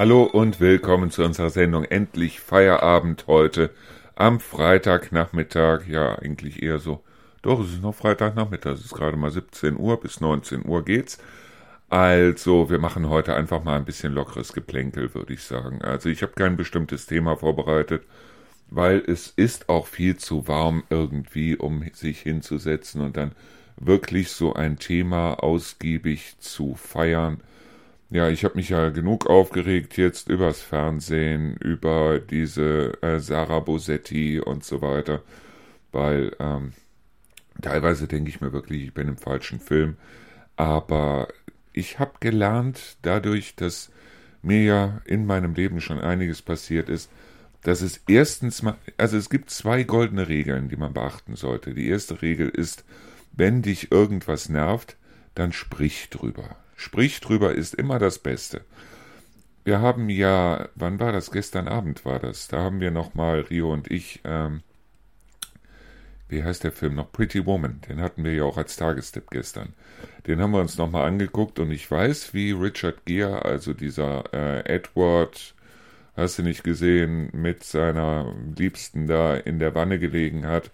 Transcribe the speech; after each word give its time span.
Hallo 0.00 0.22
und 0.22 0.60
willkommen 0.60 1.10
zu 1.10 1.22
unserer 1.22 1.50
Sendung 1.50 1.84
Endlich 1.84 2.40
Feierabend 2.40 3.26
heute 3.26 3.68
am 4.14 4.40
Freitagnachmittag. 4.40 5.86
Ja, 5.88 6.14
eigentlich 6.14 6.62
eher 6.62 6.78
so. 6.78 7.04
Doch, 7.42 7.60
es 7.60 7.74
ist 7.74 7.82
noch 7.82 7.94
Freitagnachmittag. 7.94 8.72
Es 8.72 8.86
ist 8.86 8.94
gerade 8.94 9.18
mal 9.18 9.30
17 9.30 9.76
Uhr. 9.76 10.00
Bis 10.00 10.22
19 10.22 10.64
Uhr 10.64 10.86
geht's. 10.86 11.18
Also, 11.90 12.70
wir 12.70 12.78
machen 12.78 13.10
heute 13.10 13.34
einfach 13.34 13.62
mal 13.62 13.76
ein 13.76 13.84
bisschen 13.84 14.14
lockeres 14.14 14.54
Geplänkel, 14.54 15.14
würde 15.14 15.34
ich 15.34 15.42
sagen. 15.42 15.82
Also, 15.82 16.08
ich 16.08 16.22
habe 16.22 16.32
kein 16.32 16.56
bestimmtes 16.56 17.04
Thema 17.04 17.36
vorbereitet, 17.36 18.04
weil 18.70 19.02
es 19.06 19.30
ist 19.36 19.68
auch 19.68 19.86
viel 19.86 20.16
zu 20.16 20.48
warm 20.48 20.82
irgendwie, 20.88 21.56
um 21.56 21.84
sich 21.92 22.20
hinzusetzen 22.20 23.02
und 23.02 23.18
dann 23.18 23.32
wirklich 23.76 24.30
so 24.30 24.54
ein 24.54 24.78
Thema 24.78 25.34
ausgiebig 25.42 26.38
zu 26.38 26.74
feiern. 26.74 27.42
Ja, 28.10 28.28
ich 28.28 28.44
habe 28.44 28.56
mich 28.56 28.68
ja 28.70 28.88
genug 28.90 29.26
aufgeregt 29.28 29.96
jetzt 29.96 30.28
übers 30.28 30.60
Fernsehen, 30.62 31.56
über 31.58 32.18
diese 32.18 33.00
äh, 33.02 33.20
Sarah 33.20 33.60
Bosetti 33.60 34.40
und 34.40 34.64
so 34.64 34.82
weiter, 34.82 35.22
weil 35.92 36.34
ähm, 36.40 36.72
teilweise 37.62 38.08
denke 38.08 38.30
ich 38.30 38.40
mir 38.40 38.52
wirklich, 38.52 38.84
ich 38.84 38.94
bin 38.94 39.08
im 39.08 39.16
falschen 39.16 39.60
Film. 39.60 39.96
Aber 40.56 41.28
ich 41.72 41.98
habe 42.00 42.12
gelernt, 42.20 42.96
dadurch, 43.02 43.54
dass 43.56 43.90
mir 44.42 44.64
ja 44.64 45.02
in 45.04 45.26
meinem 45.26 45.54
Leben 45.54 45.80
schon 45.80 46.00
einiges 46.00 46.42
passiert 46.42 46.88
ist, 46.88 47.10
dass 47.62 47.82
es 47.82 48.02
erstens 48.08 48.62
mal, 48.62 48.76
also 48.98 49.16
es 49.18 49.30
gibt 49.30 49.50
zwei 49.50 49.84
goldene 49.84 50.28
Regeln, 50.28 50.68
die 50.68 50.76
man 50.76 50.94
beachten 50.94 51.36
sollte. 51.36 51.74
Die 51.74 51.88
erste 51.88 52.22
Regel 52.22 52.48
ist, 52.48 52.84
wenn 53.32 53.62
dich 53.62 53.92
irgendwas 53.92 54.48
nervt, 54.48 54.96
dann 55.34 55.52
sprich 55.52 56.10
drüber. 56.10 56.56
Sprich 56.80 57.20
drüber 57.20 57.52
ist 57.52 57.74
immer 57.74 57.98
das 57.98 58.18
Beste. 58.18 58.62
Wir 59.64 59.82
haben 59.82 60.08
ja, 60.08 60.70
wann 60.76 60.98
war 60.98 61.12
das? 61.12 61.30
Gestern 61.30 61.68
Abend 61.68 62.06
war 62.06 62.18
das. 62.18 62.48
Da 62.48 62.62
haben 62.62 62.80
wir 62.80 62.90
nochmal, 62.90 63.40
Rio 63.40 63.70
und 63.70 63.90
ich, 63.90 64.22
ähm, 64.24 64.62
wie 66.30 66.42
heißt 66.42 66.64
der 66.64 66.72
Film 66.72 66.94
noch? 66.94 67.12
Pretty 67.12 67.44
Woman. 67.44 67.82
Den 67.86 68.00
hatten 68.00 68.24
wir 68.24 68.32
ja 68.32 68.44
auch 68.44 68.56
als 68.56 68.76
Tagestipp 68.76 69.30
gestern. 69.30 69.74
Den 70.26 70.40
haben 70.40 70.52
wir 70.52 70.60
uns 70.60 70.78
nochmal 70.78 71.06
angeguckt 71.06 71.58
und 71.58 71.70
ich 71.70 71.90
weiß, 71.90 72.32
wie 72.32 72.52
Richard 72.52 73.04
Gere, 73.04 73.44
also 73.44 73.74
dieser 73.74 74.32
äh, 74.32 74.60
Edward, 74.64 75.54
hast 76.16 76.38
du 76.38 76.42
nicht 76.42 76.64
gesehen, 76.64 77.28
mit 77.34 77.62
seiner 77.62 78.34
Liebsten 78.56 79.06
da 79.06 79.36
in 79.36 79.58
der 79.58 79.74
Wanne 79.74 79.98
gelegen 79.98 80.46
hat 80.46 80.70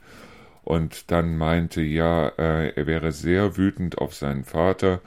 und 0.63 1.11
dann 1.11 1.37
meinte, 1.37 1.81
ja, 1.81 2.29
äh, 2.39 2.69
er 2.77 2.87
wäre 2.87 3.11
sehr 3.11 3.57
wütend 3.57 3.98
auf 3.98 4.15
seinen 4.15 4.45
Vater 4.45 5.01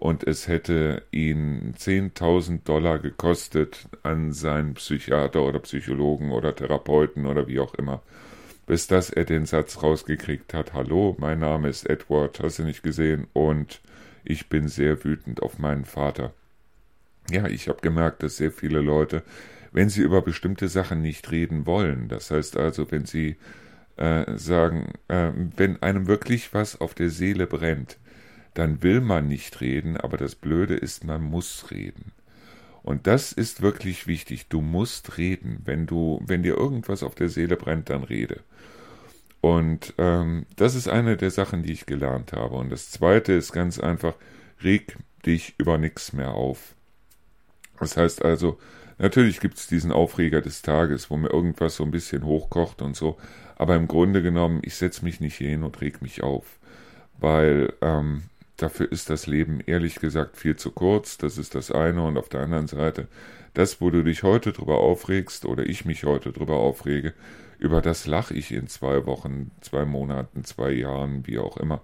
und 0.00 0.26
es 0.26 0.48
hätte 0.48 1.04
ihn 1.12 1.74
10.000 1.78 2.64
Dollar 2.64 2.98
gekostet 2.98 3.88
an 4.02 4.32
seinen 4.32 4.74
Psychiater 4.74 5.42
oder 5.42 5.60
Psychologen 5.60 6.32
oder 6.32 6.56
Therapeuten 6.56 7.26
oder 7.26 7.46
wie 7.46 7.60
auch 7.60 7.74
immer 7.74 8.02
bis 8.70 8.86
dass 8.86 9.10
er 9.10 9.24
den 9.24 9.46
Satz 9.46 9.82
rausgekriegt 9.82 10.54
hat, 10.54 10.74
Hallo, 10.74 11.16
mein 11.18 11.40
Name 11.40 11.68
ist 11.68 11.90
Edward, 11.90 12.38
hast 12.40 12.60
du 12.60 12.62
nicht 12.62 12.84
gesehen, 12.84 13.26
und 13.32 13.80
ich 14.22 14.48
bin 14.48 14.68
sehr 14.68 15.02
wütend 15.02 15.42
auf 15.42 15.58
meinen 15.58 15.84
Vater. 15.84 16.32
Ja, 17.32 17.48
ich 17.48 17.68
habe 17.68 17.80
gemerkt, 17.80 18.22
dass 18.22 18.36
sehr 18.36 18.52
viele 18.52 18.78
Leute, 18.78 19.24
wenn 19.72 19.88
sie 19.88 20.02
über 20.02 20.22
bestimmte 20.22 20.68
Sachen 20.68 21.02
nicht 21.02 21.32
reden 21.32 21.66
wollen, 21.66 22.06
das 22.06 22.30
heißt 22.30 22.56
also, 22.56 22.92
wenn 22.92 23.06
sie 23.06 23.38
äh, 23.96 24.36
sagen, 24.36 24.92
äh, 25.08 25.32
wenn 25.56 25.82
einem 25.82 26.06
wirklich 26.06 26.54
was 26.54 26.80
auf 26.80 26.94
der 26.94 27.10
Seele 27.10 27.48
brennt, 27.48 27.98
dann 28.54 28.82
will 28.82 29.00
man 29.00 29.28
nicht 29.28 29.60
reden, 29.60 29.96
aber 29.96 30.16
das 30.16 30.34
Blöde 30.34 30.74
ist, 30.74 31.04
man 31.04 31.22
muss 31.22 31.70
reden. 31.70 32.12
Und 32.82 33.06
das 33.06 33.32
ist 33.32 33.62
wirklich 33.62 34.06
wichtig. 34.06 34.48
Du 34.48 34.60
musst 34.60 35.18
reden. 35.18 35.60
Wenn 35.64 35.86
du, 35.86 36.20
wenn 36.24 36.42
dir 36.42 36.56
irgendwas 36.56 37.02
auf 37.02 37.14
der 37.14 37.28
Seele 37.28 37.56
brennt, 37.56 37.90
dann 37.90 38.04
rede. 38.04 38.40
Und 39.40 39.94
ähm, 39.98 40.46
das 40.56 40.74
ist 40.74 40.88
eine 40.88 41.16
der 41.16 41.30
Sachen, 41.30 41.62
die 41.62 41.72
ich 41.72 41.86
gelernt 41.86 42.32
habe. 42.32 42.56
Und 42.56 42.70
das 42.70 42.90
zweite 42.90 43.32
ist 43.32 43.52
ganz 43.52 43.78
einfach, 43.78 44.14
reg 44.62 44.96
dich 45.24 45.54
über 45.58 45.78
nichts 45.78 46.12
mehr 46.12 46.32
auf. 46.32 46.74
Das 47.78 47.96
heißt 47.96 48.24
also, 48.24 48.58
natürlich 48.98 49.40
gibt 49.40 49.58
es 49.58 49.66
diesen 49.66 49.92
Aufreger 49.92 50.40
des 50.40 50.62
Tages, 50.62 51.10
wo 51.10 51.16
mir 51.16 51.30
irgendwas 51.30 51.76
so 51.76 51.84
ein 51.84 51.90
bisschen 51.90 52.24
hochkocht 52.24 52.82
und 52.82 52.96
so. 52.96 53.18
Aber 53.56 53.76
im 53.76 53.88
Grunde 53.88 54.22
genommen, 54.22 54.60
ich 54.62 54.74
setze 54.74 55.04
mich 55.04 55.20
nicht 55.20 55.36
hin 55.36 55.62
und 55.62 55.80
reg 55.80 56.02
mich 56.02 56.22
auf. 56.22 56.58
Weil 57.18 57.74
ähm, 57.82 58.24
dafür 58.62 58.90
ist 58.90 59.10
das 59.10 59.26
Leben 59.26 59.60
ehrlich 59.66 59.96
gesagt 59.96 60.36
viel 60.36 60.56
zu 60.56 60.70
kurz. 60.70 61.18
Das 61.18 61.38
ist 61.38 61.54
das 61.54 61.70
eine. 61.70 62.02
Und 62.04 62.16
auf 62.16 62.28
der 62.28 62.40
anderen 62.40 62.66
Seite, 62.66 63.08
das, 63.54 63.80
wo 63.80 63.90
du 63.90 64.02
dich 64.02 64.22
heute 64.22 64.52
drüber 64.52 64.78
aufregst 64.78 65.44
oder 65.44 65.66
ich 65.66 65.84
mich 65.84 66.04
heute 66.04 66.32
drüber 66.32 66.56
aufrege, 66.56 67.14
über 67.58 67.80
das 67.82 68.06
lache 68.06 68.34
ich 68.34 68.52
in 68.52 68.68
zwei 68.68 69.06
Wochen, 69.06 69.50
zwei 69.60 69.84
Monaten, 69.84 70.44
zwei 70.44 70.72
Jahren, 70.72 71.26
wie 71.26 71.38
auch 71.38 71.56
immer. 71.56 71.82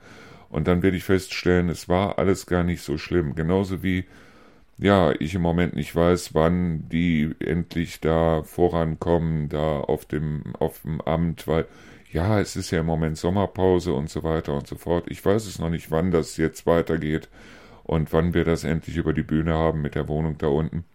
Und 0.49 0.69
dann 0.69 0.83
werde 0.83 0.97
ich 0.97 1.05
feststellen, 1.05 1.69
es 1.69 1.89
war 1.89 2.19
alles 2.19 2.47
gar 2.47 2.65
nicht 2.65 2.83
so 2.83 2.99
schlimm. 2.99 3.35
Genauso 3.35 3.83
wie, 3.83 4.05
ja, 4.79 5.13
ich 5.19 5.35
im 5.35 5.43
Moment 5.43 5.75
nicht 5.75 5.95
weiß, 5.95 6.35
wann 6.35 6.89
die 6.89 7.35
endlich 7.41 8.01
da 8.01 8.43
vorankommen, 8.43 9.49
da 9.49 9.81
auf 9.81 10.05
dem, 10.07 10.55
auf 10.59 10.83
dem 10.83 11.01
Amt, 11.03 11.47
weil, 11.47 11.67
ja, 12.17 12.41
es 12.41 12.57
ist 12.57 12.71
ja 12.71 12.81
im 12.81 12.87
Moment 12.87 13.19
Sommerpause 13.19 13.93
und 13.93 14.09
so 14.09 14.23
weiter 14.23 14.55
und 14.55 14.67
so 14.67 14.77
fort. 14.77 15.05
Ich 15.09 15.23
weiß 15.23 15.45
es 15.47 15.59
noch 15.59 15.69
nicht, 15.69 15.91
wann 15.91 16.11
das 16.11 16.39
jetzt 16.39 16.65
weitergeht 16.65 17.29
und 17.85 18.11
wann 18.15 18.33
wir 18.33 18.45
das 18.45 18.65
endlich 18.65 18.97
über 18.97 19.13
die 19.13 19.23
Bühne 19.23 19.53
haben 19.53 19.83
mit 19.83 19.95
der 19.95 20.09
Wohnung 20.09 20.39
da 20.39 20.47
unten. 20.47 20.87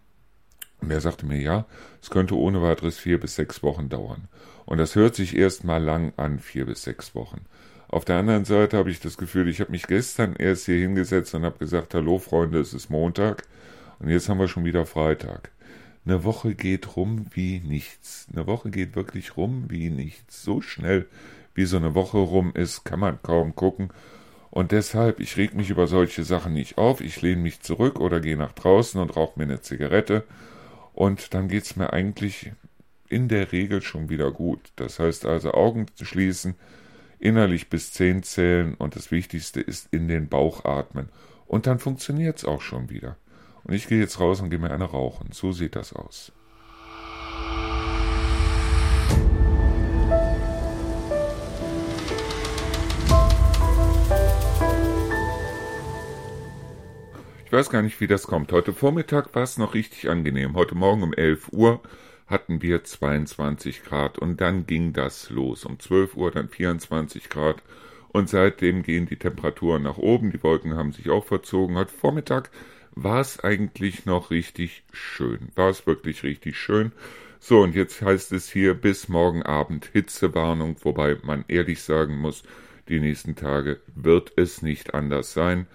Und 0.81 0.89
er 0.89 0.99
sagte 0.99 1.27
mir, 1.27 1.39
ja, 1.39 1.67
es 2.01 2.09
könnte 2.09 2.35
ohne 2.35 2.63
weiteres 2.63 2.97
vier 2.97 3.19
bis 3.19 3.35
sechs 3.35 3.61
Wochen 3.61 3.87
dauern. 3.87 4.29
Und 4.65 4.79
das 4.79 4.95
hört 4.95 5.13
sich 5.13 5.37
erstmal 5.37 5.83
lang 5.83 6.11
an, 6.17 6.39
vier 6.39 6.65
bis 6.65 6.81
sechs 6.81 7.13
Wochen. 7.13 7.45
Auf 7.87 8.03
der 8.03 8.15
anderen 8.15 8.45
Seite 8.45 8.77
habe 8.77 8.89
ich 8.89 8.99
das 8.99 9.15
Gefühl, 9.15 9.47
ich 9.47 9.61
habe 9.61 9.69
mich 9.69 9.85
gestern 9.85 10.35
erst 10.35 10.65
hier 10.65 10.79
hingesetzt 10.79 11.35
und 11.35 11.43
habe 11.45 11.59
gesagt, 11.59 11.93
hallo 11.93 12.17
Freunde, 12.17 12.59
es 12.59 12.73
ist 12.73 12.89
Montag 12.89 13.43
und 13.99 14.09
jetzt 14.09 14.27
haben 14.27 14.39
wir 14.39 14.47
schon 14.47 14.65
wieder 14.65 14.87
Freitag. 14.87 15.51
Eine 16.05 16.23
Woche 16.23 16.55
geht 16.55 16.95
rum 16.95 17.27
wie 17.31 17.59
nichts. 17.59 18.27
Eine 18.33 18.47
Woche 18.47 18.71
geht 18.71 18.95
wirklich 18.95 19.37
rum 19.37 19.65
wie 19.69 19.89
nichts. 19.89 20.43
So 20.43 20.61
schnell, 20.61 21.07
wie 21.53 21.65
so 21.65 21.77
eine 21.77 21.93
Woche 21.93 22.17
rum 22.17 22.51
ist, 22.55 22.83
kann 22.85 22.99
man 22.99 23.21
kaum 23.21 23.55
gucken. 23.55 23.91
Und 24.49 24.71
deshalb, 24.71 25.19
ich 25.19 25.37
reg 25.37 25.53
mich 25.53 25.69
über 25.69 25.87
solche 25.87 26.23
Sachen 26.23 26.53
nicht 26.53 26.77
auf. 26.77 27.01
Ich 27.01 27.21
lehne 27.21 27.41
mich 27.41 27.61
zurück 27.61 27.99
oder 27.99 28.19
gehe 28.19 28.35
nach 28.35 28.51
draußen 28.51 28.99
und 28.99 29.15
rauche 29.15 29.39
mir 29.39 29.45
eine 29.45 29.61
Zigarette. 29.61 30.23
Und 30.93 31.33
dann 31.33 31.47
geht's 31.47 31.75
mir 31.75 31.93
eigentlich 31.93 32.51
in 33.07 33.27
der 33.27 33.51
Regel 33.51 33.81
schon 33.81 34.09
wieder 34.09 34.31
gut. 34.31 34.71
Das 34.75 34.99
heißt 34.99 35.25
also 35.25 35.53
Augen 35.53 35.85
schließen, 36.01 36.55
innerlich 37.19 37.69
bis 37.69 37.91
zehn 37.91 38.23
zählen 38.23 38.73
und 38.73 38.95
das 38.95 39.11
Wichtigste 39.11 39.61
ist 39.61 39.87
in 39.91 40.07
den 40.07 40.27
Bauch 40.27 40.65
atmen. 40.65 41.09
Und 41.45 41.67
dann 41.67 41.79
funktioniert's 41.79 42.43
auch 42.43 42.61
schon 42.61 42.89
wieder. 42.89 43.17
Und 43.63 43.73
ich 43.73 43.87
gehe 43.87 43.99
jetzt 43.99 44.19
raus 44.19 44.41
und 44.41 44.49
gehe 44.49 44.59
mir 44.59 44.71
eine 44.71 44.85
rauchen. 44.85 45.29
So 45.31 45.51
sieht 45.51 45.75
das 45.75 45.93
aus. 45.93 46.31
Ich 57.45 57.57
weiß 57.57 57.69
gar 57.69 57.81
nicht, 57.81 57.99
wie 57.99 58.07
das 58.07 58.27
kommt. 58.27 58.53
Heute 58.53 58.71
Vormittag 58.71 59.35
war 59.35 59.43
es 59.43 59.57
noch 59.57 59.73
richtig 59.73 60.09
angenehm. 60.09 60.55
Heute 60.55 60.73
Morgen 60.73 61.03
um 61.03 61.13
11 61.13 61.49
Uhr 61.51 61.81
hatten 62.25 62.61
wir 62.61 62.85
22 62.85 63.83
Grad 63.83 64.17
und 64.17 64.39
dann 64.39 64.65
ging 64.65 64.93
das 64.93 65.29
los. 65.29 65.65
Um 65.65 65.77
12 65.77 66.15
Uhr 66.15 66.31
dann 66.31 66.47
24 66.47 67.29
Grad 67.29 67.61
und 68.07 68.29
seitdem 68.29 68.83
gehen 68.83 69.05
die 69.05 69.17
Temperaturen 69.17 69.83
nach 69.83 69.97
oben. 69.97 70.31
Die 70.31 70.41
Wolken 70.43 70.75
haben 70.75 70.93
sich 70.93 71.09
auch 71.09 71.25
verzogen. 71.25 71.75
Heute 71.75 71.91
Vormittag 71.91 72.51
war 72.95 73.21
es 73.21 73.39
eigentlich 73.39 74.05
noch 74.05 74.31
richtig 74.31 74.83
schön. 74.91 75.49
War 75.55 75.69
es 75.69 75.87
wirklich 75.87 76.23
richtig 76.23 76.57
schön. 76.57 76.91
So, 77.39 77.61
und 77.61 77.75
jetzt 77.75 78.01
heißt 78.01 78.31
es 78.33 78.51
hier 78.51 78.75
bis 78.75 79.09
morgen 79.09 79.41
Abend 79.43 79.89
Hitzewarnung, 79.91 80.75
wobei 80.83 81.17
man 81.23 81.43
ehrlich 81.47 81.81
sagen 81.81 82.17
muss, 82.19 82.43
die 82.87 82.99
nächsten 82.99 83.35
Tage 83.35 83.79
wird 83.95 84.33
es 84.35 84.61
nicht 84.61 84.93
anders 84.93 85.33
sein. 85.33 85.67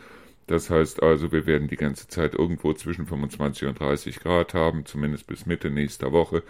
Das 0.46 0.70
heißt 0.70 1.02
also, 1.02 1.32
wir 1.32 1.46
werden 1.46 1.66
die 1.66 1.76
ganze 1.76 2.06
Zeit 2.06 2.34
irgendwo 2.34 2.72
zwischen 2.72 3.06
25 3.06 3.68
und 3.68 3.80
30 3.80 4.20
Grad 4.20 4.54
haben, 4.54 4.86
zumindest 4.86 5.26
bis 5.26 5.46
Mitte 5.46 5.70
nächster 5.70 6.12
Woche. 6.12 6.44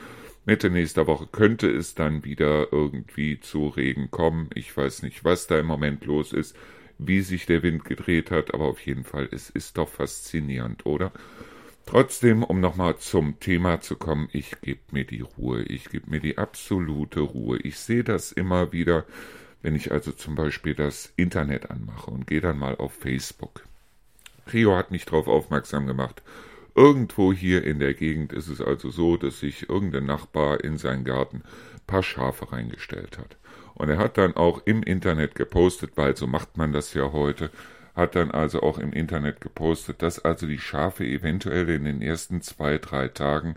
Mitte 0.44 0.70
nächster 0.70 1.06
Woche 1.06 1.26
könnte 1.26 1.68
es 1.68 1.94
dann 1.94 2.24
wieder 2.24 2.72
irgendwie 2.72 3.40
zu 3.40 3.68
Regen 3.68 4.10
kommen. 4.10 4.50
Ich 4.54 4.76
weiß 4.76 5.02
nicht, 5.02 5.24
was 5.24 5.46
da 5.46 5.58
im 5.58 5.66
Moment 5.66 6.04
los 6.04 6.32
ist, 6.32 6.54
wie 6.98 7.20
sich 7.20 7.46
der 7.46 7.62
Wind 7.62 7.84
gedreht 7.84 8.31
hat, 8.31 8.54
aber 8.54 8.64
auf 8.64 8.81
jeden 8.81 9.04
Fall, 9.04 9.28
es 9.31 9.50
ist 9.50 9.78
doch 9.78 9.88
faszinierend, 9.88 10.87
oder? 10.87 11.12
Trotzdem, 11.87 12.43
um 12.43 12.60
nochmal 12.60 12.98
zum 12.98 13.38
Thema 13.38 13.81
zu 13.81 13.96
kommen, 13.96 14.28
ich 14.32 14.60
gebe 14.60 14.81
mir 14.90 15.04
die 15.04 15.20
Ruhe, 15.20 15.62
ich 15.62 15.88
gebe 15.88 16.10
mir 16.10 16.20
die 16.20 16.37
absolute 16.37 17.20
Ruhe. 17.20 17.58
Ich 17.58 17.78
sehe 17.78 18.02
das 18.02 18.32
immer 18.32 18.72
wieder, 18.72 19.04
wenn 19.62 19.76
ich 19.76 19.93
also 19.93 20.10
zum 20.10 20.34
Beispiel 20.34 20.75
das 20.75 21.12
Internet 21.16 21.70
anmache 21.70 22.10
und 22.10 22.26
gehe 22.26 22.40
dann 22.40 22.58
mal 22.58 22.76
auf 22.76 22.93
Facebook. 22.93 23.64
Rio 24.52 24.76
hat 24.76 24.90
mich 24.90 25.04
darauf 25.04 25.28
aufmerksam 25.28 25.87
gemacht. 25.87 26.22
Irgendwo 26.75 27.32
hier 27.32 27.64
in 27.64 27.78
der 27.78 27.94
Gegend 27.94 28.32
ist 28.32 28.49
es 28.49 28.60
also 28.60 28.90
so, 28.90 29.16
dass 29.16 29.40
sich 29.40 29.69
irgendein 29.69 30.06
Nachbar 30.06 30.62
in 30.62 30.78
seinen 30.78 31.04
Garten 31.04 31.42
paar 31.87 32.02
Schafe 32.02 32.52
reingestellt 32.52 33.19
hat. 33.19 33.37
Und 33.76 33.90
er 33.90 33.99
hat 33.99 34.19
dann 34.19 34.34
auch 34.37 34.62
im 34.64 34.82
Internet 34.82 35.34
gepostet, 35.34 35.93
weil 35.96 36.17
so 36.17 36.26
macht 36.26 36.56
man 36.56 36.73
das 36.73 36.94
ja 36.94 37.12
heute, 37.12 37.50
hat 37.94 38.17
dann 38.17 38.31
also 38.31 38.62
auch 38.62 38.78
im 38.78 38.93
Internet 38.93 39.40
gepostet, 39.40 40.02
dass 40.02 40.25
also 40.25 40.46
die 40.46 40.58
Schafe 40.58 41.05
eventuell 41.05 41.69
in 41.70 41.84
den 41.84 42.02
ersten 42.02 42.40
zwei, 42.43 42.78
drei 42.78 43.08
Tagen 43.08 43.56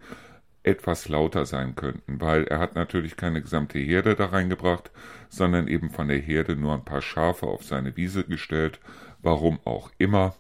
etwas 0.63 1.07
lauter 1.07 1.45
sein 1.45 1.75
könnten, 1.75 2.19
weil 2.19 2.43
er 2.43 2.59
hat 2.59 2.75
natürlich 2.75 3.15
keine 3.15 3.41
gesamte 3.41 3.79
Herde 3.79 4.15
da 4.15 4.27
reingebracht, 4.27 4.91
sondern 5.29 5.67
eben 5.67 5.89
von 5.89 6.09
der 6.09 6.19
Herde 6.19 6.55
nur 6.55 6.73
ein 6.73 6.85
paar 6.85 7.01
Schafe 7.01 7.47
auf 7.47 7.63
seine 7.63 7.95
Wiese 7.95 8.25
gestellt, 8.25 8.79
warum 9.21 9.59
auch 9.63 9.89
immer. 9.97 10.35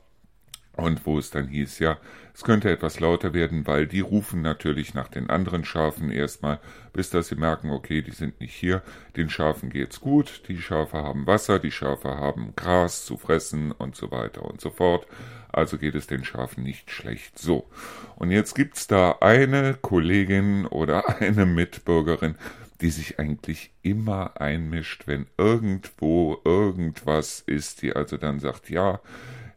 Und 0.83 1.05
wo 1.05 1.17
es 1.17 1.29
dann 1.31 1.47
hieß, 1.47 1.79
ja, 1.79 1.97
es 2.33 2.43
könnte 2.43 2.71
etwas 2.71 2.99
lauter 2.99 3.33
werden, 3.33 3.67
weil 3.67 3.85
die 3.85 3.99
rufen 3.99 4.41
natürlich 4.41 4.93
nach 4.93 5.09
den 5.09 5.29
anderen 5.29 5.65
Schafen 5.65 6.09
erstmal, 6.09 6.59
bis 6.93 7.09
dass 7.09 7.27
sie 7.27 7.35
merken, 7.35 7.69
okay, 7.69 8.01
die 8.01 8.11
sind 8.11 8.39
nicht 8.39 8.53
hier, 8.53 8.81
den 9.17 9.29
Schafen 9.29 9.69
geht's 9.69 9.99
gut, 9.99 10.43
die 10.47 10.61
Schafe 10.61 10.97
haben 10.97 11.27
Wasser, 11.27 11.59
die 11.59 11.71
Schafe 11.71 12.09
haben 12.09 12.53
Gras 12.55 13.05
zu 13.05 13.17
fressen 13.17 13.71
und 13.71 13.95
so 13.95 14.11
weiter 14.11 14.45
und 14.45 14.61
so 14.61 14.69
fort. 14.69 15.05
Also 15.51 15.77
geht 15.77 15.95
es 15.95 16.07
den 16.07 16.23
Schafen 16.23 16.63
nicht 16.63 16.91
schlecht. 16.91 17.37
So. 17.37 17.67
Und 18.15 18.31
jetzt 18.31 18.53
gibt's 18.53 18.87
da 18.87 19.17
eine 19.19 19.73
Kollegin 19.73 20.65
oder 20.65 21.19
eine 21.21 21.45
Mitbürgerin, 21.45 22.35
die 22.81 22.91
sich 22.91 23.19
eigentlich 23.19 23.71
immer 23.81 24.39
einmischt, 24.39 25.07
wenn 25.07 25.27
irgendwo 25.37 26.39
irgendwas 26.45 27.41
ist, 27.45 27.81
die 27.81 27.93
also 27.93 28.15
dann 28.15 28.39
sagt, 28.39 28.69
ja, 28.69 29.01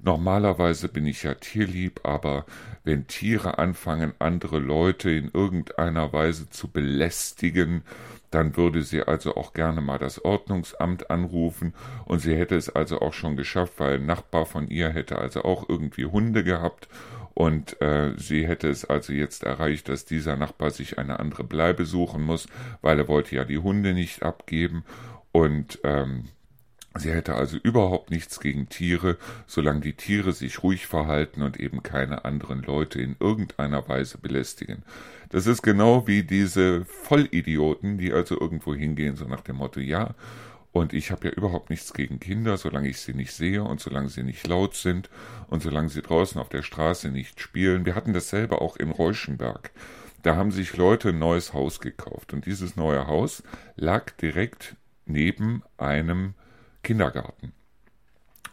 Normalerweise 0.05 0.89
bin 0.89 1.07
ich 1.07 1.23
ja 1.23 1.35
tierlieb, 1.35 2.01
aber 2.03 2.45
wenn 2.83 3.07
Tiere 3.07 3.59
anfangen, 3.59 4.13
andere 4.19 4.59
Leute 4.59 5.11
in 5.11 5.31
irgendeiner 5.33 6.13
Weise 6.13 6.51
zu 6.51 6.69
belästigen, 6.69 7.85
dann 8.33 8.57
würde 8.57 8.83
sie 8.83 9.03
also 9.03 9.37
auch 9.37 9.53
gerne 9.53 9.81
mal 9.81 9.99
das 9.99 10.25
Ordnungsamt 10.25 11.09
anrufen. 11.09 11.73
Und 12.05 12.19
sie 12.19 12.35
hätte 12.35 12.57
es 12.57 12.69
also 12.69 13.01
auch 13.01 13.13
schon 13.13 13.37
geschafft, 13.37 13.75
weil 13.77 13.95
ein 13.95 14.07
Nachbar 14.07 14.45
von 14.45 14.67
ihr 14.67 14.89
hätte 14.89 15.19
also 15.19 15.45
auch 15.45 15.69
irgendwie 15.69 16.07
Hunde 16.07 16.43
gehabt. 16.43 16.89
Und 17.35 17.81
äh, 17.81 18.15
sie 18.17 18.47
hätte 18.47 18.69
es 18.69 18.85
also 18.85 19.13
jetzt 19.13 19.45
erreicht, 19.45 19.89
dass 19.89 20.05
dieser 20.05 20.35
Nachbar 20.37 20.71
sich 20.71 20.99
eine 20.99 21.21
andere 21.21 21.45
Bleibe 21.45 21.85
suchen 21.85 22.23
muss, 22.23 22.49
weil 22.81 22.99
er 22.99 23.09
wollte 23.09 23.37
ja 23.37 23.45
die 23.45 23.59
Hunde 23.59 23.95
nicht 23.95 24.25
abgeben. 24.25 24.85
Und 25.31 25.79
ähm, 25.85 26.25
Sie 26.99 27.11
hätte 27.11 27.35
also 27.35 27.57
überhaupt 27.57 28.11
nichts 28.11 28.39
gegen 28.41 28.69
Tiere, 28.69 29.17
solange 29.47 29.81
die 29.81 29.95
Tiere 29.95 30.33
sich 30.33 30.63
ruhig 30.63 30.87
verhalten 30.87 31.43
und 31.43 31.59
eben 31.59 31.83
keine 31.83 32.25
anderen 32.25 32.63
Leute 32.63 33.01
in 33.01 33.17
irgendeiner 33.19 33.89
Weise 33.89 34.19
belästigen. 34.19 34.83
Das 35.31 35.47
ist 35.47 35.63
genau 35.63 36.07
wie 36.07 36.23
diese 36.23 36.85
Vollidioten, 36.85 37.97
die 37.97 38.13
also 38.13 38.39
irgendwo 38.39 38.75
hingehen, 38.75 39.17
so 39.17 39.25
nach 39.25 39.41
dem 39.41 39.57
Motto, 39.57 39.81
ja, 39.81 40.15
und 40.73 40.95
ich 40.95 41.11
habe 41.11 41.29
ja 41.29 41.35
überhaupt 41.35 41.69
nichts 41.69 41.93
gegen 41.93 42.19
Kinder, 42.19 42.57
solange 42.57 42.89
ich 42.89 42.99
sie 42.99 43.13
nicht 43.13 43.33
sehe 43.33 43.63
und 43.63 43.81
solange 43.81 44.09
sie 44.09 44.23
nicht 44.23 44.47
laut 44.47 44.75
sind 44.75 45.11
und 45.49 45.63
solange 45.63 45.91
sie 45.91 46.01
draußen 46.01 46.41
auf 46.41 46.49
der 46.49 46.63
Straße 46.63 47.11
nicht 47.11 47.41
spielen. 47.41 47.85
Wir 47.85 47.95
hatten 47.95 48.15
dasselbe 48.15 48.61
auch 48.61 48.77
in 48.77 48.91
Reuschenberg. 48.91 49.71
Da 50.23 50.37
haben 50.37 50.51
sich 50.51 50.77
Leute 50.77 51.11
ein 51.11 51.19
neues 51.19 51.53
Haus 51.53 51.81
gekauft 51.81 52.33
und 52.33 52.47
dieses 52.47 52.77
neue 52.77 53.07
Haus 53.07 53.43
lag 53.77 54.13
direkt 54.13 54.77
neben 55.05 55.63
einem 55.77 56.35
Kindergarten. 56.83 57.53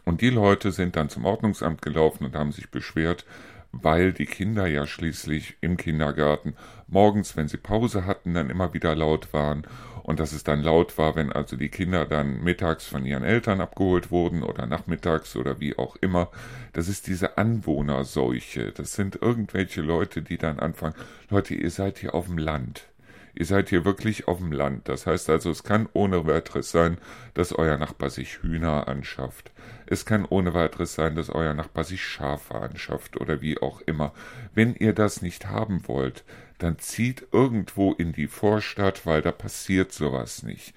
Und 0.04 0.20
die 0.20 0.30
Leute 0.30 0.72
sind 0.72 0.96
dann 0.96 1.08
zum 1.08 1.24
Ordnungsamt 1.24 1.82
gelaufen 1.82 2.24
und 2.24 2.34
haben 2.34 2.52
sich 2.52 2.70
beschwert, 2.70 3.24
weil 3.72 4.12
die 4.12 4.26
Kinder 4.26 4.66
ja 4.66 4.86
schließlich 4.86 5.56
im 5.60 5.76
Kindergarten 5.76 6.56
morgens, 6.88 7.36
wenn 7.36 7.48
sie 7.48 7.56
Pause 7.56 8.06
hatten, 8.06 8.34
dann 8.34 8.50
immer 8.50 8.74
wieder 8.74 8.96
laut 8.96 9.32
waren 9.32 9.66
und 10.02 10.18
dass 10.18 10.32
es 10.32 10.42
dann 10.42 10.62
laut 10.62 10.98
war, 10.98 11.14
wenn 11.14 11.32
also 11.32 11.56
die 11.56 11.68
Kinder 11.68 12.04
dann 12.04 12.42
mittags 12.42 12.86
von 12.86 13.06
ihren 13.06 13.22
Eltern 13.22 13.60
abgeholt 13.60 14.10
wurden 14.10 14.42
oder 14.42 14.66
nachmittags 14.66 15.36
oder 15.36 15.60
wie 15.60 15.78
auch 15.78 15.96
immer. 15.96 16.30
Das 16.72 16.88
ist 16.88 17.06
diese 17.06 17.38
Anwohnerseuche. 17.38 18.72
Das 18.72 18.94
sind 18.94 19.20
irgendwelche 19.22 19.82
Leute, 19.82 20.22
die 20.22 20.38
dann 20.38 20.58
anfangen, 20.58 20.94
Leute, 21.28 21.54
ihr 21.54 21.70
seid 21.70 21.98
hier 21.98 22.14
auf 22.14 22.26
dem 22.26 22.38
Land. 22.38 22.89
Ihr 23.34 23.46
seid 23.46 23.68
hier 23.68 23.84
wirklich 23.84 24.28
auf 24.28 24.38
dem 24.38 24.52
Land. 24.52 24.88
Das 24.88 25.06
heißt 25.06 25.30
also, 25.30 25.50
es 25.50 25.62
kann 25.62 25.88
ohne 25.92 26.26
weiteres 26.26 26.70
sein, 26.70 26.98
dass 27.34 27.52
euer 27.52 27.76
Nachbar 27.76 28.10
sich 28.10 28.42
Hühner 28.42 28.88
anschafft. 28.88 29.52
Es 29.86 30.04
kann 30.04 30.24
ohne 30.24 30.54
weiteres 30.54 30.94
sein, 30.94 31.14
dass 31.14 31.30
euer 31.30 31.54
Nachbar 31.54 31.84
sich 31.84 32.04
Schafe 32.04 32.54
anschafft 32.54 33.20
oder 33.20 33.40
wie 33.40 33.58
auch 33.60 33.80
immer. 33.82 34.12
Wenn 34.54 34.74
ihr 34.74 34.92
das 34.92 35.22
nicht 35.22 35.46
haben 35.46 35.86
wollt, 35.86 36.24
dann 36.58 36.78
zieht 36.78 37.26
irgendwo 37.32 37.92
in 37.92 38.12
die 38.12 38.28
Vorstadt, 38.28 39.06
weil 39.06 39.22
da 39.22 39.32
passiert 39.32 39.92
sowas 39.92 40.42
nicht. 40.42 40.74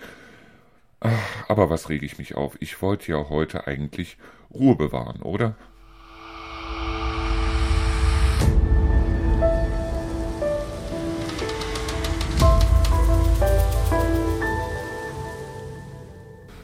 Ach, 0.99 1.45
aber 1.49 1.69
was 1.69 1.89
reg 1.89 2.01
ich 2.03 2.17
mich 2.17 2.35
auf? 2.35 2.55
Ich 2.61 2.81
wollte 2.81 3.11
ja 3.11 3.29
heute 3.29 3.67
eigentlich 3.67 4.17
Ruhe 4.53 4.75
bewahren, 4.75 5.21
oder? 5.21 5.55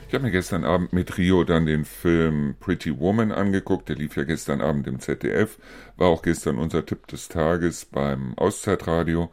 Ich 0.10 0.16
habe 0.16 0.26
mir 0.26 0.32
gestern 0.32 0.66
Abend 0.66 0.92
mit 0.92 1.20
Rio 1.20 1.44
dann 1.44 1.68
den 1.68 1.86
Film 1.86 2.56
Pretty 2.60 3.00
Woman 3.00 3.32
angeguckt. 3.32 3.90
Der 3.90 3.96
lief 3.96 4.16
ja 4.18 4.24
gestern 4.24 4.60
Abend 4.60 4.88
im 4.88 5.00
ZDF. 5.00 5.60
War 5.98 6.08
auch 6.08 6.24
gestern 6.24 6.58
unser 6.58 6.84
Tipp 6.84 7.06
des 7.06 7.28
Tages 7.28 7.86
beim 7.86 8.36
Auszeitradio. 8.36 9.32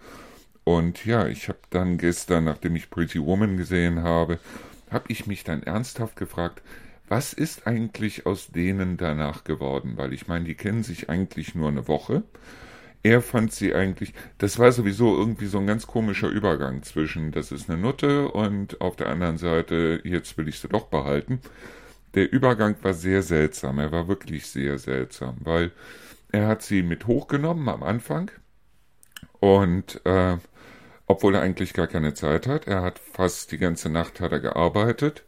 Und 0.65 1.07
ja, 1.07 1.29
ich 1.29 1.49
habe 1.49 1.61
dann 1.71 1.97
gestern, 1.97 2.45
nachdem 2.45 2.77
ich 2.77 2.91
Pretty 2.91 3.25
Woman 3.25 3.57
gesehen 3.57 4.03
habe, 4.03 4.39
habe 4.91 5.07
ich 5.09 5.27
mich 5.27 5.45
dann 5.45 5.63
ernsthaft 5.63 6.15
gefragt, 6.15 6.61
was 7.09 7.33
ist 7.33 7.67
eigentlich 7.67 8.27
aus 8.27 8.49
denen 8.49 8.99
danach 8.99 9.45
geworden? 9.45 9.95
Weil 9.97 10.13
ich 10.13 10.29
meine, 10.29 10.45
die 10.45 10.57
kennen 10.57 10.83
sich 10.83 11.09
eigentlich 11.09 11.55
nur 11.55 11.69
eine 11.71 11.89
Woche 11.89 12.23
er 13.07 13.23
fand 13.23 13.53
sie 13.53 13.73
eigentlich, 13.73 14.13
das 14.39 14.59
war 14.59 14.73
sowieso 14.73 15.17
irgendwie 15.17 15.47
so 15.47 15.59
ein 15.59 15.67
ganz 15.69 15.87
komischer 15.87 16.29
Übergang 16.29 16.83
zwischen, 16.83 17.31
das 17.31 17.53
ist 17.53 17.71
eine 17.71 17.81
Nutte 17.81 18.29
und 18.29 18.81
auf 18.81 18.97
der 18.97 19.09
anderen 19.09 19.39
Seite, 19.39 20.01
jetzt 20.03 20.37
will 20.37 20.49
ich 20.49 20.59
sie 20.59 20.69
doch 20.69 20.87
behalten. 20.89 21.41
Der 22.15 22.33
Übergang 22.33 22.75
war 22.83 22.95
sehr 22.95 23.23
seltsam, 23.23 23.79
er 23.79 23.93
war 23.93 24.09
wirklich 24.09 24.49
sehr 24.49 24.79
seltsam, 24.79 25.37
weil 25.41 25.71
er 26.33 26.49
hat 26.49 26.63
sie 26.63 26.83
mit 26.83 27.07
hochgenommen 27.07 27.69
am 27.69 27.85
Anfang 27.85 28.33
und 29.39 30.01
äh, 30.05 30.39
obwohl 31.07 31.37
er 31.37 31.43
eigentlich 31.43 31.75
gar 31.75 31.87
keine 31.87 32.15
Zeit 32.15 32.49
hat, 32.49 32.67
er 32.67 32.83
hat 32.83 32.99
fast 32.99 33.53
die 33.53 33.59
ganze 33.59 33.89
Nacht 33.89 34.21
hat 34.21 34.33
er 34.33 34.41
gearbeitet 34.41 35.23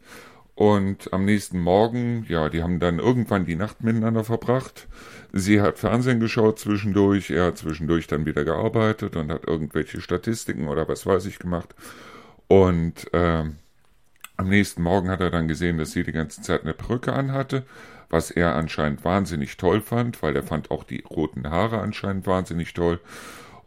und 0.59 1.13
am 1.13 1.23
nächsten 1.23 1.57
Morgen, 1.57 2.25
ja, 2.27 2.49
die 2.49 2.61
haben 2.61 2.81
dann 2.81 2.99
irgendwann 2.99 3.45
die 3.45 3.55
Nacht 3.55 3.81
miteinander 3.81 4.25
verbracht. 4.25 4.89
Sie 5.31 5.61
hat 5.61 5.79
Fernsehen 5.79 6.19
geschaut 6.19 6.59
zwischendurch, 6.59 7.29
er 7.29 7.45
hat 7.45 7.57
zwischendurch 7.57 8.07
dann 8.07 8.25
wieder 8.25 8.43
gearbeitet 8.43 9.15
und 9.15 9.31
hat 9.31 9.47
irgendwelche 9.47 10.01
Statistiken 10.01 10.67
oder 10.67 10.85
was 10.89 11.05
weiß 11.05 11.27
ich 11.27 11.39
gemacht. 11.39 11.73
Und 12.49 13.13
äh, 13.13 13.45
am 14.35 14.49
nächsten 14.49 14.83
Morgen 14.83 15.09
hat 15.09 15.21
er 15.21 15.29
dann 15.29 15.47
gesehen, 15.47 15.77
dass 15.77 15.93
sie 15.93 16.03
die 16.03 16.11
ganze 16.11 16.41
Zeit 16.41 16.63
eine 16.63 16.73
Perücke 16.73 17.13
anhatte, 17.13 17.63
was 18.09 18.29
er 18.29 18.55
anscheinend 18.55 19.05
wahnsinnig 19.05 19.55
toll 19.55 19.79
fand, 19.79 20.21
weil 20.21 20.35
er 20.35 20.43
fand 20.43 20.71
auch 20.71 20.83
die 20.83 21.05
roten 21.09 21.49
Haare 21.49 21.79
anscheinend 21.79 22.27
wahnsinnig 22.27 22.73
toll. 22.73 22.99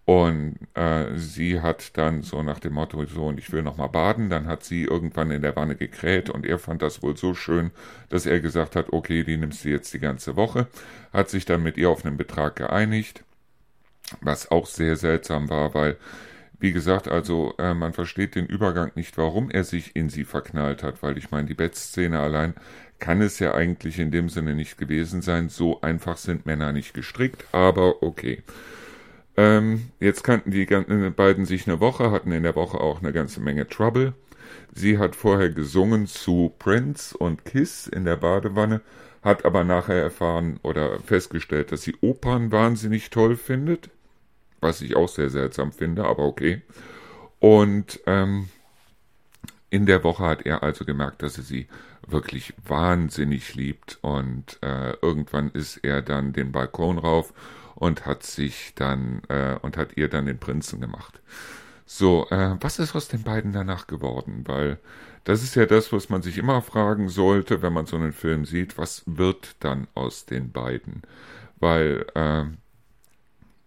Und 0.05 0.57
äh, 0.75 1.17
sie 1.17 1.61
hat 1.61 1.97
dann 1.97 2.23
so 2.23 2.43
nach 2.43 2.59
dem 2.59 2.73
Motto, 2.73 3.05
so, 3.07 3.27
und 3.27 3.39
ich 3.39 3.53
will 3.53 3.63
noch 3.63 3.77
mal 3.77 3.87
baden, 3.87 4.31
dann 4.31 4.47
hat 4.47 4.65
sie 4.65 4.83
irgendwann 4.83 5.31
in 5.31 5.43
der 5.43 5.55
Wanne 5.55 5.77
gekräht 5.77 6.29
und 6.29 6.45
er 6.45 6.59
fand 6.59 6.83
das 6.83 7.05
wohl 7.05 7.17
so 7.17 7.35
schön, 7.35 7.71
dass 8.09 8.27
er 8.27 8.41
gesagt 8.41 8.75
hat, 8.75 8.93
okay, 8.93 9.23
die 9.23 9.37
nimmst 9.37 9.65
du 9.65 9.69
jetzt 9.69 9.95
die 9.95 10.01
ganze 10.01 10.35
Woche, 10.35 10.67
hat 11.13 11.31
sich 11.31 11.45
dann 11.45 11.63
mit 11.63 11.77
ihr 11.77 11.89
auf 11.89 12.05
einen 12.05 12.17
Betrag 12.17 12.57
geeinigt, 12.57 13.23
was 14.21 14.51
auch 14.51 14.67
sehr 14.67 14.97
seltsam 14.97 15.49
war, 15.49 15.73
weil, 15.75 15.97
wie 16.59 16.73
gesagt, 16.73 17.07
also 17.07 17.55
äh, 17.59 17.73
man 17.73 17.93
versteht 17.93 18.35
den 18.35 18.47
Übergang 18.47 18.91
nicht, 18.97 19.17
warum 19.19 19.51
er 19.51 19.63
sich 19.63 19.95
in 19.95 20.09
sie 20.09 20.25
verknallt 20.25 20.83
hat, 20.83 21.05
weil 21.05 21.17
ich 21.17 21.31
meine, 21.31 21.47
die 21.47 21.55
Bettszene 21.55 22.19
allein 22.19 22.55
kann 22.99 23.21
es 23.21 23.39
ja 23.39 23.55
eigentlich 23.55 24.01
in 24.01 24.11
dem 24.11 24.29
Sinne 24.29 24.57
nicht 24.57 24.79
gewesen 24.79 25.23
sein, 25.23 25.49
so 25.49 25.81
einfach 25.81 26.17
sind 26.17 26.45
Männer 26.45 26.73
nicht 26.73 26.93
gestrickt, 26.93 27.45
aber 27.53 28.03
okay. 28.03 28.43
Ähm, 29.37 29.91
jetzt 29.99 30.25
kannten 30.25 30.51
die 30.51 30.67
beiden 30.67 31.47
sich 31.47 31.67
eine 31.67 31.81
Woche, 31.81 32.11
hatten 32.11 32.33
in 32.33 32.43
der 32.43 32.55
Woche 32.55 32.81
auch 32.81 33.01
eine 33.01 33.13
ganze 33.13 33.41
Menge 33.41 33.69
Trouble. 33.69 34.15
Sie 34.75 34.99
hat 34.99 35.17
vorher 35.17 35.51
gesungen 35.51 36.07
zu 36.07 36.53
Prince 36.59 37.17
und 37.17 37.45
Kiss 37.45 37.87
in 37.87 38.05
der 38.05 38.17
Badewanne, 38.17 38.83
hat 39.23 39.45
aber 39.45 39.65
nachher 39.65 40.03
erfahren 40.03 40.59
oder 40.63 40.99
festgestellt, 41.01 41.73
dass 41.73 41.83
sie 41.83 41.97
Opern 42.01 42.53
wahnsinnig 42.53 43.11
toll 43.11 43.37
findet, 43.37 43.91
was 44.61 44.83
ich 44.83 44.97
auch 44.97 45.09
sehr 45.09 45.31
seltsam 45.31 45.73
finde, 45.73 46.05
aber 46.05 46.25
okay. 46.25 46.63
Und 47.39 48.01
ähm, 48.07 48.49
in 49.71 49.87
der 49.87 50.05
Woche 50.05 50.25
hat 50.25 50.45
er 50.45 50.63
also 50.63 50.85
gemerkt, 50.85 51.23
dass 51.23 51.39
er 51.39 51.45
sie 51.45 51.69
wirklich 52.07 52.53
wahnsinnig 52.67 53.55
liebt 53.55 53.99
und 54.03 54.59
äh, 54.63 54.93
irgendwann 55.01 55.51
ist 55.51 55.79
er 55.79 56.03
dann 56.03 56.33
den 56.33 56.53
Balkon 56.53 56.99
rauf 56.99 57.33
und 57.83 58.07
hat 58.07 58.23
sich 58.23 58.75
dann 58.77 59.23
äh, 59.29 59.57
und 59.61 59.77
hat 59.77 59.97
ihr 59.97 60.09
dann 60.09 60.27
den 60.27 60.39
Prinzen 60.39 60.81
gemacht. 60.81 61.21
So, 61.85 62.29
äh, 62.31 62.55
was 62.61 62.79
ist 62.79 62.95
aus 62.95 63.09
den 63.09 63.25
beiden 63.25 63.53
danach 63.53 63.89
geworden? 63.89 64.45
Weil 64.47 64.79
das 65.25 65.43
ist 65.43 65.57
ja 65.57 65.67
das, 65.67 65.93
was 65.93 66.09
man 66.09 66.23
sich 66.23 66.39
immer 66.39 66.63
fragen 66.63 67.09
sollte, 67.09 67.61
wenn 67.61 67.73
man 67.73 67.87
so 67.87 67.97
einen 67.97 68.13
Film 68.13 68.45
sieht. 68.45 68.79
Was 68.79 69.03
wird 69.07 69.57
dann 69.59 69.89
aus 69.97 70.27
den 70.27 70.53
beiden? 70.53 71.03
Weil 71.59 72.07
äh, 72.15 72.45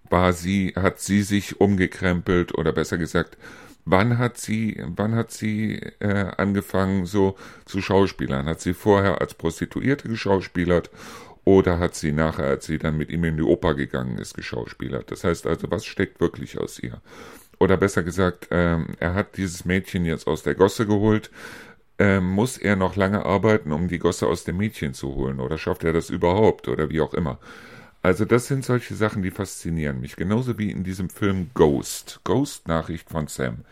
war 0.09 0.31
sie, 0.31 0.73
hat 0.77 1.01
sie 1.01 1.21
sich 1.21 1.59
umgekrempelt 1.59 2.57
oder 2.57 2.71
besser 2.71 2.97
gesagt, 2.97 3.37
wann 3.83 4.17
hat 4.17 4.37
sie, 4.37 4.81
wann 4.95 5.13
hat 5.13 5.31
sie 5.31 5.75
äh, 5.99 6.31
angefangen 6.37 7.05
so 7.05 7.35
zu 7.65 7.81
Schauspielern? 7.81 8.45
Hat 8.45 8.61
sie 8.61 8.73
vorher 8.75 9.19
als 9.19 9.33
Prostituierte 9.33 10.07
geschauspielert 10.07 10.89
oder 11.45 11.79
hat 11.79 11.95
sie 11.95 12.11
nachher, 12.11 12.45
als 12.45 12.65
sie 12.65 12.79
dann 12.79 12.97
mit 12.97 13.11
ihm 13.11 13.23
in 13.23 13.37
die 13.37 13.43
Oper 13.43 13.75
gegangen 13.75 14.17
ist, 14.17 14.33
geschauspielert? 14.33 15.11
Das 15.11 15.23
heißt 15.23 15.45
also, 15.45 15.69
was 15.69 15.85
steckt 15.85 16.19
wirklich 16.19 16.59
aus 16.59 16.79
ihr? 16.79 16.99
Oder 17.59 17.77
besser 17.77 18.03
gesagt, 18.03 18.47
ähm, 18.51 18.87
er 18.99 19.13
hat 19.13 19.37
dieses 19.37 19.63
Mädchen 19.63 20.05
jetzt 20.05 20.27
aus 20.27 20.43
der 20.43 20.55
Gosse 20.55 20.87
geholt. 20.87 21.29
Ähm, 21.97 22.27
muss 22.29 22.57
er 22.57 22.75
noch 22.75 22.95
lange 22.95 23.25
arbeiten, 23.25 23.71
um 23.71 23.87
die 23.87 23.99
Gosse 23.99 24.27
aus 24.27 24.43
dem 24.43 24.57
Mädchen 24.57 24.93
zu 24.93 25.15
holen? 25.15 25.39
Oder 25.39 25.57
schafft 25.57 25.83
er 25.83 25.93
das 25.93 26.09
überhaupt? 26.09 26.67
Oder 26.67 26.89
wie 26.89 26.99
auch 26.99 27.13
immer? 27.13 27.39
Also 28.01 28.25
das 28.25 28.47
sind 28.47 28.65
solche 28.65 28.95
Sachen, 28.95 29.23
die 29.23 29.31
faszinieren 29.31 30.01
mich. 30.01 30.15
Genauso 30.15 30.57
wie 30.57 30.71
in 30.71 30.83
diesem 30.83 31.09
Film 31.09 31.51
Ghost. 31.53 32.19
Ghost 32.23 32.67
Nachricht 32.67 33.09
von 33.09 33.27
Sam. 33.27 33.65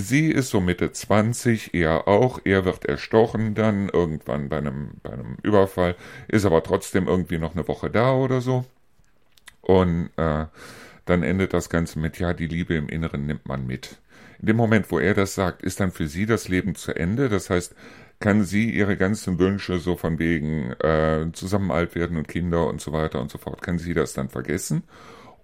Sie 0.00 0.30
ist 0.30 0.50
so 0.50 0.60
Mitte 0.60 0.92
20, 0.92 1.74
er 1.74 2.06
auch. 2.06 2.38
Er 2.44 2.64
wird 2.64 2.84
erstochen 2.84 3.56
dann 3.56 3.88
irgendwann 3.88 4.48
bei 4.48 4.58
einem, 4.58 4.92
bei 5.02 5.10
einem 5.10 5.36
Überfall, 5.42 5.96
ist 6.28 6.46
aber 6.46 6.62
trotzdem 6.62 7.08
irgendwie 7.08 7.38
noch 7.38 7.56
eine 7.56 7.66
Woche 7.66 7.90
da 7.90 8.14
oder 8.14 8.40
so. 8.40 8.64
Und 9.60 10.10
äh, 10.16 10.46
dann 11.04 11.22
endet 11.24 11.52
das 11.52 11.68
Ganze 11.68 11.98
mit, 11.98 12.20
ja, 12.20 12.32
die 12.32 12.46
Liebe 12.46 12.76
im 12.76 12.88
Inneren 12.88 13.26
nimmt 13.26 13.48
man 13.48 13.66
mit. 13.66 13.98
In 14.40 14.46
dem 14.46 14.56
Moment, 14.56 14.88
wo 14.92 15.00
er 15.00 15.14
das 15.14 15.34
sagt, 15.34 15.62
ist 15.62 15.80
dann 15.80 15.90
für 15.90 16.06
sie 16.06 16.26
das 16.26 16.48
Leben 16.48 16.76
zu 16.76 16.94
Ende. 16.94 17.28
Das 17.28 17.50
heißt, 17.50 17.74
kann 18.20 18.44
sie 18.44 18.70
ihre 18.70 18.96
ganzen 18.96 19.40
Wünsche 19.40 19.78
so 19.78 19.96
von 19.96 20.20
wegen 20.20 20.74
äh, 20.80 21.26
zusammen 21.32 21.72
alt 21.72 21.96
werden 21.96 22.16
und 22.16 22.28
Kinder 22.28 22.68
und 22.68 22.80
so 22.80 22.92
weiter 22.92 23.20
und 23.20 23.32
so 23.32 23.38
fort, 23.38 23.62
kann 23.62 23.78
sie 23.78 23.94
das 23.94 24.12
dann 24.12 24.28
vergessen? 24.28 24.84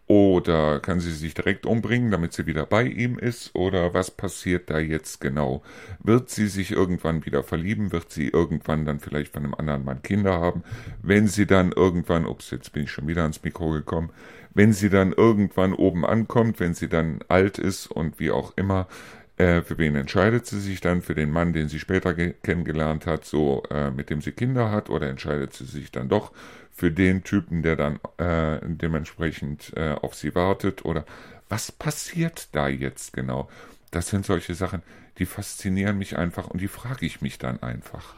Oder 0.07 0.81
kann 0.81 1.01
sie 1.01 1.13
sich 1.13 1.33
direkt 1.33 1.65
umbringen, 1.65 2.11
damit 2.11 2.35
sie 2.35 2.45
wieder 2.47 2.67
bei 2.67 2.85
ihm 2.85 3.19
ist? 3.19 3.55
Oder 3.55 3.95
was 3.95 4.11
passiert 4.11 4.69
da 4.69 4.79
jetzt 4.79 5.21
genau? 5.21 5.63
Wird 6.03 6.29
sie 6.29 6.49
sich 6.49 6.73
irgendwann 6.73 7.25
wieder 7.25 7.43
verlieben? 7.43 7.91
Wird 7.91 8.13
sie 8.13 8.29
irgendwann 8.29 8.85
dann 8.85 9.01
vielleicht 9.01 9.33
von 9.33 9.45
einem 9.45 9.55
anderen 9.55 9.85
Mann 9.85 10.03
Kinder 10.03 10.41
haben? 10.41 10.63
Wenn 11.03 11.27
sie 11.27 11.47
dann 11.47 11.73
irgendwann, 11.73 12.27
ups, 12.27 12.51
jetzt 12.51 12.73
bin 12.75 12.85
ich 12.85 12.91
schon 12.91 13.09
wieder 13.09 13.23
ans 13.23 13.43
Mikro 13.43 13.71
gekommen, 13.71 14.11
wenn 14.53 14.75
sie 14.75 14.91
dann 14.91 15.13
irgendwann 15.13 15.73
oben 15.73 16.05
ankommt, 16.05 16.61
wenn 16.61 16.75
sie 16.75 16.89
dann 16.89 17.21
alt 17.29 17.59
ist 17.59 17.87
und 17.87 18.21
wie 18.21 18.31
auch 18.31 18.53
immer, 18.57 18.89
äh, 19.37 19.63
für 19.63 19.79
wen 19.79 19.97
entscheidet 19.97 20.47
sie 20.47 20.61
sich 20.61 20.81
dann? 20.81 21.03
Für 21.03 21.15
den 21.15 21.31
Mann, 21.31 21.53
den 21.53 21.69
sie 21.69 21.81
später 21.81 22.15
kennengelernt 22.15 23.07
hat, 23.07 23.25
so 23.25 23.65
äh, 23.71 23.91
mit 23.91 24.11
dem 24.11 24.21
sie 24.21 24.33
Kinder 24.33 24.71
hat, 24.71 24.91
oder 24.91 25.09
entscheidet 25.09 25.55
sie 25.55 25.65
sich 25.65 25.91
dann 25.91 26.09
doch 26.09 26.31
für 26.75 26.91
den 26.91 27.23
Typen, 27.23 27.63
der 27.63 27.77
dann 27.77 28.01
äh, 28.19 28.59
dementsprechend 28.65 29.73
äh, 29.77 29.93
auf 29.93 30.15
sie 30.15 30.35
wartet? 30.35 30.85
Oder 30.85 31.07
was 31.49 31.71
passiert 31.71 32.49
da 32.53 32.69
jetzt 32.69 33.13
genau? 33.13 33.49
Das 33.91 34.09
sind 34.09 34.27
solche 34.27 34.55
Sachen, 34.55 34.83
die 35.19 35.27
faszinieren 35.27 35.97
mich 35.97 36.19
einfach 36.19 36.49
und 36.49 36.61
die 36.61 36.69
frage 36.69 37.07
ich 37.07 37.21
mich 37.21 37.39
dann 37.39 37.63
einfach. 37.63 38.15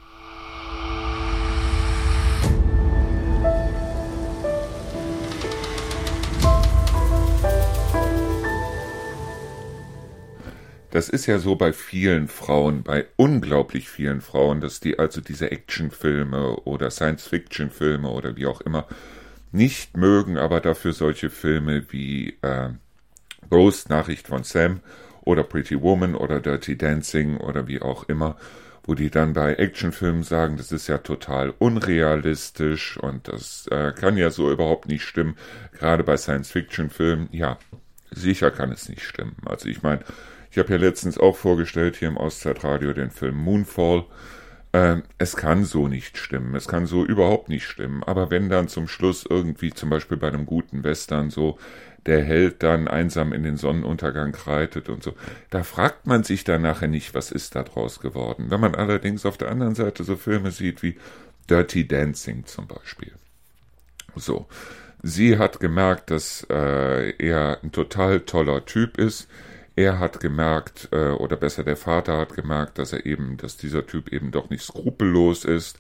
Das 10.97 11.11
ist 11.11 11.27
ja 11.27 11.39
so 11.39 11.57
bei 11.57 11.75
vielen 11.75 12.27
Frauen, 12.27 12.83
bei 12.83 13.05
unglaublich 13.17 13.91
vielen 13.91 14.23
Frauen, 14.23 14.63
dass 14.63 14.81
die 14.81 14.99
also 14.99 15.21
diese 15.21 15.51
Actionfilme 15.51 16.61
oder 16.61 16.91
Science-Fiction-Filme 16.91 18.09
oder 18.09 18.35
wie 18.37 18.47
auch 18.47 18.63
immer 18.63 18.87
nicht 19.53 19.99
mögen, 19.99 20.39
aber 20.39 20.63
dafür 20.63 20.95
solche 20.95 21.29
Filme 21.29 21.93
wie 21.93 22.39
äh, 22.41 22.71
Ghost, 23.51 23.91
Nachricht 23.91 24.29
von 24.29 24.43
Sam 24.43 24.81
oder 25.21 25.43
Pretty 25.43 25.83
Woman 25.83 26.15
oder 26.15 26.41
Dirty 26.41 26.79
Dancing 26.79 27.37
oder 27.37 27.69
wie 27.69 27.83
auch 27.83 28.05
immer, 28.05 28.39
wo 28.83 28.95
die 28.95 29.11
dann 29.11 29.35
bei 29.35 29.53
Actionfilmen 29.53 30.23
sagen, 30.23 30.57
das 30.57 30.73
ist 30.73 30.87
ja 30.87 30.97
total 30.97 31.53
unrealistisch 31.59 32.97
und 32.97 33.29
das 33.29 33.67
äh, 33.67 33.93
kann 33.93 34.17
ja 34.17 34.31
so 34.31 34.51
überhaupt 34.51 34.89
nicht 34.89 35.03
stimmen. 35.03 35.37
Gerade 35.79 36.05
bei 36.05 36.17
Science-Fiction-Filmen, 36.17 37.29
ja, 37.33 37.59
sicher 38.13 38.51
kann 38.51 38.73
es 38.73 38.89
nicht 38.89 39.03
stimmen. 39.03 39.37
Also 39.45 39.69
ich 39.69 39.83
meine, 39.83 40.01
ich 40.57 40.59
habe 40.59 40.73
ja 40.73 40.79
letztens 40.79 41.19
auch 41.19 41.37
vorgestellt 41.37 41.97
hier 41.97 42.09
im 42.09 42.17
Auszeitradio 42.17 42.95
den 42.95 43.11
Film 43.11 43.37
Moonfall. 43.37 44.05
Ähm, 44.73 45.03
es 45.19 45.37
kann 45.37 45.67
so 45.67 45.87
nicht 45.87 46.17
stimmen. 46.17 46.55
Es 46.55 46.67
kann 46.67 46.87
so 46.87 47.05
überhaupt 47.05 47.51
nicht 47.51 47.67
stimmen. 47.67 48.03
Aber 48.03 48.31
wenn 48.31 48.49
dann 48.49 48.67
zum 48.67 48.89
Schluss 48.89 49.27
irgendwie 49.29 49.75
zum 49.75 49.91
Beispiel 49.91 50.17
bei 50.17 50.29
einem 50.29 50.47
guten 50.47 50.83
Western 50.83 51.29
so 51.29 51.59
der 52.07 52.25
Held 52.25 52.63
dann 52.63 52.89
einsam 52.89 53.35
in 53.35 53.43
den 53.43 53.59
Sonnenuntergang 53.59 54.35
reitet 54.47 54.89
und 54.89 55.03
so, 55.03 55.13
da 55.51 55.63
fragt 55.63 56.07
man 56.07 56.25
sich 56.25 56.43
dann 56.43 56.63
nachher 56.63 56.89
nicht, 56.89 57.15
was 57.15 57.33
ist 57.33 57.55
da 57.55 57.63
draus 57.63 58.01
geworden. 58.01 58.47
Wenn 58.49 58.61
man 58.61 58.75
allerdings 58.75 59.27
auf 59.27 59.37
der 59.37 59.51
anderen 59.51 59.75
Seite 59.75 60.05
so 60.05 60.17
Filme 60.17 60.53
sieht 60.53 60.83
wie 60.83 60.97
Dirty 61.51 61.87
Dancing 61.87 62.47
zum 62.47 62.67
Beispiel. 62.67 63.13
So. 64.15 64.47
Sie 65.03 65.37
hat 65.37 65.61
gemerkt, 65.61 66.11
dass 66.11 66.47
äh, 66.49 67.11
er 67.19 67.59
ein 67.63 67.73
total 67.73 68.21
toller 68.21 68.65
Typ 68.65 68.97
ist 68.97 69.29
er 69.77 69.99
hat 69.99 70.21
gemerkt, 70.21 70.89
äh, 70.91 71.11
oder 71.11 71.37
besser 71.37 71.63
der 71.63 71.77
Vater 71.77 72.17
hat 72.17 72.35
gemerkt, 72.35 72.79
dass 72.79 72.95
er 72.95 73.05
eben, 73.05 73.37
dass 73.37 73.59
dieser 73.59 73.87
Typ 73.87 74.11
eben 74.13 74.31
doch 74.31 74.49
nicht 74.49 74.65
skrupellos 74.65 75.45
ist, 75.45 75.79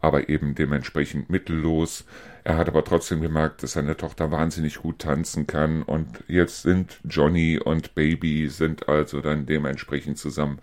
aber 0.00 0.28
eben 0.28 0.56
dementsprechend 0.56 1.30
mittellos. 1.30 2.04
Er 2.42 2.56
hat 2.56 2.68
aber 2.68 2.84
trotzdem 2.84 3.20
gemerkt, 3.20 3.62
dass 3.62 3.72
seine 3.72 3.96
Tochter 3.96 4.30
wahnsinnig 4.30 4.78
gut 4.78 4.98
tanzen 5.00 5.46
kann 5.46 5.82
und 5.82 6.24
jetzt 6.26 6.62
sind 6.62 6.98
Johnny 7.04 7.58
und 7.58 7.94
Baby 7.94 8.48
sind 8.48 8.88
also 8.88 9.20
dann 9.20 9.46
dementsprechend 9.46 10.18
zusammen, 10.18 10.58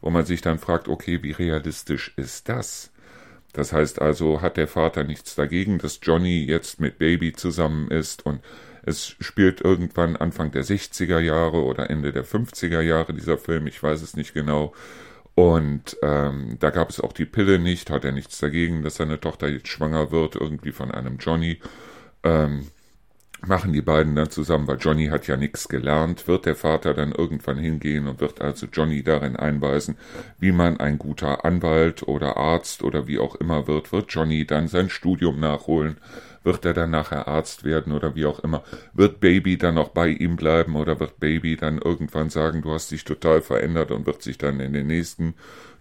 wo 0.00 0.10
man 0.10 0.24
sich 0.24 0.40
dann 0.40 0.58
fragt, 0.58 0.88
okay, 0.88 1.22
wie 1.22 1.32
realistisch 1.32 2.12
ist 2.16 2.48
das? 2.48 2.92
Das 3.52 3.72
heißt 3.72 4.00
also, 4.00 4.40
hat 4.40 4.56
der 4.56 4.68
Vater 4.68 5.02
nichts 5.02 5.34
dagegen, 5.34 5.78
dass 5.78 5.98
Johnny 6.02 6.44
jetzt 6.44 6.80
mit 6.80 6.98
Baby 6.98 7.32
zusammen 7.32 7.90
ist 7.90 8.24
und 8.24 8.40
es 8.82 9.16
spielt 9.20 9.60
irgendwann 9.60 10.16
Anfang 10.16 10.50
der 10.50 10.64
60er 10.64 11.18
Jahre 11.18 11.64
oder 11.64 11.90
Ende 11.90 12.12
der 12.12 12.24
50er 12.24 12.80
Jahre 12.80 13.14
dieser 13.14 13.38
Film, 13.38 13.66
ich 13.66 13.82
weiß 13.82 14.02
es 14.02 14.16
nicht 14.16 14.34
genau. 14.34 14.72
Und 15.34 15.96
ähm, 16.02 16.56
da 16.58 16.70
gab 16.70 16.90
es 16.90 17.00
auch 17.00 17.12
die 17.12 17.24
Pille 17.24 17.58
nicht, 17.58 17.90
hat 17.90 18.04
er 18.04 18.12
nichts 18.12 18.38
dagegen, 18.38 18.82
dass 18.82 18.96
seine 18.96 19.20
Tochter 19.20 19.48
jetzt 19.48 19.68
schwanger 19.68 20.10
wird, 20.10 20.34
irgendwie 20.36 20.72
von 20.72 20.90
einem 20.90 21.18
Johnny. 21.18 21.60
Ähm, 22.22 22.66
machen 23.46 23.72
die 23.72 23.82
beiden 23.82 24.14
dann 24.16 24.30
zusammen, 24.30 24.66
weil 24.68 24.78
Johnny 24.78 25.06
hat 25.06 25.26
ja 25.26 25.36
nichts 25.36 25.68
gelernt, 25.68 26.28
wird 26.28 26.46
der 26.46 26.56
Vater 26.56 26.94
dann 26.94 27.12
irgendwann 27.12 27.58
hingehen 27.58 28.06
und 28.06 28.20
wird 28.20 28.40
also 28.40 28.66
Johnny 28.70 29.02
darin 29.02 29.36
einweisen, 29.36 29.96
wie 30.38 30.52
man 30.52 30.78
ein 30.78 30.98
guter 30.98 31.44
Anwalt 31.44 32.02
oder 32.06 32.36
Arzt 32.36 32.82
oder 32.82 33.06
wie 33.06 33.18
auch 33.18 33.34
immer 33.36 33.66
wird, 33.66 33.92
wird 33.92 34.12
Johnny 34.12 34.46
dann 34.46 34.68
sein 34.68 34.90
Studium 34.90 35.40
nachholen, 35.40 35.96
wird 36.42 36.64
er 36.64 36.74
dann 36.74 36.90
nachher 36.90 37.28
Arzt 37.28 37.64
werden 37.64 37.92
oder 37.92 38.14
wie 38.14 38.26
auch 38.26 38.40
immer? 38.40 38.62
Wird 38.92 39.20
Baby 39.20 39.58
dann 39.58 39.74
noch 39.74 39.88
bei 39.88 40.08
ihm 40.08 40.36
bleiben 40.36 40.76
oder 40.76 41.00
wird 41.00 41.20
Baby 41.20 41.56
dann 41.56 41.78
irgendwann 41.78 42.30
sagen, 42.30 42.62
du 42.62 42.72
hast 42.72 42.90
dich 42.90 43.04
total 43.04 43.42
verändert 43.42 43.90
und 43.90 44.06
wird 44.06 44.22
sich 44.22 44.38
dann 44.38 44.60
in 44.60 44.72
den 44.72 44.86
nächsten 44.86 45.34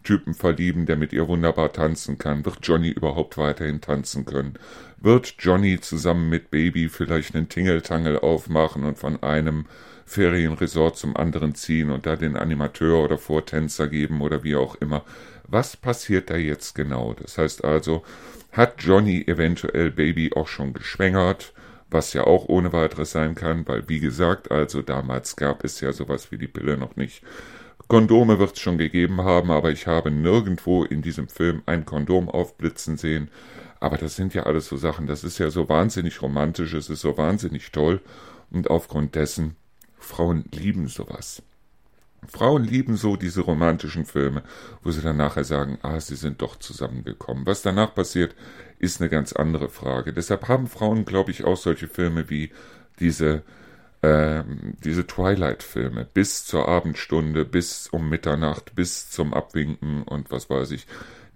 Typen 0.03 0.33
verlieben, 0.33 0.85
der 0.85 0.95
mit 0.95 1.13
ihr 1.13 1.27
wunderbar 1.27 1.71
tanzen 1.73 2.17
kann? 2.17 2.45
Wird 2.45 2.59
Johnny 2.63 2.89
überhaupt 2.89 3.37
weiterhin 3.37 3.81
tanzen 3.81 4.25
können? 4.25 4.53
Wird 4.97 5.35
Johnny 5.39 5.79
zusammen 5.79 6.29
mit 6.29 6.51
Baby 6.51 6.89
vielleicht 6.89 7.35
einen 7.35 7.49
Tingeltangel 7.49 8.19
aufmachen 8.19 8.83
und 8.83 8.97
von 8.97 9.21
einem 9.23 9.65
Ferienresort 10.05 10.97
zum 10.97 11.15
anderen 11.15 11.53
ziehen 11.53 11.91
und 11.91 12.05
da 12.05 12.15
den 12.15 12.35
Animateur 12.35 13.03
oder 13.03 13.17
Vortänzer 13.17 13.87
geben 13.87 14.21
oder 14.21 14.43
wie 14.43 14.55
auch 14.55 14.75
immer? 14.75 15.03
Was 15.47 15.77
passiert 15.77 16.29
da 16.29 16.35
jetzt 16.35 16.75
genau? 16.75 17.13
Das 17.13 17.37
heißt 17.37 17.63
also, 17.63 18.03
hat 18.51 18.81
Johnny 18.83 19.23
eventuell 19.27 19.91
Baby 19.91 20.31
auch 20.35 20.47
schon 20.47 20.73
geschwängert, 20.73 21.53
was 21.89 22.13
ja 22.13 22.25
auch 22.25 22.47
ohne 22.47 22.71
weiteres 22.73 23.11
sein 23.11 23.35
kann, 23.35 23.67
weil 23.67 23.87
wie 23.89 23.99
gesagt, 23.99 24.51
also 24.51 24.81
damals 24.81 25.35
gab 25.35 25.63
es 25.63 25.81
ja 25.81 25.91
sowas 25.91 26.31
wie 26.31 26.37
die 26.37 26.47
Pille 26.47 26.77
noch 26.77 26.95
nicht. 26.95 27.23
Kondome 27.87 28.37
wird 28.37 28.53
es 28.53 28.59
schon 28.59 28.77
gegeben 28.77 29.21
haben, 29.21 29.49
aber 29.49 29.71
ich 29.71 29.87
habe 29.87 30.11
nirgendwo 30.11 30.83
in 30.83 31.01
diesem 31.01 31.27
Film 31.27 31.63
ein 31.65 31.85
Kondom 31.85 32.29
aufblitzen 32.29 32.97
sehen. 32.97 33.29
Aber 33.79 33.97
das 33.97 34.15
sind 34.15 34.35
ja 34.35 34.43
alles 34.43 34.67
so 34.67 34.77
Sachen, 34.77 35.07
das 35.07 35.23
ist 35.23 35.39
ja 35.39 35.49
so 35.49 35.69
wahnsinnig 35.69 36.21
romantisch, 36.21 36.73
es 36.73 36.89
ist 36.89 37.01
so 37.01 37.17
wahnsinnig 37.17 37.71
toll 37.71 38.01
und 38.51 38.69
aufgrund 38.69 39.15
dessen, 39.15 39.55
Frauen 39.97 40.45
lieben 40.51 40.87
sowas. 40.87 41.41
Frauen 42.27 42.63
lieben 42.63 42.95
so 42.97 43.15
diese 43.15 43.41
romantischen 43.41 44.05
Filme, 44.05 44.43
wo 44.83 44.91
sie 44.91 45.01
dann 45.01 45.17
nachher 45.17 45.43
sagen, 45.43 45.79
ah, 45.81 45.99
sie 45.99 46.15
sind 46.15 46.41
doch 46.41 46.57
zusammengekommen. 46.57 47.45
Was 47.45 47.61
danach 47.61 47.95
passiert, 47.95 48.35
ist 48.79 49.01
eine 49.01 49.09
ganz 49.09 49.33
andere 49.33 49.69
Frage. 49.69 50.13
Deshalb 50.13 50.47
haben 50.47 50.67
Frauen, 50.67 51.05
glaube 51.05 51.31
ich, 51.31 51.43
auch 51.43 51.57
solche 51.57 51.87
Filme 51.87 52.29
wie 52.29 52.51
diese 52.99 53.43
äh, 54.01 54.43
diese 54.83 55.05
Twilight-Filme 55.07 56.07
bis 56.13 56.45
zur 56.45 56.67
Abendstunde, 56.67 57.45
bis 57.45 57.87
um 57.87 58.07
Mitternacht, 58.09 58.75
bis 58.75 59.09
zum 59.09 59.33
Abwinken 59.33 60.03
und 60.03 60.31
was 60.31 60.49
weiß 60.49 60.71
ich, 60.71 60.87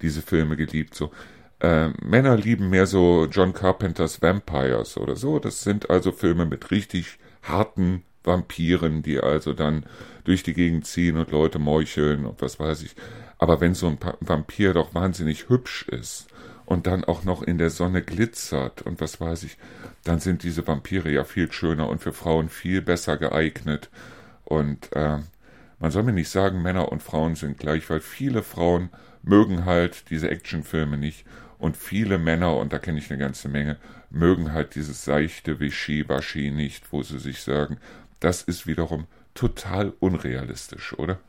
diese 0.01 0.21
Filme 0.21 0.55
geliebt. 0.55 0.95
So 0.95 1.11
äh, 1.59 1.89
Männer 2.01 2.37
lieben 2.37 2.69
mehr 2.69 2.85
so 2.85 3.27
John 3.29 3.53
Carpenters 3.53 4.21
Vampires 4.21 4.97
oder 4.97 5.15
so. 5.15 5.39
Das 5.39 5.63
sind 5.63 5.89
also 5.89 6.11
Filme 6.11 6.45
mit 6.45 6.71
richtig 6.71 7.19
harten 7.41 8.03
Vampiren, 8.23 9.03
die 9.03 9.19
also 9.19 9.53
dann 9.53 9.85
durch 10.23 10.43
die 10.43 10.53
Gegend 10.53 10.85
ziehen 10.85 11.17
und 11.17 11.31
Leute 11.31 11.59
meucheln 11.59 12.25
und 12.25 12.41
was 12.41 12.59
weiß 12.59 12.83
ich. 12.83 12.95
Aber 13.37 13.59
wenn 13.59 13.73
so 13.73 13.87
ein 13.87 13.97
Vampir 14.21 14.73
doch 14.73 14.93
wahnsinnig 14.93 15.49
hübsch 15.49 15.87
ist 15.89 16.27
und 16.65 16.87
dann 16.87 17.03
auch 17.03 17.23
noch 17.23 17.43
in 17.43 17.57
der 17.57 17.69
Sonne 17.69 18.01
glitzert 18.01 18.81
und 18.83 19.01
was 19.01 19.19
weiß 19.19 19.43
ich, 19.43 19.57
dann 20.03 20.19
sind 20.19 20.43
diese 20.43 20.65
Vampire 20.65 21.11
ja 21.11 21.23
viel 21.23 21.51
schöner 21.51 21.89
und 21.89 22.01
für 22.01 22.13
Frauen 22.13 22.49
viel 22.49 22.81
besser 22.81 23.17
geeignet. 23.17 23.89
Und 24.45 24.93
äh, 24.93 25.19
man 25.79 25.91
soll 25.91 26.03
mir 26.03 26.13
nicht 26.13 26.29
sagen, 26.29 26.61
Männer 26.61 26.91
und 26.91 27.03
Frauen 27.03 27.35
sind 27.35 27.57
gleich, 27.57 27.89
weil 27.89 27.99
viele 27.99 28.43
Frauen 28.43 28.89
mögen 29.23 29.65
halt 29.65 30.09
diese 30.09 30.29
Actionfilme 30.29 30.97
nicht 30.97 31.25
und 31.63 31.77
viele 31.77 32.17
Männer, 32.17 32.57
und 32.57 32.73
da 32.73 32.77
kenne 32.77 32.99
ich 32.99 33.09
eine 33.09 33.19
ganze 33.19 33.47
Menge, 33.47 33.77
mögen 34.09 34.51
halt 34.51 34.75
dieses 34.75 35.05
seichte 35.05 35.61
Wischi-Waschi 35.61 36.51
nicht, 36.51 36.91
wo 36.91 37.03
sie 37.03 37.19
sich 37.19 37.41
sagen, 37.41 37.77
das 38.23 38.41
ist 38.41 38.65
wiederum 38.65 39.07
total 39.33 39.91
unrealistisch, 39.99 40.97
oder? 40.97 41.19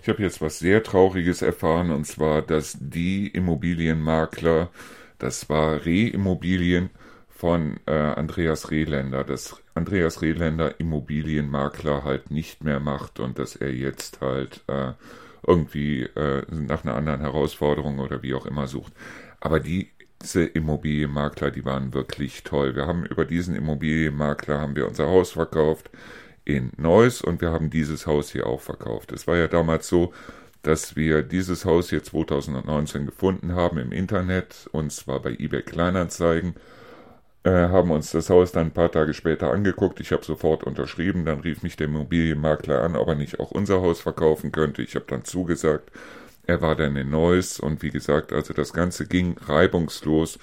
Ich 0.00 0.08
habe 0.08 0.22
jetzt 0.22 0.40
was 0.40 0.58
sehr 0.58 0.82
Trauriges 0.82 1.42
erfahren, 1.42 1.90
und 1.90 2.06
zwar, 2.06 2.40
dass 2.40 2.78
die 2.80 3.28
Immobilienmakler, 3.28 4.70
das 5.18 5.50
war 5.50 5.84
Re-Immobilien 5.84 6.88
von 7.28 7.78
äh, 7.84 7.92
Andreas 7.92 8.70
Rehländer, 8.70 9.22
dass 9.22 9.62
Andreas 9.74 10.22
Rehländer 10.22 10.80
Immobilienmakler 10.80 12.04
halt 12.04 12.30
nicht 12.30 12.64
mehr 12.64 12.80
macht 12.80 13.20
und 13.20 13.38
dass 13.38 13.54
er 13.54 13.74
jetzt 13.74 14.22
halt 14.22 14.64
äh, 14.66 14.92
irgendwie 15.46 16.02
äh, 16.02 16.42
nach 16.50 16.84
einer 16.84 16.94
anderen 16.94 17.20
Herausforderung 17.20 17.98
oder 17.98 18.22
wie 18.22 18.34
auch 18.34 18.46
immer 18.46 18.66
sucht. 18.66 18.92
Aber 19.40 19.60
die 19.60 19.90
diese 20.22 20.44
Immobilienmakler, 20.44 21.50
die 21.50 21.64
waren 21.64 21.94
wirklich 21.94 22.42
toll. 22.42 22.74
Wir 22.74 22.86
haben 22.86 23.04
über 23.06 23.24
diesen 23.24 23.54
Immobilienmakler 23.54 24.60
haben 24.60 24.74
wir 24.74 24.88
unser 24.88 25.06
Haus 25.06 25.32
verkauft 25.32 25.90
in 26.44 26.72
Neuss 26.76 27.20
und 27.22 27.40
wir 27.40 27.52
haben 27.52 27.70
dieses 27.70 28.06
Haus 28.06 28.32
hier 28.32 28.46
auch 28.46 28.60
verkauft. 28.60 29.12
Es 29.12 29.26
war 29.26 29.36
ja 29.36 29.48
damals 29.48 29.88
so, 29.88 30.12
dass 30.62 30.96
wir 30.96 31.22
dieses 31.22 31.64
Haus 31.64 31.90
hier 31.90 32.02
2019 32.02 33.06
gefunden 33.06 33.54
haben 33.54 33.78
im 33.78 33.92
Internet 33.92 34.68
und 34.72 34.92
zwar 34.92 35.20
bei 35.20 35.30
eBay 35.38 35.62
Kleinanzeigen 35.62 36.54
haben 37.50 37.90
uns 37.90 38.10
das 38.10 38.30
Haus 38.30 38.52
dann 38.52 38.68
ein 38.68 38.72
paar 38.72 38.90
Tage 38.90 39.14
später 39.14 39.52
angeguckt. 39.52 40.00
Ich 40.00 40.12
habe 40.12 40.24
sofort 40.24 40.64
unterschrieben. 40.64 41.24
Dann 41.24 41.40
rief 41.40 41.62
mich 41.62 41.76
der 41.76 41.86
Immobilienmakler 41.86 42.82
an, 42.82 42.96
ob 42.96 43.08
er 43.08 43.14
nicht 43.14 43.40
auch 43.40 43.50
unser 43.50 43.80
Haus 43.80 44.00
verkaufen 44.00 44.52
könnte. 44.52 44.82
Ich 44.82 44.94
habe 44.94 45.06
dann 45.08 45.24
zugesagt. 45.24 45.90
Er 46.46 46.62
war 46.62 46.74
dann 46.76 46.96
in 46.96 47.10
Neuss 47.10 47.60
und 47.60 47.82
wie 47.82 47.90
gesagt, 47.90 48.32
also 48.32 48.54
das 48.54 48.72
Ganze 48.72 49.06
ging 49.06 49.36
reibungslos 49.38 50.38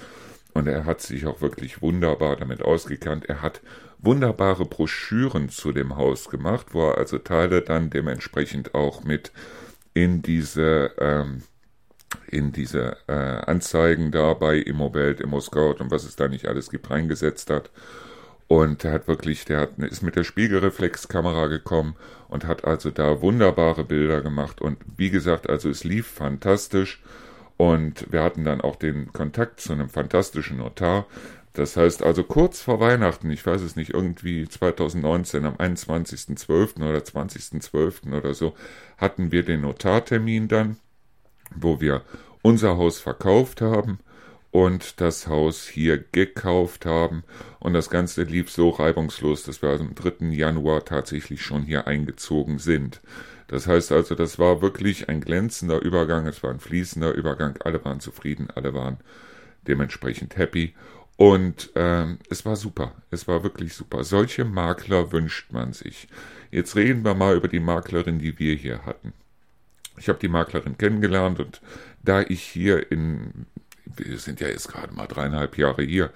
und 0.54 0.68
er 0.68 0.86
hat 0.86 1.02
sich 1.02 1.26
auch 1.26 1.42
wirklich 1.42 1.82
wunderbar 1.82 2.36
damit 2.36 2.62
ausgekannt. 2.62 3.26
Er 3.26 3.42
hat 3.42 3.62
wunderbare 3.98 4.66
Broschüren 4.66 5.50
zu 5.50 5.72
dem 5.72 5.98
Haus 5.98 6.30
gemacht, 6.30 6.68
wo 6.72 6.90
er 6.90 6.98
also 7.00 7.18
Teile 7.18 7.62
dann 7.62 7.90
dementsprechend 7.90 8.76
auch 8.76 9.04
mit 9.04 9.32
in 9.96 10.22
diese 10.22 10.92
ähm, 11.00 11.42
in 12.28 12.52
diese 12.52 12.98
äh, 13.08 13.14
Anzeigen 13.14 14.12
da 14.12 14.34
bei 14.34 14.58
Immowelt, 14.58 15.22
ImmoScout 15.22 15.76
und 15.80 15.92
was 15.92 16.04
es 16.04 16.16
da 16.16 16.28
nicht 16.28 16.48
alles 16.48 16.70
gibt, 16.70 16.90
reingesetzt 16.90 17.50
hat. 17.50 17.70
Und 18.48 18.84
er 18.84 18.92
hat 18.92 19.08
wirklich, 19.08 19.46
der 19.46 19.62
hat, 19.62 19.80
ist 19.80 20.04
mit 20.04 20.16
der 20.16 20.24
Spiegelreflexkamera 20.24 21.48
gekommen 21.48 21.96
und 22.28 22.46
hat 22.46 22.66
also 22.66 22.92
da 22.92 23.22
wunderbare 23.22 23.84
Bilder 23.84 24.22
gemacht. 24.22 24.62
Und 24.62 24.78
wie 24.98 25.10
gesagt, 25.10 25.50
also 25.50 25.70
es 25.70 25.84
lief 25.84 26.08
fantastisch. 26.08 27.02
Und 27.58 28.12
wir 28.12 28.22
hatten 28.22 28.44
dann 28.44 28.62
auch 28.62 28.76
den 28.76 29.12
Kontakt 29.14 29.62
zu 29.62 29.74
einem 29.74 29.90
fantastischen 29.90 30.58
Notar. 30.58 31.08
Das 31.54 31.78
heißt 31.78 32.04
also 32.04 32.24
kurz 32.24 32.62
vor 32.62 32.82
Weihnachten, 32.82 33.32
ich 33.32 33.46
weiß 33.46 33.62
es 33.62 33.78
nicht, 33.78 33.92
irgendwie 33.92 34.48
2019 34.48 35.46
am 35.46 35.56
21.12. 35.56 36.88
oder 36.88 37.00
20.12. 37.00 38.16
oder 38.16 38.34
so, 38.34 38.54
hatten 38.98 39.32
wir 39.32 39.44
den 39.44 39.62
Notartermin 39.62 40.50
dann 40.50 40.78
wo 41.60 41.82
wir 41.82 42.02
unser 42.42 42.78
Haus 42.78 43.00
verkauft 43.00 43.62
haben 43.62 44.00
und 44.52 45.02
das 45.02 45.28
Haus 45.28 45.68
hier 45.68 45.98
gekauft 45.98 46.86
haben. 46.86 47.24
Und 47.60 47.74
das 47.74 47.90
Ganze 47.90 48.24
lief 48.24 48.50
so 48.50 48.70
reibungslos, 48.70 49.44
dass 49.44 49.62
wir 49.62 49.70
am 49.70 49.96
3. 49.96 50.28
Januar 50.28 50.86
tatsächlich 50.86 51.42
schon 51.42 51.64
hier 51.64 51.88
eingezogen 51.88 52.60
sind. 52.60 53.02
Das 53.48 53.68
heißt 53.68 53.92
also, 53.92 54.16
das 54.16 54.40
war 54.40 54.62
wirklich 54.62 55.10
ein 55.10 55.22
glänzender 55.22 55.82
Übergang, 55.82 56.26
es 56.26 56.42
war 56.42 56.52
ein 56.52 56.60
fließender 56.60 57.14
Übergang, 57.14 57.58
alle 57.64 57.84
waren 57.84 58.00
zufrieden, 58.00 58.48
alle 58.54 58.74
waren 58.74 58.98
dementsprechend 59.68 60.38
happy. 60.38 60.74
Und 61.18 61.72
ähm, 61.76 62.20
es 62.30 62.46
war 62.46 62.56
super, 62.56 62.94
es 63.12 63.28
war 63.28 63.44
wirklich 63.44 63.74
super. 63.74 64.04
Solche 64.04 64.46
Makler 64.46 65.12
wünscht 65.12 65.52
man 65.52 65.74
sich. 65.74 66.08
Jetzt 66.52 66.76
reden 66.76 67.04
wir 67.04 67.14
mal 67.14 67.36
über 67.36 67.48
die 67.48 67.60
Maklerin, 67.60 68.20
die 68.20 68.38
wir 68.40 68.56
hier 68.56 68.86
hatten. 68.86 69.14
Ich 69.98 70.10
habe 70.10 70.20
die 70.20 70.28
Maklerin 70.28 70.78
kennengelernt 70.78 71.40
und 71.40 71.62
da 72.04 72.22
ich 72.22 72.42
hier 72.42 72.92
in, 72.92 73.46
wir 73.86 74.18
sind 74.18 74.40
ja 74.40 74.48
jetzt 74.48 74.68
gerade 74.68 74.94
mal 74.94 75.08
dreieinhalb 75.08 75.58
Jahre 75.58 75.84
hier, 75.84 76.12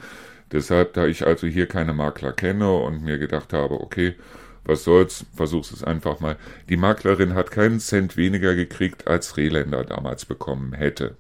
deshalb, 0.52 0.94
da 0.94 1.06
ich 1.06 1.26
also 1.26 1.48
hier 1.48 1.68
keine 1.68 1.94
Makler 1.94 2.34
kenne 2.34 2.72
und 2.72 3.04
mir 3.04 3.18
gedacht 3.18 3.54
habe, 3.54 3.82
okay, 3.82 4.16
was 4.64 4.84
soll's, 4.84 5.26
versuch's 5.36 5.72
es 5.72 5.84
einfach 5.84 6.20
mal. 6.20 6.36
Die 6.70 6.78
Maklerin 6.78 7.34
hat 7.34 7.52
keinen 7.52 7.80
Cent 7.80 8.18
weniger 8.18 8.56
gekriegt, 8.56 9.08
als 9.08 9.38
Rehländer 9.38 9.84
damals 9.84 10.26
bekommen 10.26 10.74
hätte. 10.74 11.16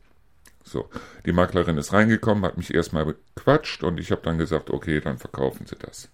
So, 0.63 0.87
die 1.25 1.31
Maklerin 1.31 1.77
ist 1.77 1.93
reingekommen, 1.93 2.45
hat 2.45 2.57
mich 2.57 2.73
erstmal 2.73 3.05
bequatscht 3.05 3.83
und 3.83 3.99
ich 3.99 4.11
habe 4.11 4.21
dann 4.23 4.37
gesagt, 4.37 4.69
okay, 4.69 4.99
dann 5.01 5.17
verkaufen 5.17 5.65
Sie 5.65 5.77
das. 5.77 6.09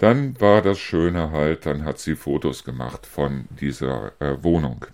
Dann 0.00 0.40
war 0.40 0.62
das 0.62 0.78
Schöne 0.78 1.30
halt, 1.30 1.66
dann 1.66 1.84
hat 1.84 1.98
sie 1.98 2.16
Fotos 2.16 2.64
gemacht 2.64 3.04
von 3.06 3.44
dieser 3.60 4.12
äh, 4.18 4.42
Wohnung. 4.42 4.86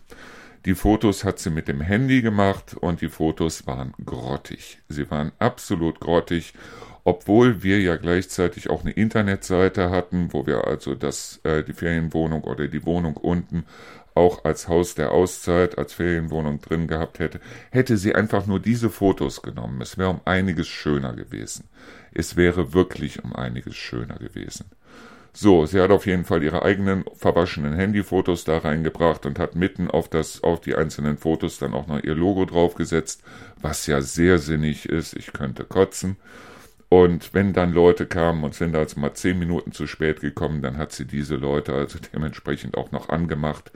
Die 0.66 0.74
Fotos 0.74 1.22
hat 1.22 1.38
sie 1.38 1.50
mit 1.50 1.68
dem 1.68 1.81
Handy 1.81 2.22
gemacht 2.22 2.74
und 2.74 3.00
die 3.00 3.09
Fotos 3.09 3.68
waren 3.68 3.94
grottig. 4.05 4.81
Sie 4.88 5.09
waren 5.12 5.31
absolut 5.38 6.00
grottig, 6.00 6.55
obwohl 7.05 7.62
wir 7.62 7.81
ja 7.81 7.94
gleichzeitig 7.94 8.68
auch 8.68 8.81
eine 8.81 8.90
Internetseite 8.90 9.90
hatten, 9.90 10.33
wo 10.33 10.44
wir 10.44 10.66
also 10.66 10.96
das, 10.96 11.38
äh, 11.44 11.62
die 11.62 11.72
Ferienwohnung 11.72 12.42
oder 12.42 12.66
die 12.66 12.85
Wohnung 12.85 13.16
unten 13.16 13.64
auch 14.16 14.44
als 14.44 14.66
Haus 14.66 14.96
der 14.96 15.12
Auszeit, 15.12 15.79
als 15.79 15.92
Ferienwohnung 15.92 16.61
drin 16.61 16.88
gehabt 16.88 17.20
hätte, 17.20 17.38
hätte 17.70 17.96
sie 17.96 18.16
einfach 18.16 18.46
nur 18.46 18.59
diese 18.59 18.90
Fotos 18.90 19.42
genommen. 19.42 19.81
Es 19.81 19.98
wäre 19.98 20.11
um 20.11 20.20
einiges 20.24 20.66
schöner 20.66 21.12
gewesen. 21.12 21.68
Es 22.12 22.35
wäre 22.35 22.72
wirklich 22.72 23.22
um 23.22 23.37
einiges 23.37 23.76
schöner 23.76 24.16
gewesen. 24.16 24.64
So, 25.38 25.66
sie 25.66 25.83
hat 25.83 25.90
auf 25.90 26.07
jeden 26.07 26.25
Fall 26.25 26.42
ihre 26.42 26.62
eigenen 26.62 27.05
verwaschenen 27.12 27.75
Handyfotos 27.75 28.44
da 28.44 28.57
reingebracht 28.57 29.27
und 29.27 29.38
hat 29.38 29.55
mitten 29.55 29.90
auf 29.90 30.09
das, 30.09 30.42
auf 30.42 30.62
die 30.62 30.75
einzelnen 30.75 31.18
Fotos 31.18 31.59
dann 31.59 31.75
auch 31.75 31.87
noch 31.87 32.03
ihr 32.03 32.14
Logo 32.14 32.46
draufgesetzt, 32.46 33.22
was 33.61 33.87
ja 33.87 34.01
sehr 34.01 34.38
sinnig 34.38 34.88
ist. 34.88 35.12
Ich 35.12 35.35
könnte 35.35 35.64
kotzen. 35.64 36.16
Und 36.88 37.35
wenn 37.35 37.53
dann 37.53 37.75
Leute 37.75 38.07
kamen 38.07 38.44
und 38.44 38.55
sind 38.55 38.75
also 38.75 38.99
mal 38.99 39.12
zehn 39.12 39.38
Minuten 39.38 39.72
zu 39.72 39.87
spät 39.87 40.22
gekommen, 40.22 40.62
dann 40.62 40.79
hat 40.79 40.92
sie 40.92 41.05
diese 41.05 41.37
Leute 41.37 41.75
also 41.75 41.99
dementsprechend 42.14 42.75
auch 42.75 42.90
noch 42.90 43.11
angemacht. 43.11 43.72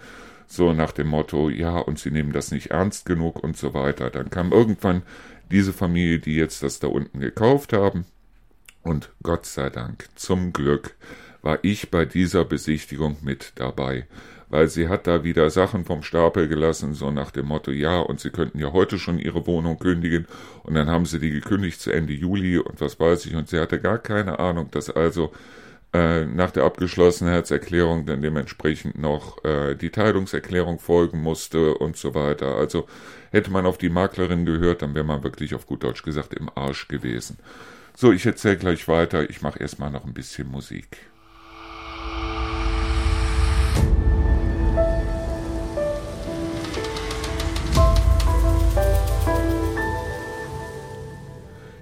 So 0.47 0.73
nach 0.73 0.93
dem 0.93 1.09
Motto, 1.09 1.51
ja, 1.51 1.77
und 1.77 1.99
sie 1.99 2.11
nehmen 2.11 2.33
das 2.33 2.53
nicht 2.53 2.71
ernst 2.71 3.05
genug 3.05 3.39
und 3.45 3.59
so 3.59 3.75
weiter. 3.75 4.09
Dann 4.09 4.31
kam 4.31 4.53
irgendwann 4.53 5.03
diese 5.51 5.75
Familie, 5.75 6.21
die 6.21 6.37
jetzt 6.37 6.63
das 6.63 6.79
da 6.79 6.87
unten 6.87 7.21
gekauft 7.21 7.75
haben. 7.75 8.07
Und 8.83 9.11
Gott 9.23 9.45
sei 9.45 9.69
Dank, 9.69 10.09
zum 10.15 10.55
Glück, 10.55 10.97
war 11.43 11.59
ich 11.63 11.91
bei 11.91 12.05
dieser 12.05 12.45
Besichtigung 12.45 13.17
mit 13.23 13.53
dabei, 13.57 14.07
weil 14.49 14.69
sie 14.69 14.89
hat 14.89 15.07
da 15.07 15.25
wieder 15.25 15.51
Sachen 15.51 15.85
vom 15.85 16.03
Stapel 16.03 16.49
gelassen, 16.49 16.95
so 16.95 17.11
nach 17.11 17.31
dem 17.31 17.47
Motto, 17.47 17.71
ja, 17.71 18.01
und 18.01 18.21
sie 18.21 18.31
könnten 18.31 18.59
ja 18.59 18.73
heute 18.73 18.99
schon 18.99 19.19
ihre 19.19 19.47
Wohnung 19.47 19.79
kündigen, 19.79 20.27
und 20.65 20.75
dann 20.75 20.89
haben 20.89 21.07
sie 21.07 21.21
die 21.21 21.31
gekündigt 21.31 21.81
zu 21.81 21.93
Ende 21.93 22.13
Juli 22.13 22.59
und 22.59 22.81
was 22.81 22.99
weiß 22.99 23.27
ich, 23.27 23.35
und 23.35 23.49
sie 23.49 23.61
hatte 23.61 23.81
gar 23.81 23.99
keine 23.99 24.39
Ahnung, 24.39 24.71
dass 24.71 24.91
also 24.91 25.33
äh, 25.93 26.25
nach 26.25 26.53
der 26.53 26.65
Abgeschlossenheitserklärung 26.65 28.07
dann 28.07 28.23
dementsprechend 28.23 28.97
noch 28.99 29.45
äh, 29.45 29.75
die 29.75 29.91
Teilungserklärung 29.91 30.79
folgen 30.79 31.21
musste 31.21 31.75
und 31.75 31.97
so 31.97 32.15
weiter. 32.15 32.55
Also 32.55 32.87
hätte 33.33 33.51
man 33.51 33.67
auf 33.67 33.77
die 33.77 33.89
Maklerin 33.89 34.47
gehört, 34.47 34.83
dann 34.83 34.95
wäre 34.95 35.05
man 35.05 35.25
wirklich 35.25 35.55
auf 35.55 35.67
gut 35.67 35.83
Deutsch 35.83 36.05
gesagt 36.05 36.35
im 36.35 36.49
Arsch 36.55 36.87
gewesen. 36.87 37.39
So, 37.97 38.13
ich 38.13 38.25
erzähle 38.25 38.57
gleich 38.57 38.87
weiter. 38.87 39.29
Ich 39.29 39.43
mache 39.43 39.59
erstmal 39.59 39.91
noch 39.91 40.05
ein 40.05 40.15
bisschen 40.15 40.49
Musik. 40.49 41.10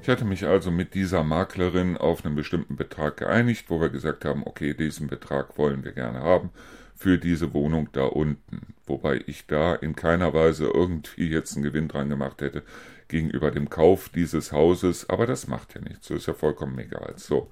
Ich 0.09 0.11
hatte 0.11 0.25
mich 0.25 0.47
also 0.47 0.71
mit 0.71 0.95
dieser 0.95 1.23
Maklerin 1.23 1.99
auf 1.99 2.25
einen 2.25 2.35
bestimmten 2.35 2.77
Betrag 2.77 3.19
geeinigt, 3.19 3.67
wo 3.69 3.79
wir 3.79 3.91
gesagt 3.91 4.25
haben, 4.25 4.43
okay, 4.47 4.73
diesen 4.73 5.07
Betrag 5.07 5.59
wollen 5.59 5.85
wir 5.85 5.93
gerne 5.93 6.21
haben 6.21 6.49
für 6.97 7.19
diese 7.19 7.53
Wohnung 7.53 7.91
da 7.93 8.05
unten. 8.07 8.73
Wobei 8.87 9.21
ich 9.27 9.47
da 9.47 9.75
in 9.75 9.95
keiner 9.95 10.33
Weise 10.33 10.65
irgendwie 10.65 11.29
jetzt 11.29 11.57
einen 11.57 11.63
Gewinn 11.63 11.89
dran 11.89 12.09
gemacht 12.09 12.41
hätte 12.41 12.63
gegenüber 13.09 13.51
dem 13.51 13.69
Kauf 13.69 14.09
dieses 14.09 14.51
Hauses, 14.51 15.11
aber 15.11 15.27
das 15.27 15.47
macht 15.47 15.75
ja 15.75 15.83
nichts, 15.83 16.09
das 16.09 16.21
ist 16.21 16.27
ja 16.27 16.33
vollkommen 16.33 16.79
egal. 16.79 17.13
So 17.17 17.51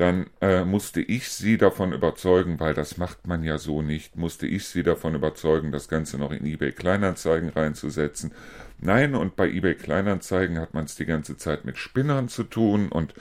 dann 0.00 0.30
äh, 0.40 0.64
musste 0.64 1.02
ich 1.02 1.28
sie 1.28 1.58
davon 1.58 1.92
überzeugen, 1.92 2.58
weil 2.58 2.72
das 2.72 2.96
macht 2.96 3.26
man 3.26 3.44
ja 3.44 3.58
so 3.58 3.82
nicht, 3.82 4.16
musste 4.16 4.46
ich 4.46 4.66
sie 4.66 4.82
davon 4.82 5.14
überzeugen, 5.14 5.72
das 5.72 5.88
Ganze 5.88 6.16
noch 6.16 6.32
in 6.32 6.46
eBay 6.46 6.72
Kleinanzeigen 6.72 7.50
reinzusetzen. 7.50 8.32
Nein, 8.82 9.14
und 9.14 9.36
bei 9.36 9.48
eBay 9.48 9.74
Kleinanzeigen 9.74 10.58
hat 10.58 10.72
man 10.72 10.86
es 10.86 10.94
die 10.94 11.04
ganze 11.04 11.36
Zeit 11.36 11.66
mit 11.66 11.76
Spinnern 11.76 12.28
zu 12.28 12.44
tun 12.44 12.88
und 12.88 13.12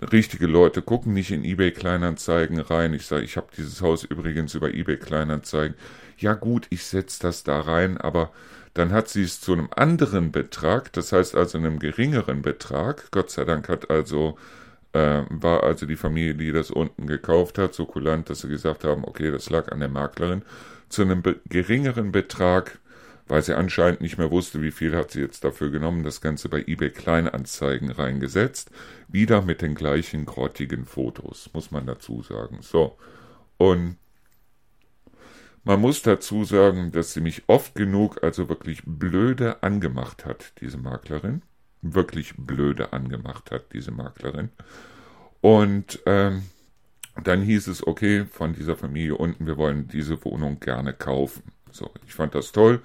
richtige 0.00 0.46
Leute 0.46 0.82
gucken 0.82 1.12
nicht 1.12 1.30
in 1.30 1.44
eBay 1.44 1.70
Kleinanzeigen 1.70 2.58
rein. 2.58 2.92
Ich 2.92 3.06
sage, 3.06 3.22
ich 3.22 3.36
habe 3.36 3.46
dieses 3.56 3.80
Haus 3.82 4.02
übrigens 4.02 4.54
über 4.54 4.74
eBay 4.74 4.96
Kleinanzeigen. 4.96 5.76
Ja 6.18 6.34
gut, 6.34 6.66
ich 6.70 6.84
setze 6.84 7.20
das 7.22 7.44
da 7.44 7.60
rein, 7.60 7.98
aber 7.98 8.32
dann 8.74 8.92
hat 8.92 9.08
sie 9.08 9.22
es 9.22 9.40
zu 9.40 9.52
einem 9.52 9.68
anderen 9.74 10.32
Betrag, 10.32 10.92
das 10.92 11.12
heißt 11.12 11.36
also 11.36 11.56
einem 11.56 11.78
geringeren 11.78 12.42
Betrag. 12.42 13.10
Gott 13.12 13.30
sei 13.30 13.44
Dank 13.44 13.68
hat 13.68 13.90
also 13.90 14.36
äh, 14.92 15.22
war 15.30 15.62
also 15.62 15.86
die 15.86 15.96
Familie, 15.96 16.34
die 16.34 16.52
das 16.52 16.70
unten 16.70 17.06
gekauft 17.06 17.58
hat, 17.58 17.74
so 17.74 17.86
kulant, 17.86 18.28
dass 18.28 18.40
sie 18.40 18.48
gesagt 18.48 18.84
haben, 18.84 19.04
okay, 19.04 19.30
das 19.30 19.50
lag 19.50 19.70
an 19.70 19.80
der 19.80 19.88
Maklerin, 19.88 20.42
zu 20.88 21.02
einem 21.02 21.22
geringeren 21.48 22.12
Betrag, 22.12 22.78
weil 23.28 23.42
sie 23.42 23.56
anscheinend 23.56 24.00
nicht 24.00 24.18
mehr 24.18 24.30
wusste, 24.30 24.62
wie 24.62 24.70
viel 24.70 24.96
hat 24.96 25.10
sie 25.10 25.20
jetzt 25.20 25.44
dafür 25.44 25.70
genommen, 25.70 26.04
das 26.04 26.20
Ganze 26.20 26.48
bei 26.48 26.62
eBay 26.66 26.90
Kleinanzeigen 26.90 27.90
reingesetzt, 27.90 28.70
wieder 29.08 29.42
mit 29.42 29.62
den 29.62 29.74
gleichen 29.74 30.26
grottigen 30.26 30.84
Fotos, 30.84 31.50
muss 31.52 31.70
man 31.70 31.86
dazu 31.86 32.22
sagen. 32.22 32.58
So, 32.60 32.96
und 33.56 33.96
man 35.64 35.80
muss 35.80 36.02
dazu 36.02 36.44
sagen, 36.44 36.92
dass 36.92 37.12
sie 37.12 37.20
mich 37.20 37.42
oft 37.48 37.74
genug, 37.74 38.22
also 38.22 38.48
wirklich 38.48 38.82
blöde 38.84 39.62
angemacht 39.62 40.24
hat, 40.24 40.52
diese 40.60 40.78
Maklerin 40.78 41.42
wirklich 41.82 42.34
blöde 42.36 42.92
angemacht 42.92 43.50
hat, 43.50 43.72
diese 43.72 43.90
Maklerin. 43.90 44.50
Und 45.40 46.00
ähm, 46.06 46.42
dann 47.22 47.42
hieß 47.42 47.68
es, 47.68 47.86
okay, 47.86 48.24
von 48.24 48.52
dieser 48.52 48.76
Familie 48.76 49.16
unten, 49.16 49.46
wir 49.46 49.56
wollen 49.56 49.88
diese 49.88 50.24
Wohnung 50.24 50.60
gerne 50.60 50.92
kaufen. 50.92 51.42
So, 51.76 51.90
ich 52.06 52.14
fand 52.14 52.34
das 52.34 52.52
toll. 52.52 52.80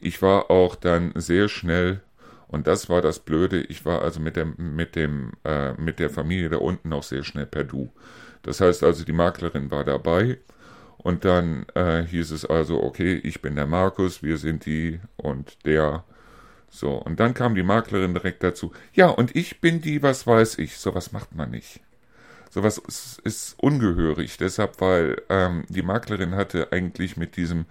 Ich 0.00 0.22
war 0.22 0.50
auch 0.50 0.76
dann 0.76 1.12
sehr 1.14 1.48
schnell, 1.48 2.00
und 2.46 2.66
das 2.66 2.88
war 2.88 3.00
das 3.00 3.18
Blöde, 3.18 3.62
ich 3.62 3.84
war 3.84 4.02
also 4.02 4.20
mit, 4.20 4.36
dem, 4.36 4.54
mit, 4.58 4.96
dem, 4.96 5.32
äh, 5.44 5.72
mit 5.74 5.98
der 5.98 6.10
Familie 6.10 6.50
da 6.50 6.58
unten 6.58 6.92
auch 6.92 7.02
sehr 7.02 7.24
schnell 7.24 7.46
per 7.46 7.64
Du. 7.64 7.90
Das 8.42 8.60
heißt 8.60 8.84
also, 8.84 9.04
die 9.04 9.12
Maklerin 9.12 9.70
war 9.70 9.84
dabei. 9.84 10.38
Und 10.98 11.24
dann 11.24 11.66
äh, 11.74 12.02
hieß 12.02 12.30
es 12.30 12.44
also, 12.44 12.82
okay, 12.82 13.14
ich 13.16 13.42
bin 13.42 13.56
der 13.56 13.66
Markus, 13.66 14.22
wir 14.22 14.38
sind 14.38 14.64
die 14.64 15.00
und 15.16 15.66
der 15.66 16.04
so, 16.74 16.90
und 16.90 17.20
dann 17.20 17.34
kam 17.34 17.54
die 17.54 17.62
Maklerin 17.62 18.14
direkt 18.14 18.42
dazu. 18.42 18.72
Ja, 18.94 19.06
und 19.06 19.36
ich 19.36 19.60
bin 19.60 19.80
die, 19.80 20.02
was 20.02 20.26
weiß 20.26 20.58
ich. 20.58 20.76
Sowas 20.76 21.12
macht 21.12 21.32
man 21.32 21.52
nicht. 21.52 21.80
Sowas 22.50 22.78
ist, 22.78 23.20
ist 23.20 23.54
ungehörig. 23.60 24.38
Deshalb, 24.38 24.80
weil 24.80 25.22
ähm, 25.28 25.64
die 25.68 25.82
Maklerin 25.82 26.34
hatte 26.34 26.72
eigentlich 26.72 27.16
mit 27.16 27.36
diesem 27.36 27.66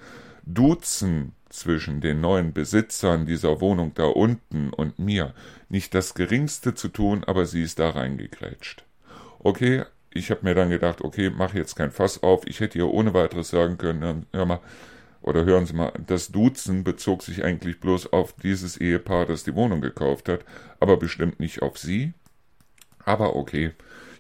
Duzen 0.46 1.34
zwischen 1.50 2.02
den 2.02 2.22
neuen 2.22 2.54
Besitzern 2.54 3.26
dieser 3.26 3.62
Wohnung 3.62 3.94
da 3.94 4.06
unten 4.06 4.72
und 4.72 5.00
mir 5.00 5.34
nicht 5.70 5.94
das 5.94 6.14
geringste 6.14 6.74
zu 6.74 6.88
tun, 6.90 7.24
aber 7.26 7.46
sie 7.46 7.62
ist 7.62 7.80
da 7.80 7.92
reingekrätscht. 7.92 8.84
Okay, 9.40 9.84
ich 10.10 10.32
habe 10.32 10.42
mir 10.44 10.56
dann 10.56 10.70
gedacht, 10.70 11.02
okay, 11.02 11.30
mach 11.30 11.54
jetzt 11.54 11.76
kein 11.76 11.92
Fass 11.92 12.24
auf. 12.24 12.46
Ich 12.46 12.60
hätte 12.60 12.78
ihr 12.78 12.88
ohne 12.88 13.14
weiteres 13.14 13.50
sagen 13.50 13.78
können, 13.78 14.26
hör 14.34 14.46
mal, 14.46 14.60
oder 15.22 15.46
hören 15.46 15.66
Sie 15.66 15.74
mal, 15.74 15.94
das 16.06 16.30
Duzen 16.30 16.84
bezog 16.84 17.24
sich 17.24 17.44
eigentlich 17.44 17.80
bloß 17.80 18.12
auf 18.12 18.34
dieses 18.34 18.78
Ehepaar, 18.78 19.26
das 19.26 19.44
die 19.44 19.56
Wohnung 19.56 19.80
gekauft 19.80 20.28
hat, 20.28 20.44
aber 20.80 20.98
bestimmt 20.98 21.40
nicht 21.40 21.62
auf 21.62 21.78
Sie. 21.78 22.14
Aber 23.06 23.36
okay, 23.36 23.72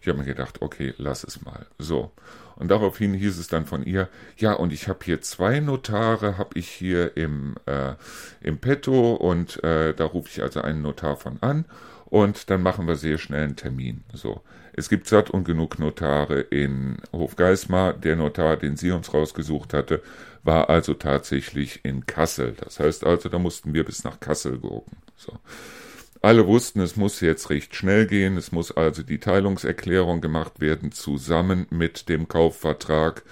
ich 0.01 0.07
habe 0.07 0.19
mir 0.19 0.25
gedacht, 0.25 0.61
okay, 0.61 0.93
lass 0.97 1.23
es 1.23 1.41
mal. 1.41 1.65
So. 1.77 2.11
Und 2.55 2.69
daraufhin 2.69 3.13
hieß 3.13 3.37
es 3.39 3.47
dann 3.47 3.65
von 3.65 3.83
ihr, 3.83 4.09
ja, 4.37 4.53
und 4.53 4.73
ich 4.73 4.87
habe 4.87 4.99
hier 5.03 5.21
zwei 5.21 5.59
Notare, 5.59 6.37
habe 6.37 6.57
ich 6.57 6.69
hier 6.69 7.17
im, 7.17 7.55
äh, 7.65 7.93
im 8.41 8.59
Petto 8.59 9.13
und 9.13 9.63
äh, 9.63 9.93
da 9.93 10.05
rufe 10.05 10.29
ich 10.29 10.41
also 10.41 10.61
einen 10.61 10.81
Notar 10.81 11.17
von 11.17 11.37
an 11.41 11.65
und 12.05 12.49
dann 12.49 12.61
machen 12.61 12.87
wir 12.87 12.95
sehr 12.95 13.17
schnell 13.17 13.43
einen 13.43 13.55
Termin. 13.55 14.03
So. 14.13 14.41
Es 14.75 14.89
gibt 14.89 15.07
satt 15.07 15.29
und 15.29 15.45
genug 15.45 15.77
Notare 15.77 16.41
in 16.41 16.97
Hofgeismar. 17.11 17.93
Der 17.93 18.15
Notar, 18.15 18.57
den 18.57 18.75
sie 18.75 18.91
uns 18.91 19.13
rausgesucht 19.13 19.73
hatte, 19.73 20.01
war 20.43 20.69
also 20.69 20.93
tatsächlich 20.95 21.83
in 21.83 22.05
Kassel. 22.05 22.55
Das 22.59 22.79
heißt 22.79 23.05
also, 23.05 23.29
da 23.29 23.39
mussten 23.39 23.73
wir 23.73 23.83
bis 23.83 24.03
nach 24.03 24.19
Kassel 24.19 24.59
gucken. 24.59 24.97
So. 25.15 25.33
Alle 26.23 26.47
wussten, 26.47 26.79
es 26.79 26.95
muss 26.95 27.19
jetzt 27.19 27.49
recht 27.49 27.75
schnell 27.75 28.07
gehen. 28.07 28.37
Es 28.37 28.53
muss 28.53 28.71
also 28.71 29.03
die 29.03 29.19
Teilungserklärung 29.19 30.21
gemacht 30.21 30.61
werden, 30.61 30.93
zusammen 30.93 31.67
mit 31.69 32.07
dem 32.07 32.29
Kaufvertrag. 32.29 33.23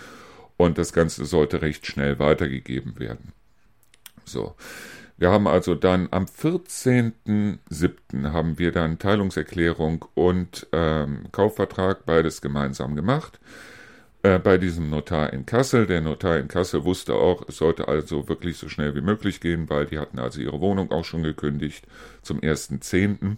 Und 0.58 0.78
das 0.78 0.92
Ganze 0.92 1.24
sollte 1.24 1.62
recht 1.62 1.88
schnell 1.88 2.20
weitergegeben 2.20 3.00
werden. 3.00 3.32
So. 4.26 4.56
Wir 5.18 5.32
haben 5.32 5.48
also 5.48 5.74
dann 5.74 6.10
am 6.12 6.26
14.07. 6.26 8.34
haben 8.34 8.60
wir 8.60 8.74
dann 8.74 9.00
Teilungserklärung 9.00 10.04
und 10.14 10.68
ähm, 10.74 11.28
Kaufvertrag 11.32 12.06
beides 12.06 12.42
gemeinsam 12.42 12.98
gemacht 12.98 13.40
äh, 14.24 14.40
bei 14.40 14.58
diesem 14.58 14.90
Notar 14.90 15.34
in 15.34 15.46
Kassel. 15.46 15.88
Der 15.88 16.02
Notar 16.02 16.38
in 16.38 16.48
Kassel 16.48 16.84
wusste 16.84 17.16
auch, 17.16 17.48
es 17.48 17.58
sollte 17.58 17.88
also 17.88 18.28
wirklich 18.28 18.58
so 18.58 18.70
schnell 18.70 18.96
wie 18.96 19.02
möglich 19.02 19.42
gehen, 19.42 19.70
weil 19.70 19.86
die 19.86 20.00
hatten 20.00 20.20
also 20.20 20.42
ihre 20.42 20.60
Wohnung 20.62 20.92
auch 20.92 21.06
schon 21.06 21.24
gekündigt 21.24 21.88
zum 22.22 22.40
1.10. 22.40 23.38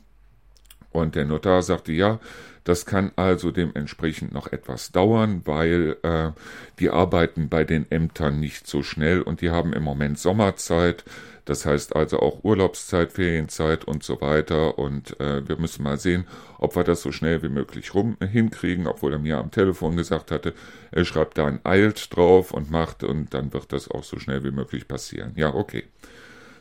Und 0.93 1.15
der 1.15 1.25
Notar 1.25 1.61
sagte, 1.61 1.91
ja, 1.91 2.19
das 2.63 2.85
kann 2.85 3.11
also 3.17 3.51
dementsprechend 3.51 4.33
noch 4.33 4.51
etwas 4.51 4.91
dauern, 4.91 5.41
weil 5.45 5.97
äh, 6.03 6.31
die 6.79 6.89
arbeiten 6.89 7.49
bei 7.49 7.65
den 7.65 7.91
Ämtern 7.91 8.39
nicht 8.39 8.67
so 8.67 8.83
schnell 8.83 9.21
und 9.21 9.41
die 9.41 9.49
haben 9.49 9.73
im 9.73 9.83
Moment 9.83 10.17
Sommerzeit. 10.17 11.03
Das 11.45 11.65
heißt 11.65 11.93
also 11.95 12.19
auch 12.19 12.45
Urlaubszeit, 12.45 13.11
Ferienzeit 13.11 13.83
und 13.83 14.03
so 14.03 14.21
weiter. 14.21 14.79
Und 14.79 15.19
äh, 15.19 15.45
wir 15.45 15.57
müssen 15.57 15.83
mal 15.83 15.97
sehen, 15.97 16.25
ob 16.57 16.77
wir 16.77 16.85
das 16.85 17.01
so 17.01 17.11
schnell 17.11 17.43
wie 17.43 17.49
möglich 17.49 17.93
rum 17.93 18.15
hinkriegen, 18.21 18.87
obwohl 18.87 19.11
er 19.11 19.19
mir 19.19 19.39
am 19.39 19.51
Telefon 19.51 19.97
gesagt 19.97 20.31
hatte, 20.31 20.53
er 20.91 21.03
schreibt 21.03 21.37
da 21.37 21.47
ein 21.47 21.59
Eilt 21.65 22.15
drauf 22.15 22.53
und 22.53 22.71
macht 22.71 23.03
und 23.03 23.33
dann 23.33 23.51
wird 23.51 23.73
das 23.73 23.91
auch 23.91 24.03
so 24.03 24.19
schnell 24.19 24.45
wie 24.45 24.51
möglich 24.51 24.87
passieren. 24.87 25.33
Ja, 25.35 25.53
okay. 25.53 25.83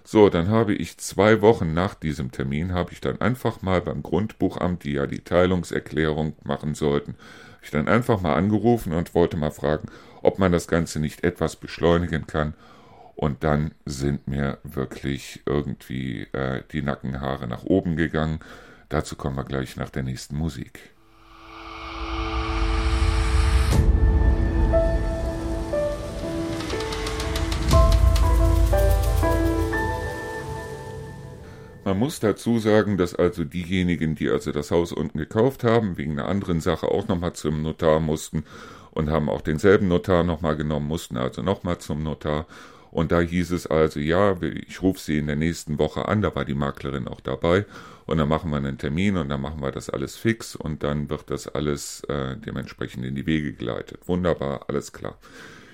So, 0.05 0.29
dann 0.29 0.49
habe 0.49 0.75
ich 0.75 0.99
zwei 0.99 1.41
Wochen 1.43 1.75
nach 1.75 1.95
diesem 1.95 2.33
Termin, 2.33 2.73
habe 2.73 2.93
ich 2.93 3.01
dann 3.01 3.21
einfach 3.21 3.63
mal 3.63 3.81
beim 3.81 4.03
Grundbuchamt, 4.03 4.85
die 4.85 4.93
ja 4.93 5.07
die 5.07 5.23
Teilungserklärung 5.23 6.35
machen 6.43 6.75
sollten, 6.75 7.15
ich 7.63 7.71
dann 7.71 7.87
einfach 7.87 8.21
mal 8.21 8.35
angerufen 8.35 8.93
und 8.93 9.15
wollte 9.15 9.37
mal 9.37 9.53
fragen, 9.53 9.89
ob 10.23 10.39
man 10.39 10.51
das 10.51 10.67
Ganze 10.67 10.99
nicht 10.99 11.23
etwas 11.23 11.57
beschleunigen 11.57 12.27
kann. 12.27 12.55
Und 13.15 13.45
dann 13.45 13.73
sind 13.85 14.27
mir 14.27 14.59
wirklich 14.65 15.43
irgendwie 15.47 16.23
äh, 16.33 16.63
die 16.73 16.83
Nackenhaare 16.83 17.47
nach 17.47 17.63
oben 17.63 17.97
gegangen. 17.97 18.41
Dazu 18.89 19.15
kommen 19.15 19.37
wir 19.37 19.45
gleich 19.45 19.77
nach 19.77 19.91
der 19.91 20.03
nächsten 20.03 20.37
Musik. 20.37 20.93
Man 31.93 31.99
muss 31.99 32.21
dazu 32.21 32.59
sagen, 32.59 32.97
dass 32.97 33.15
also 33.15 33.45
diejenigen, 33.45 34.15
die 34.15 34.31
also 34.31 34.51
das 34.51 34.71
Haus 34.71 34.93
unten 34.93 35.19
gekauft 35.19 35.63
haben, 35.63 35.99
wegen 35.99 36.13
einer 36.13 36.27
anderen 36.27 36.63
Sache 36.63 36.89
auch 36.89 37.07
nochmal 37.07 37.35
zum 37.35 37.61
Notar 37.61 38.01
mussten 38.01 38.45
und 38.93 39.11
haben 39.11 39.29
auch 39.29 39.43
denselben 39.43 39.89
Notar 39.89 40.25
nochmal 40.25 40.57
genommen, 40.57 40.89
mussten 40.89 41.19
also 41.19 41.43
nochmal 41.43 41.77
zum 41.81 42.03
Notar 42.03 42.47
Und 42.93 43.13
da 43.13 43.21
hieß 43.21 43.51
es 43.53 43.67
also, 43.67 44.01
ja, 44.01 44.41
ich 44.41 44.81
rufe 44.81 45.01
Sie 45.01 45.19
in 45.19 45.27
der 45.27 45.37
nächsten 45.37 45.79
Woche 45.79 46.09
an, 46.09 46.23
da 46.23 46.35
war 46.35 46.47
die 46.47 46.55
Maklerin 46.55 47.09
auch 47.09 47.21
dabei. 47.21 47.67
Und 48.07 48.17
dann 48.17 48.29
machen 48.29 48.51
wir 48.51 48.57
einen 48.57 48.79
Termin 48.79 49.19
und 49.19 49.29
dann 49.29 49.43
machen 49.43 49.61
wir 49.61 49.71
das 49.71 49.91
alles 49.91 50.17
fix 50.17 50.57
und 50.57 50.83
dann 50.83 51.11
wird 51.11 51.31
das 51.31 51.47
alles 51.47 52.05
äh, 52.09 52.39
dementsprechend 52.39 53.05
in 53.05 53.15
die 53.15 53.27
Wege 53.27 53.53
geleitet. 53.53 54.09
Wunderbar, 54.09 54.65
alles 54.69 54.95
klar. 54.95 55.19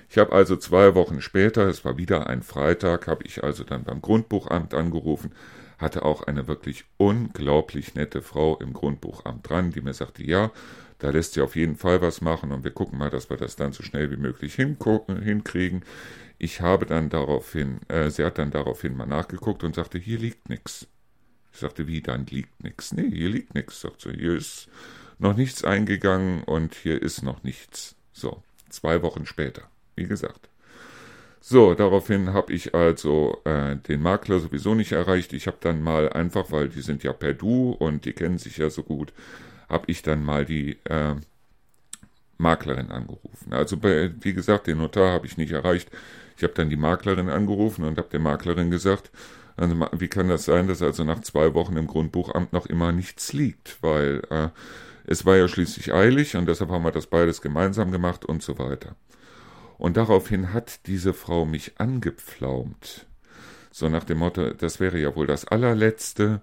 Ich 0.09 0.17
habe 0.17 0.33
also 0.33 0.57
zwei 0.57 0.95
Wochen 0.95 1.21
später, 1.21 1.67
es 1.67 1.85
war 1.85 1.97
wieder 1.97 2.27
ein 2.27 2.41
Freitag, 2.41 3.07
habe 3.07 3.23
ich 3.25 3.43
also 3.43 3.63
dann 3.63 3.83
beim 3.83 4.01
Grundbuchamt 4.01 4.73
angerufen, 4.73 5.31
hatte 5.79 6.03
auch 6.03 6.23
eine 6.23 6.47
wirklich 6.47 6.85
unglaublich 6.97 7.95
nette 7.95 8.21
Frau 8.21 8.57
im 8.57 8.73
Grundbuchamt 8.73 9.49
dran, 9.49 9.71
die 9.71 9.81
mir 9.81 9.93
sagte, 9.93 10.23
ja, 10.23 10.51
da 10.99 11.09
lässt 11.09 11.33
sie 11.33 11.41
auf 11.41 11.55
jeden 11.55 11.77
Fall 11.77 12.01
was 12.01 12.21
machen 12.21 12.51
und 12.51 12.63
wir 12.63 12.71
gucken 12.71 12.99
mal, 12.99 13.09
dass 13.09 13.29
wir 13.29 13.37
das 13.37 13.55
dann 13.55 13.71
so 13.71 13.83
schnell 13.83 14.11
wie 14.11 14.17
möglich 14.17 14.55
hinkriegen. 14.55 15.83
Ich 16.37 16.61
habe 16.61 16.85
dann 16.85 17.09
daraufhin, 17.09 17.79
äh, 17.87 18.09
sie 18.09 18.23
hat 18.23 18.37
dann 18.37 18.51
daraufhin 18.51 18.95
mal 18.95 19.05
nachgeguckt 19.05 19.63
und 19.63 19.75
sagte, 19.75 19.97
hier 19.97 20.19
liegt 20.19 20.49
nichts. 20.49 20.87
Ich 21.51 21.59
sagte, 21.59 21.87
wie, 21.87 22.01
dann 22.01 22.25
liegt 22.27 22.63
nichts? 22.63 22.93
Nee, 22.93 23.09
hier 23.09 23.29
liegt 23.29 23.55
nichts. 23.55 23.81
Sagt 23.81 24.01
sie, 24.01 24.11
hier 24.11 24.35
ist 24.35 24.69
noch 25.17 25.35
nichts 25.35 25.63
eingegangen 25.63 26.43
und 26.43 26.75
hier 26.75 27.01
ist 27.01 27.23
noch 27.23 27.43
nichts. 27.43 27.95
So, 28.13 28.43
zwei 28.69 29.01
Wochen 29.01 29.25
später 29.25 29.69
wie 29.99 30.07
gesagt. 30.07 30.48
So, 31.41 31.73
daraufhin 31.73 32.33
habe 32.33 32.53
ich 32.53 32.75
also 32.75 33.41
äh, 33.45 33.77
den 33.77 34.01
Makler 34.01 34.39
sowieso 34.39 34.75
nicht 34.75 34.91
erreicht. 34.91 35.33
Ich 35.33 35.47
habe 35.47 35.57
dann 35.61 35.81
mal 35.81 36.09
einfach, 36.09 36.51
weil 36.51 36.69
die 36.69 36.81
sind 36.81 37.03
ja 37.03 37.13
per 37.13 37.33
Du 37.33 37.71
und 37.71 38.05
die 38.05 38.13
kennen 38.13 38.37
sich 38.37 38.57
ja 38.57 38.69
so 38.69 38.83
gut, 38.83 39.13
habe 39.69 39.85
ich 39.87 40.01
dann 40.01 40.23
mal 40.23 40.45
die 40.45 40.77
äh, 40.85 41.15
Maklerin 42.37 42.91
angerufen. 42.91 43.53
Also 43.53 43.77
bei, 43.77 44.11
wie 44.21 44.33
gesagt, 44.33 44.67
den 44.67 44.77
Notar 44.79 45.13
habe 45.13 45.27
ich 45.27 45.37
nicht 45.37 45.51
erreicht. 45.51 45.89
Ich 46.37 46.43
habe 46.43 46.53
dann 46.53 46.69
die 46.69 46.77
Maklerin 46.77 47.29
angerufen 47.29 47.83
und 47.85 47.97
habe 47.97 48.09
der 48.09 48.19
Maklerin 48.19 48.71
gesagt, 48.71 49.11
also, 49.57 49.75
wie 49.97 50.07
kann 50.07 50.29
das 50.29 50.45
sein, 50.45 50.69
dass 50.69 50.81
also 50.81 51.03
nach 51.03 51.19
zwei 51.21 51.53
Wochen 51.53 51.75
im 51.75 51.87
Grundbuchamt 51.87 52.53
noch 52.53 52.65
immer 52.65 52.93
nichts 52.93 53.33
liegt? 53.33 53.77
Weil 53.81 54.21
äh, 54.29 54.49
es 55.05 55.25
war 55.25 55.35
ja 55.35 55.49
schließlich 55.49 55.93
eilig 55.93 56.37
und 56.37 56.47
deshalb 56.47 56.69
haben 56.69 56.83
wir 56.83 56.91
das 56.91 57.07
beides 57.07 57.41
gemeinsam 57.41 57.91
gemacht 57.91 58.23
und 58.23 58.41
so 58.41 58.57
weiter. 58.57 58.95
Und 59.79 59.95
daraufhin 59.95 60.53
hat 60.53 60.85
diese 60.87 61.13
Frau 61.13 61.45
mich 61.45 61.79
angepflaumt. 61.79 63.07
So 63.71 63.87
nach 63.87 64.03
dem 64.03 64.19
Motto, 64.19 64.51
das 64.51 64.81
wäre 64.81 64.99
ja 64.99 65.15
wohl 65.15 65.25
das 65.25 65.45
allerletzte. 65.45 66.41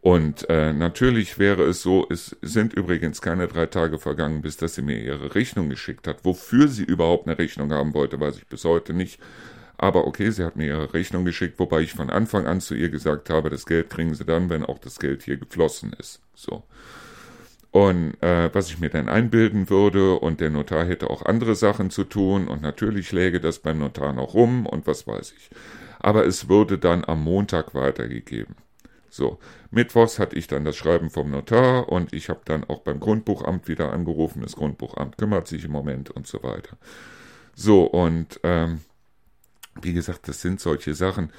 Und 0.00 0.48
äh, 0.48 0.72
natürlich 0.72 1.38
wäre 1.38 1.64
es 1.64 1.82
so, 1.82 2.06
es 2.08 2.38
sind 2.40 2.72
übrigens 2.72 3.20
keine 3.20 3.48
drei 3.48 3.66
Tage 3.66 3.98
vergangen, 3.98 4.40
bis 4.40 4.56
dass 4.56 4.76
sie 4.76 4.82
mir 4.82 4.98
ihre 4.98 5.34
Rechnung 5.34 5.68
geschickt 5.68 6.08
hat. 6.08 6.24
Wofür 6.24 6.68
sie 6.68 6.84
überhaupt 6.84 7.28
eine 7.28 7.38
Rechnung 7.38 7.70
haben 7.70 7.92
wollte, 7.92 8.18
weiß 8.18 8.38
ich 8.38 8.46
bis 8.46 8.64
heute 8.64 8.94
nicht. 8.94 9.20
Aber 9.76 10.06
okay, 10.06 10.30
sie 10.30 10.44
hat 10.44 10.56
mir 10.56 10.68
ihre 10.68 10.94
Rechnung 10.94 11.26
geschickt, 11.26 11.58
wobei 11.58 11.82
ich 11.82 11.92
von 11.92 12.08
Anfang 12.08 12.46
an 12.46 12.62
zu 12.62 12.74
ihr 12.74 12.88
gesagt 12.88 13.28
habe, 13.28 13.50
das 13.50 13.66
Geld 13.66 13.90
kriegen 13.90 14.14
sie 14.14 14.24
dann, 14.24 14.48
wenn 14.48 14.64
auch 14.64 14.78
das 14.78 14.98
Geld 14.98 15.22
hier 15.22 15.36
geflossen 15.36 15.92
ist. 15.98 16.22
So. 16.34 16.62
Und 17.72 18.20
äh, 18.20 18.52
was 18.52 18.68
ich 18.68 18.80
mir 18.80 18.90
dann 18.90 19.08
einbilden 19.08 19.70
würde, 19.70 20.14
und 20.14 20.40
der 20.40 20.50
Notar 20.50 20.84
hätte 20.84 21.08
auch 21.08 21.24
andere 21.24 21.54
Sachen 21.54 21.90
zu 21.90 22.04
tun, 22.04 22.48
und 22.48 22.62
natürlich 22.62 23.12
läge 23.12 23.40
das 23.40 23.60
beim 23.60 23.78
Notar 23.78 24.12
noch 24.12 24.34
rum, 24.34 24.66
und 24.66 24.86
was 24.86 25.06
weiß 25.06 25.32
ich. 25.36 25.50
Aber 26.00 26.26
es 26.26 26.48
würde 26.48 26.78
dann 26.78 27.04
am 27.04 27.22
Montag 27.22 27.74
weitergegeben. 27.74 28.56
So, 29.08 29.38
mittwochs 29.70 30.18
hatte 30.18 30.36
ich 30.36 30.46
dann 30.46 30.64
das 30.64 30.76
Schreiben 30.76 31.10
vom 31.10 31.30
Notar 31.30 31.88
und 31.88 32.12
ich 32.12 32.28
habe 32.28 32.40
dann 32.44 32.62
auch 32.64 32.80
beim 32.80 33.00
Grundbuchamt 33.00 33.66
wieder 33.66 33.92
angerufen. 33.92 34.42
Das 34.42 34.54
Grundbuchamt 34.54 35.18
kümmert 35.18 35.48
sich 35.48 35.64
im 35.64 35.72
Moment 35.72 36.10
und 36.10 36.28
so 36.28 36.42
weiter. 36.44 36.76
So, 37.54 37.84
und 37.84 38.38
ähm, 38.44 38.80
wie 39.82 39.92
gesagt, 39.92 40.28
das 40.28 40.40
sind 40.40 40.60
solche 40.60 40.94
Sachen. 40.94 41.32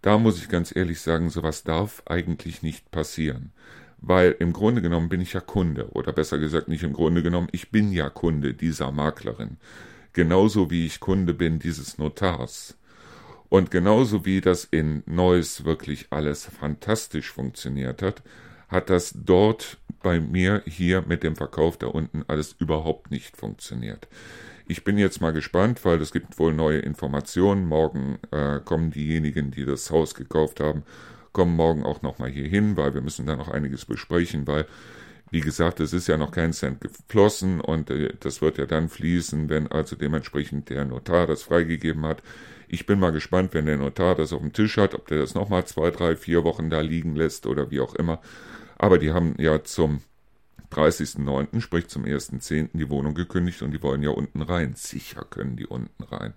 Da 0.00 0.16
muss 0.16 0.38
ich 0.38 0.48
ganz 0.48 0.74
ehrlich 0.74 1.00
sagen, 1.00 1.28
sowas 1.28 1.64
darf 1.64 2.02
eigentlich 2.06 2.62
nicht 2.62 2.90
passieren 2.90 3.52
weil 4.00 4.36
im 4.38 4.52
Grunde 4.52 4.82
genommen 4.82 5.08
bin 5.08 5.20
ich 5.20 5.32
ja 5.32 5.40
Kunde, 5.40 5.90
oder 5.92 6.12
besser 6.12 6.38
gesagt 6.38 6.68
nicht 6.68 6.82
im 6.82 6.92
Grunde 6.92 7.22
genommen, 7.22 7.48
ich 7.52 7.70
bin 7.70 7.92
ja 7.92 8.08
Kunde 8.10 8.54
dieser 8.54 8.92
Maklerin, 8.92 9.56
genauso 10.12 10.70
wie 10.70 10.86
ich 10.86 11.00
Kunde 11.00 11.34
bin 11.34 11.58
dieses 11.58 11.98
Notars. 11.98 12.76
Und 13.48 13.70
genauso 13.70 14.26
wie 14.26 14.40
das 14.40 14.64
in 14.64 15.02
Neuss 15.06 15.64
wirklich 15.64 16.08
alles 16.10 16.44
fantastisch 16.44 17.32
funktioniert 17.32 18.02
hat, 18.02 18.22
hat 18.68 18.90
das 18.90 19.14
dort 19.16 19.78
bei 20.02 20.20
mir 20.20 20.62
hier 20.66 21.02
mit 21.06 21.22
dem 21.22 21.34
Verkauf 21.34 21.78
da 21.78 21.86
unten 21.86 22.24
alles 22.28 22.54
überhaupt 22.58 23.10
nicht 23.10 23.36
funktioniert. 23.36 24.06
Ich 24.66 24.84
bin 24.84 24.98
jetzt 24.98 25.22
mal 25.22 25.32
gespannt, 25.32 25.82
weil 25.86 26.00
es 26.02 26.12
gibt 26.12 26.38
wohl 26.38 26.52
neue 26.52 26.80
Informationen. 26.80 27.66
Morgen 27.66 28.18
äh, 28.30 28.60
kommen 28.62 28.90
diejenigen, 28.90 29.50
die 29.50 29.64
das 29.64 29.90
Haus 29.90 30.14
gekauft 30.14 30.60
haben 30.60 30.82
kommen 31.32 31.56
morgen 31.56 31.84
auch 31.84 32.02
nochmal 32.02 32.30
hier 32.30 32.46
hin, 32.46 32.76
weil 32.76 32.94
wir 32.94 33.00
müssen 33.00 33.26
da 33.26 33.36
noch 33.36 33.48
einiges 33.48 33.84
besprechen, 33.84 34.46
weil, 34.46 34.66
wie 35.30 35.40
gesagt, 35.40 35.80
es 35.80 35.92
ist 35.92 36.08
ja 36.08 36.16
noch 36.16 36.30
kein 36.30 36.52
Cent 36.52 36.80
geflossen 36.80 37.60
und 37.60 37.90
äh, 37.90 38.14
das 38.20 38.40
wird 38.40 38.58
ja 38.58 38.66
dann 38.66 38.88
fließen, 38.88 39.48
wenn 39.48 39.66
also 39.68 39.96
dementsprechend 39.96 40.70
der 40.70 40.84
Notar 40.84 41.26
das 41.26 41.42
freigegeben 41.42 42.04
hat. 42.04 42.22
Ich 42.68 42.86
bin 42.86 43.00
mal 43.00 43.12
gespannt, 43.12 43.54
wenn 43.54 43.66
der 43.66 43.78
Notar 43.78 44.14
das 44.14 44.32
auf 44.32 44.40
dem 44.40 44.52
Tisch 44.52 44.76
hat, 44.76 44.94
ob 44.94 45.06
der 45.06 45.18
das 45.18 45.34
nochmal 45.34 45.64
zwei, 45.66 45.90
drei, 45.90 46.16
vier 46.16 46.44
Wochen 46.44 46.70
da 46.70 46.80
liegen 46.80 47.16
lässt 47.16 47.46
oder 47.46 47.70
wie 47.70 47.80
auch 47.80 47.94
immer. 47.94 48.20
Aber 48.76 48.98
die 48.98 49.12
haben 49.12 49.34
ja 49.38 49.64
zum 49.64 50.02
30.09., 50.72 51.60
sprich 51.60 51.88
zum 51.88 52.04
1.10. 52.04 52.70
die 52.74 52.90
Wohnung 52.90 53.14
gekündigt 53.14 53.62
und 53.62 53.70
die 53.72 53.82
wollen 53.82 54.02
ja 54.02 54.10
unten 54.10 54.42
rein. 54.42 54.74
Sicher 54.76 55.24
können 55.28 55.56
die 55.56 55.66
unten 55.66 56.02
rein. 56.04 56.34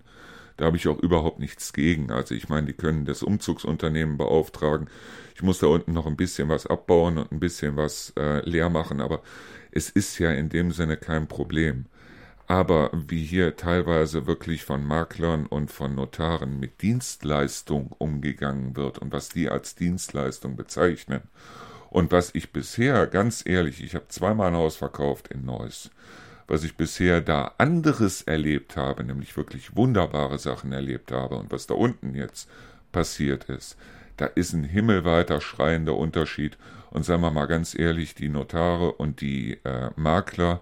Da 0.56 0.66
habe 0.66 0.76
ich 0.76 0.88
auch 0.88 0.98
überhaupt 0.98 1.38
nichts 1.38 1.72
gegen. 1.72 2.10
Also 2.10 2.34
ich 2.34 2.48
meine, 2.48 2.66
die 2.66 2.72
können 2.72 3.04
das 3.04 3.22
Umzugsunternehmen 3.22 4.16
beauftragen. 4.16 4.88
Ich 5.34 5.42
muss 5.42 5.58
da 5.58 5.66
unten 5.66 5.92
noch 5.92 6.06
ein 6.06 6.16
bisschen 6.16 6.48
was 6.48 6.66
abbauen 6.66 7.18
und 7.18 7.32
ein 7.32 7.40
bisschen 7.40 7.76
was 7.76 8.12
äh, 8.18 8.48
leer 8.48 8.68
machen, 8.70 9.00
aber 9.00 9.22
es 9.70 9.88
ist 9.88 10.18
ja 10.18 10.30
in 10.30 10.48
dem 10.48 10.70
Sinne 10.70 10.96
kein 10.96 11.26
Problem. 11.26 11.86
Aber 12.46 12.90
wie 12.92 13.24
hier 13.24 13.56
teilweise 13.56 14.26
wirklich 14.26 14.64
von 14.64 14.84
Maklern 14.84 15.46
und 15.46 15.70
von 15.70 15.94
Notaren 15.94 16.60
mit 16.60 16.82
Dienstleistung 16.82 17.92
umgegangen 17.98 18.76
wird 18.76 18.98
und 18.98 19.12
was 19.12 19.30
die 19.30 19.48
als 19.48 19.74
Dienstleistung 19.74 20.56
bezeichnen 20.56 21.22
und 21.88 22.10
was 22.10 22.34
ich 22.34 22.52
bisher, 22.52 23.06
ganz 23.06 23.44
ehrlich, 23.46 23.82
ich 23.82 23.94
habe 23.94 24.08
zweimal 24.08 24.48
ein 24.48 24.56
Haus 24.56 24.76
verkauft 24.76 25.28
in 25.28 25.44
Neuss 25.44 25.90
was 26.52 26.64
ich 26.64 26.76
bisher 26.76 27.22
da 27.22 27.54
anderes 27.56 28.20
erlebt 28.20 28.76
habe, 28.76 29.04
nämlich 29.04 29.38
wirklich 29.38 29.74
wunderbare 29.74 30.36
Sachen 30.36 30.70
erlebt 30.70 31.10
habe 31.10 31.36
und 31.36 31.50
was 31.50 31.66
da 31.66 31.72
unten 31.72 32.14
jetzt 32.14 32.46
passiert 32.92 33.44
ist, 33.44 33.78
da 34.18 34.26
ist 34.26 34.52
ein 34.52 34.62
himmelweiter 34.62 35.40
schreiender 35.40 35.96
Unterschied. 35.96 36.58
Und 36.90 37.06
sagen 37.06 37.22
wir 37.22 37.30
mal 37.30 37.46
ganz 37.46 37.74
ehrlich, 37.74 38.14
die 38.14 38.28
Notare 38.28 38.92
und 38.92 39.22
die 39.22 39.60
äh, 39.64 39.92
Makler 39.96 40.60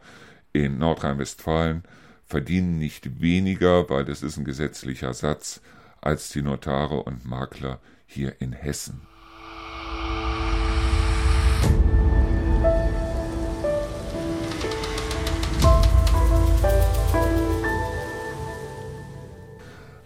in 0.53 0.79
Nordrhein-Westfalen 0.79 1.83
verdienen 2.25 2.79
nicht 2.79 3.21
weniger, 3.21 3.91
weil 3.91 4.05
das 4.05 4.23
ist 4.23 4.37
ein 4.37 4.45
gesetzlicher 4.45 5.13
Satz, 5.13 5.61
als 6.01 6.29
die 6.29 6.43
Notare 6.43 7.03
und 7.03 7.25
Makler 7.29 7.81
hier 8.07 8.41
in 8.41 8.53
Hessen. 8.53 9.10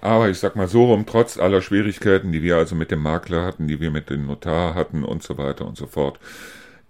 Aber 0.04 0.28
ich 0.28 0.38
sag 0.38 0.54
mal 0.54 0.68
so 0.68 0.84
rum, 0.84 1.06
trotz 1.06 1.38
aller 1.38 1.62
Schwierigkeiten, 1.62 2.30
die 2.30 2.42
wir 2.42 2.58
also 2.58 2.74
mit 2.74 2.90
dem 2.90 3.00
Makler 3.00 3.42
hatten, 3.42 3.68
die 3.68 3.80
wir 3.80 3.90
mit 3.90 4.10
dem 4.10 4.26
Notar 4.26 4.74
hatten 4.74 5.02
und 5.02 5.22
so 5.22 5.38
weiter 5.38 5.66
und 5.66 5.78
so 5.78 5.86
fort, 5.86 6.20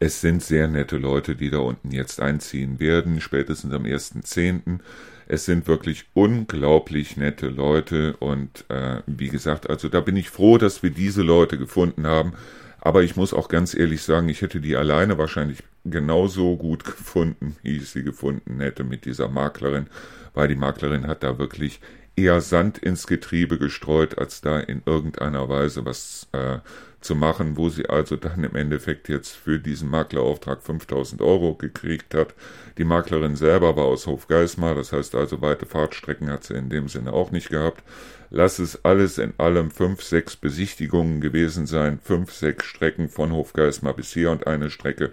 es 0.00 0.20
sind 0.20 0.42
sehr 0.42 0.66
nette 0.66 0.96
Leute, 0.96 1.37
die 1.37 1.48
da 1.48 1.59
unten 1.59 1.92
jetzt 1.92 2.20
einziehen 2.20 2.81
werden, 2.81 3.20
spätestens 3.20 3.72
am 3.72 3.85
1.10. 3.85 4.81
Es 5.29 5.44
sind 5.44 5.68
wirklich 5.68 6.07
unglaublich 6.14 7.16
nette 7.16 7.46
Leute 7.46 8.16
und 8.16 8.64
äh, 8.68 9.03
wie 9.07 9.29
gesagt, 9.29 9.70
also 9.70 9.88
da 9.88 10.00
bin 10.00 10.16
ich 10.16 10.29
froh, 10.29 10.59
dass 10.59 10.83
wir 10.83 10.90
diese 10.90 11.22
Leute 11.22 11.57
gefunden 11.57 12.09
haben. 12.09 12.33
Aber 12.81 13.05
ich 13.05 13.14
muss 13.14 13.33
auch 13.33 13.46
ganz 13.46 13.74
ehrlich 13.74 14.03
sagen, 14.03 14.29
ich 14.29 14.42
hätte 14.42 14.61
die 14.61 14.74
alleine 14.74 15.18
wahrscheinlich 15.18 15.62
genauso 15.85 16.57
gut 16.57 16.85
gefunden, 16.85 17.55
wie 17.62 17.77
ich 17.77 17.90
sie 17.90 18.03
gefunden 18.03 18.59
hätte 18.59 18.83
mit 18.83 19.05
dieser 19.05 19.29
Maklerin, 19.29 19.87
weil 20.35 20.48
die 20.48 20.57
Maklerin 20.57 21.07
hat 21.07 21.22
da 21.22 21.38
wirklich 21.38 21.79
eher 22.16 22.40
Sand 22.40 22.79
ins 22.79 23.07
Getriebe 23.07 23.59
gestreut, 23.59 24.18
als 24.18 24.40
da 24.40 24.61
in 24.61 24.83
irgendeiner 24.87 25.48
Weise 25.48 25.85
was 25.85 26.29
äh, 26.33 26.59
zu 27.00 27.14
machen, 27.14 27.57
wo 27.57 27.68
sie 27.68 27.88
also 27.88 28.16
dann 28.16 28.44
im 28.44 28.57
Endeffekt 28.57 29.09
jetzt 29.09 29.33
für 29.33 29.59
diesen 29.59 29.90
Maklerauftrag 29.90 30.62
5000 30.62 31.20
Euro 31.20 31.55
gekriegt 31.55 32.14
hat. 32.14 32.35
Die 32.79 32.85
Maklerin 32.85 33.37
selber 33.37 33.77
war 33.77 33.85
aus 33.85 34.07
Hofgeismar, 34.07 34.74
das 34.74 34.92
heißt 34.92 35.14
also 35.14 35.42
weite 35.42 35.66
Fahrtstrecken 35.66 36.31
hat 36.31 36.44
sie 36.44 36.55
in 36.55 36.70
dem 36.70 36.88
Sinne 36.88 37.12
auch 37.12 37.31
nicht 37.31 37.50
gehabt. 37.50 37.83
Lass 38.31 38.59
es 38.59 38.85
alles 38.85 39.18
in 39.18 39.35
allem 39.38 39.70
fünf, 39.70 40.03
sechs 40.03 40.35
Besichtigungen 40.35 41.20
gewesen 41.20 41.66
sein, 41.66 42.00
fünf, 42.03 42.33
sechs 42.33 42.64
Strecken 42.64 43.09
von 43.09 43.33
Hofgeismar 43.33 43.94
bis 43.94 44.12
hier 44.12 44.31
und 44.31 44.46
eine 44.46 44.70
Strecke 44.70 45.11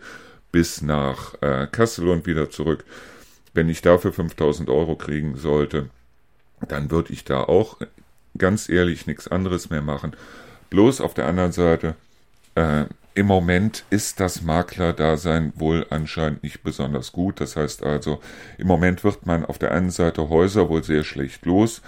bis 0.51 0.81
nach 0.81 1.35
äh, 1.41 1.67
Kassel 1.71 2.07
und 2.07 2.25
wieder 2.25 2.49
zurück. 2.49 2.83
Wenn 3.53 3.69
ich 3.69 3.81
dafür 3.81 4.13
5000 4.13 4.69
Euro 4.69 4.95
kriegen 4.95 5.35
sollte, 5.35 5.89
dann 6.67 6.91
würde 6.91 7.13
ich 7.13 7.23
da 7.23 7.41
auch 7.41 7.77
ganz 8.37 8.69
ehrlich 8.69 9.07
nichts 9.07 9.27
anderes 9.27 9.69
mehr 9.69 9.81
machen. 9.81 10.15
Bloß 10.69 11.01
auf 11.01 11.13
der 11.13 11.27
anderen 11.27 11.51
Seite, 11.51 11.95
äh, 12.55 12.85
im 13.13 13.25
Moment 13.25 13.83
ist 13.89 14.21
das 14.21 14.41
Maklerdasein 14.41 15.51
wohl 15.57 15.85
anscheinend 15.89 16.43
nicht 16.43 16.63
besonders 16.63 17.11
gut. 17.11 17.41
Das 17.41 17.57
heißt 17.57 17.83
also, 17.83 18.21
im 18.57 18.67
Moment 18.67 19.03
wird 19.03 19.25
man 19.25 19.45
auf 19.45 19.57
der 19.57 19.71
einen 19.71 19.89
Seite 19.89 20.29
Häuser 20.29 20.69
wohl 20.69 20.83
sehr 20.83 21.03
schlecht 21.03 21.45
los. 21.45 21.81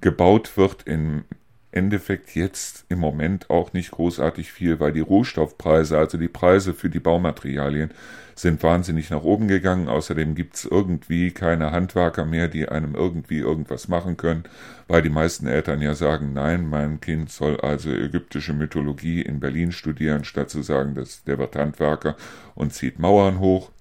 Gebaut 0.00 0.56
wird 0.56 0.84
in 0.84 1.24
Endeffekt 1.72 2.34
jetzt 2.36 2.84
im 2.88 3.00
Moment 3.00 3.50
auch 3.50 3.72
nicht 3.72 3.90
großartig 3.90 4.52
viel, 4.52 4.78
weil 4.78 4.92
die 4.92 5.00
Rohstoffpreise, 5.00 5.98
also 5.98 6.16
die 6.16 6.28
Preise 6.28 6.74
für 6.74 6.88
die 6.88 7.00
Baumaterialien, 7.00 7.90
sind 8.38 8.62
wahnsinnig 8.62 9.10
nach 9.10 9.22
oben 9.22 9.48
gegangen. 9.48 9.88
Außerdem 9.88 10.36
gibt's 10.36 10.64
irgendwie 10.64 11.32
keine 11.32 11.72
Handwerker 11.72 12.24
mehr, 12.24 12.46
die 12.46 12.68
einem 12.68 12.94
irgendwie 12.94 13.38
irgendwas 13.38 13.88
machen 13.88 14.16
können, 14.16 14.44
weil 14.86 15.02
die 15.02 15.10
meisten 15.10 15.48
Eltern 15.48 15.82
ja 15.82 15.94
sagen, 15.94 16.34
nein, 16.34 16.68
mein 16.68 17.00
Kind 17.00 17.32
soll 17.32 17.60
also 17.60 17.90
ägyptische 17.90 18.52
Mythologie 18.52 19.22
in 19.22 19.40
Berlin 19.40 19.72
studieren, 19.72 20.22
statt 20.22 20.50
zu 20.50 20.62
sagen, 20.62 20.94
dass 20.94 21.24
der 21.24 21.38
wird 21.38 21.56
Handwerker 21.56 22.16
und 22.54 22.72
zieht 22.72 23.00
Mauern 23.00 23.40
hoch. 23.40 23.72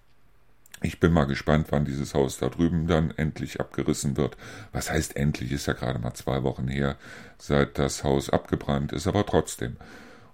Ich 0.81 0.99
bin 0.99 1.11
mal 1.11 1.25
gespannt, 1.25 1.67
wann 1.69 1.85
dieses 1.85 2.15
Haus 2.15 2.39
da 2.39 2.49
drüben 2.49 2.87
dann 2.87 3.11
endlich 3.11 3.59
abgerissen 3.59 4.17
wird. 4.17 4.37
Was 4.71 4.89
heißt 4.91 5.15
endlich? 5.15 5.51
Ist 5.51 5.67
ja 5.67 5.73
gerade 5.73 5.99
mal 5.99 6.13
zwei 6.13 6.41
Wochen 6.41 6.67
her, 6.67 6.97
seit 7.37 7.77
das 7.77 8.03
Haus 8.03 8.31
abgebrannt 8.31 8.91
ist, 8.91 9.05
aber 9.05 9.25
trotzdem. 9.25 9.77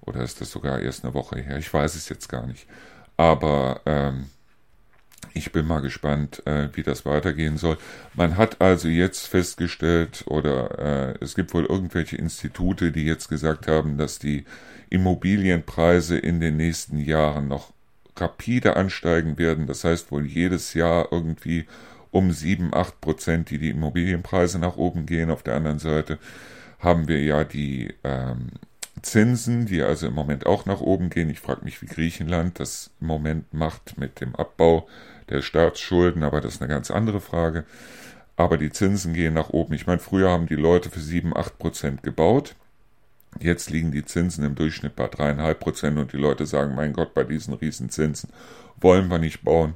Oder 0.02 0.22
ist 0.22 0.40
das 0.40 0.52
sogar 0.52 0.80
erst 0.80 1.04
eine 1.04 1.14
Woche 1.14 1.40
her? 1.40 1.58
Ich 1.58 1.74
weiß 1.74 1.96
es 1.96 2.08
jetzt 2.10 2.28
gar 2.30 2.46
nicht. 2.46 2.68
Aber 3.18 3.82
ähm, 3.86 4.26
ich 5.34 5.52
bin 5.52 5.66
mal 5.66 5.82
gespannt, 5.82 6.46
äh, 6.46 6.70
wie 6.74 6.84
das 6.84 7.06
weitergehen 7.06 7.58
soll. 7.58 7.78
Man 8.14 8.38
hat 8.38 8.62
also 8.62 8.88
jetzt 8.88 9.28
festgestellt, 9.28 10.24
oder 10.28 11.14
äh, 11.14 11.24
es 11.24 11.36
gibt 11.36 11.54
wohl 11.54 11.66
irgendwelche 11.66 12.18
Institute, 12.18 12.92
die 12.92 13.06
jetzt 13.06 13.30
gesagt 13.30 13.68
haben, 13.68 13.98
dass 13.98 14.20
die 14.20 14.46
Immobilienpreise 14.90 16.18
in 16.18 16.40
den 16.40 16.58
nächsten 16.58 16.98
Jahren 16.98 17.48
noch 17.48 17.74
rapide 18.16 18.76
ansteigen 18.76 19.38
werden. 19.40 19.66
Das 19.66 19.84
heißt 19.84 20.12
wohl 20.12 20.26
jedes 20.26 20.76
Jahr 20.76 21.08
irgendwie 21.12 21.66
um 22.12 22.32
7, 22.32 22.74
8 22.74 23.02
Prozent, 23.02 23.50
die 23.50 23.58
die 23.58 23.72
Immobilienpreise 23.72 24.60
nach 24.60 24.78
oben 24.78 25.08
gehen. 25.08 25.32
Auf 25.32 25.42
der 25.42 25.56
anderen 25.56 25.80
Seite 25.80 26.20
haben 26.78 27.08
wir 27.08 27.24
ja 27.24 27.44
die 27.44 27.92
ähm, 28.04 28.50
Zinsen, 29.02 29.66
die 29.66 29.82
also 29.82 30.08
im 30.08 30.14
Moment 30.14 30.46
auch 30.46 30.66
nach 30.66 30.80
oben 30.80 31.10
gehen. 31.10 31.30
Ich 31.30 31.40
frage 31.40 31.66
mich, 31.66 31.82
wie 31.82 31.88
Griechenland 31.88 32.60
das 32.60 32.92
im 33.02 33.08
Moment 33.08 33.54
macht 33.54 33.98
mit 33.98 34.22
dem 34.22 34.36
Abbau 34.36 34.88
der 35.30 35.42
Staatsschulden, 35.42 36.24
aber 36.24 36.42
das 36.42 36.56
ist 36.56 36.62
eine 36.62 36.70
ganz 36.70 36.92
andere 36.92 37.22
Frage. 37.22 37.66
Aber 38.36 38.58
die 38.58 38.72
Zinsen 38.72 39.14
gehen 39.14 39.34
nach 39.34 39.50
oben. 39.50 39.74
Ich 39.74 39.88
meine, 39.88 40.00
früher 40.00 40.30
haben 40.30 40.48
die 40.48 40.56
Leute 40.56 40.90
für 40.90 41.00
7, 41.00 41.36
8 41.36 41.60
Prozent 41.60 42.04
gebaut. 42.04 42.56
Jetzt 43.40 43.70
liegen 43.70 43.92
die 43.92 44.06
Zinsen 44.06 44.46
im 44.46 44.56
Durchschnitt 44.56 44.96
bei 44.96 45.08
dreieinhalb 45.08 45.60
Prozent 45.60 45.98
und 45.98 46.14
die 46.14 46.18
Leute 46.18 46.46
sagen, 46.46 46.76
mein 46.76 46.94
Gott, 46.94 47.14
bei 47.14 47.24
diesen 47.24 47.54
Riesenzinsen 47.54 48.30
wollen 48.80 49.08
wir 49.10 49.18
nicht 49.18 49.44
bauen, 49.44 49.74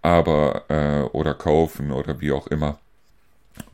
aber 0.00 0.64
äh, 0.68 1.02
oder 1.16 1.34
kaufen 1.34 1.92
oder 1.92 2.20
wie 2.20 2.32
auch 2.32 2.46
immer. 2.46 2.78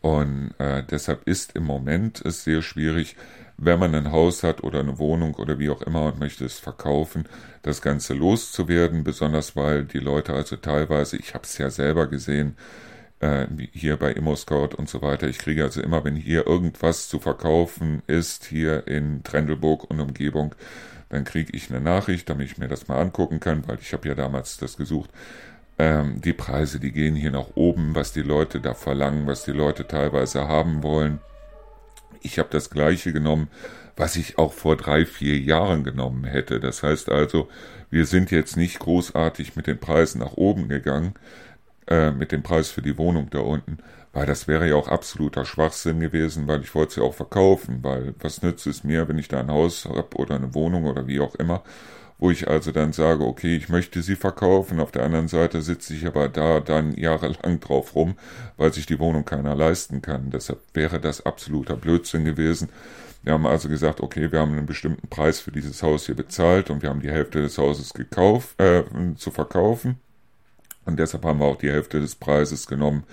Und 0.01 0.55
äh, 0.59 0.83
deshalb 0.83 1.27
ist 1.27 1.55
im 1.55 1.65
Moment 1.65 2.25
es 2.25 2.45
sehr 2.45 2.63
schwierig, 2.63 3.17
wenn 3.63 3.79
man 3.79 3.95
ein 3.95 4.11
Haus 4.11 4.43
hat 4.43 4.65
oder 4.65 4.81
eine 4.81 4.99
Wohnung 4.99 5.35
oder 5.35 5.59
wie 5.59 5.69
auch 5.71 5.83
immer 5.83 6.07
und 6.07 6.19
möchte 6.19 6.47
es 6.47 6.59
verkaufen, 6.59 7.25
das 7.63 7.83
Ganze 7.83 8.15
loszuwerden, 8.15 9.05
besonders 9.05 9.55
weil 9.55 9.85
die 9.85 9.99
Leute 9.99 10.33
also 10.33 10.57
teilweise, 10.57 11.19
ich 11.19 11.35
habe 11.35 11.45
es 11.45 11.59
ja 11.59 11.69
selber 11.69 12.07
gesehen, 12.07 12.57
äh, 13.21 13.47
hier 13.73 13.99
bei 13.99 14.13
ImmoScout 14.13 14.71
und 14.77 14.89
so 14.89 15.03
weiter. 15.03 15.29
Ich 15.29 15.39
kriege 15.39 15.63
also 15.63 15.83
immer, 15.83 16.05
wenn 16.05 16.17
hier 16.17 16.47
irgendwas 16.47 17.09
zu 17.09 17.19
verkaufen 17.19 18.03
ist, 18.07 18.47
hier 18.47 18.87
in 18.89 19.23
Trendelburg 19.25 19.85
und 19.91 20.01
Umgebung, 20.01 20.55
dann 21.11 21.25
kriege 21.25 21.55
ich 21.55 21.71
eine 21.71 21.83
Nachricht, 21.83 22.31
damit 22.31 22.51
ich 22.51 22.59
mir 22.59 22.69
das 22.69 22.89
mal 22.89 22.99
angucken 23.01 23.41
kann, 23.41 23.69
weil 23.69 23.79
ich 23.81 23.93
habe 23.93 24.09
ja 24.09 24.15
damals 24.15 24.57
das 24.57 24.79
gesucht. 24.79 25.11
Ähm, 25.79 26.21
die 26.23 26.33
Preise, 26.33 26.81
die 26.81 26.93
gehen 26.93 27.15
hier 27.15 27.31
nach 27.31 27.49
oben, 27.57 27.95
was 27.95 28.13
die 28.13 28.23
Leute 28.23 28.61
da 28.61 28.73
verlangen, 28.73 29.27
was 29.27 29.45
die 29.45 29.53
Leute 29.53 29.87
teilweise 29.87 30.49
haben 30.49 30.83
wollen. 30.83 31.21
Ich 32.21 32.39
habe 32.39 32.49
das 32.51 32.71
gleiche 32.71 33.13
genommen, 33.13 33.49
was 33.97 34.17
ich 34.17 34.39
auch 34.39 34.53
vor 34.53 34.77
drei, 34.77 35.05
vier 35.05 35.39
Jahren 35.39 35.85
genommen 35.85 36.25
hätte. 36.25 36.61
Das 36.61 36.83
heißt 36.83 37.11
also, 37.11 37.49
wir 37.91 38.07
sind 38.07 38.31
jetzt 38.31 38.57
nicht 38.57 38.79
großartig 38.79 39.57
mit 39.57 39.67
den 39.67 39.79
Preisen 39.79 40.21
nach 40.21 40.35
oben 40.35 40.69
gegangen, 40.69 41.15
äh, 41.87 42.11
mit 42.11 42.33
dem 42.33 42.43
Preis 42.43 42.71
für 42.71 42.83
die 42.83 42.97
Wohnung 42.97 43.29
da 43.31 43.41
unten, 43.41 43.79
weil 44.13 44.27
das 44.27 44.49
wäre 44.49 44.69
ja 44.69 44.77
auch 44.77 44.89
absoluter 44.89 45.45
Schwachsinn 45.45 46.01
gewesen, 46.01 46.47
weil 46.47 46.63
ich 46.63 46.75
wollte 46.75 46.95
sie 46.95 47.01
auch 47.03 47.15
verkaufen, 47.15 47.81
weil 47.83 48.15
was 48.21 48.43
nützt 48.43 48.67
es 48.67 48.85
mir, 48.85 49.09
wenn 49.09 49.19
ich 49.19 49.29
da 49.29 49.41
ein 49.41 49.51
Haus 49.51 49.85
habe 49.85 50.17
oder 50.17 50.37
eine 50.37 50.55
Wohnung 50.55 50.85
oder 50.85 51.07
wie 51.07 51.21
auch 51.21 51.35
immer, 51.35 51.63
wo 52.21 52.31
ich 52.31 52.49
also 52.49 52.71
dann 52.71 52.93
sage, 52.93 53.25
okay, 53.25 53.57
ich 53.57 53.71
möchte 53.71 54.03
sie 54.03 54.15
verkaufen, 54.15 54.79
auf 54.79 54.93
der 54.93 55.05
anderen 55.05 55.27
Seite 55.27 55.63
sitze 55.63 55.95
ich 55.95 56.07
aber 56.07 56.29
da 56.29 56.61
dann 56.61 56.93
jahrelang 56.93 57.61
drauf 57.61 57.97
rum, 57.97 58.15
weil 58.59 58.73
sich 58.73 58.85
die 58.85 58.99
Wohnung 58.99 59.25
keiner 59.25 59.57
leisten 59.57 60.03
kann. 60.03 60.31
Deshalb 60.31 60.61
wäre 60.75 61.01
das 61.01 61.25
absoluter 61.25 61.77
Blödsinn 61.77 62.27
gewesen. 62.27 62.69
Wir 63.23 63.33
haben 63.33 63.47
also 63.47 63.69
gesagt, 63.69 64.01
okay, 64.01 64.31
wir 64.33 64.39
haben 64.39 64.53
einen 64.53 64.67
bestimmten 64.67 65.09
Preis 65.09 65.41
für 65.41 65.51
dieses 65.51 65.83
Haus 65.83 66.07
hier 66.07 66.15
bezahlt 66.15 66.71
und 66.71 66.83
wir 66.83 66.91
haben 66.91 67.01
die 67.01 67.11
Hälfte 67.11 67.41
des 67.41 67.57
Hauses 67.57 67.95
gekauft, 67.95 68.61
äh, 68.61 68.83
zu 69.17 69.31
verkaufen. 69.31 69.99
Und 70.87 70.99
deshalb 70.99 71.25
haben 71.25 71.41
wir 71.41 71.47
auch 71.47 71.59
die 71.59 71.71
Hälfte 71.71 72.01
des 72.01 72.15
Preises 72.15 72.67
genommen, 72.67 73.05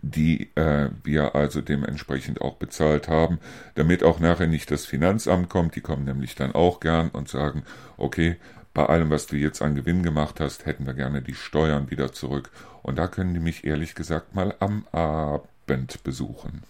die 0.00 0.50
äh, 0.54 0.90
wir 1.02 1.34
also 1.34 1.60
dementsprechend 1.60 2.40
auch 2.40 2.56
bezahlt 2.56 3.08
haben, 3.08 3.40
damit 3.74 4.04
auch 4.04 4.20
nachher 4.20 4.46
nicht 4.46 4.70
das 4.70 4.86
Finanzamt 4.86 5.48
kommt. 5.48 5.74
Die 5.74 5.80
kommen 5.80 6.04
nämlich 6.04 6.36
dann 6.36 6.52
auch 6.52 6.78
gern 6.80 7.08
und 7.10 7.28
sagen, 7.28 7.64
okay, 7.96 8.36
bei 8.76 8.84
allem, 8.84 9.08
was 9.08 9.26
du 9.26 9.36
jetzt 9.36 9.62
an 9.62 9.74
Gewinn 9.74 10.02
gemacht 10.02 10.38
hast, 10.38 10.66
hätten 10.66 10.84
wir 10.84 10.92
gerne 10.92 11.22
die 11.22 11.34
Steuern 11.34 11.90
wieder 11.90 12.12
zurück. 12.12 12.50
Und 12.82 12.98
da 12.98 13.08
können 13.08 13.32
die 13.32 13.40
mich 13.40 13.64
ehrlich 13.64 13.94
gesagt 13.94 14.34
mal 14.34 14.54
am 14.60 14.86
Abend 14.92 16.04
besuchen. 16.04 16.62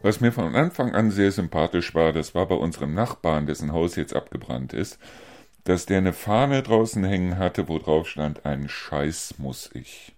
Was 0.00 0.22
mir 0.22 0.32
von 0.32 0.54
Anfang 0.54 0.94
an 0.94 1.10
sehr 1.10 1.30
sympathisch 1.30 1.94
war, 1.94 2.14
das 2.14 2.34
war 2.34 2.48
bei 2.48 2.54
unserem 2.54 2.94
Nachbarn, 2.94 3.46
dessen 3.46 3.74
Haus 3.74 3.96
jetzt 3.96 4.16
abgebrannt 4.16 4.72
ist, 4.72 4.98
dass 5.64 5.84
der 5.84 5.98
eine 5.98 6.14
Fahne 6.14 6.62
draußen 6.62 7.04
hängen 7.04 7.36
hatte, 7.36 7.68
wo 7.68 7.78
drauf 7.78 8.08
stand, 8.08 8.46
ein 8.46 8.70
Scheiß 8.70 9.34
muss 9.36 9.68
ich. 9.74 10.15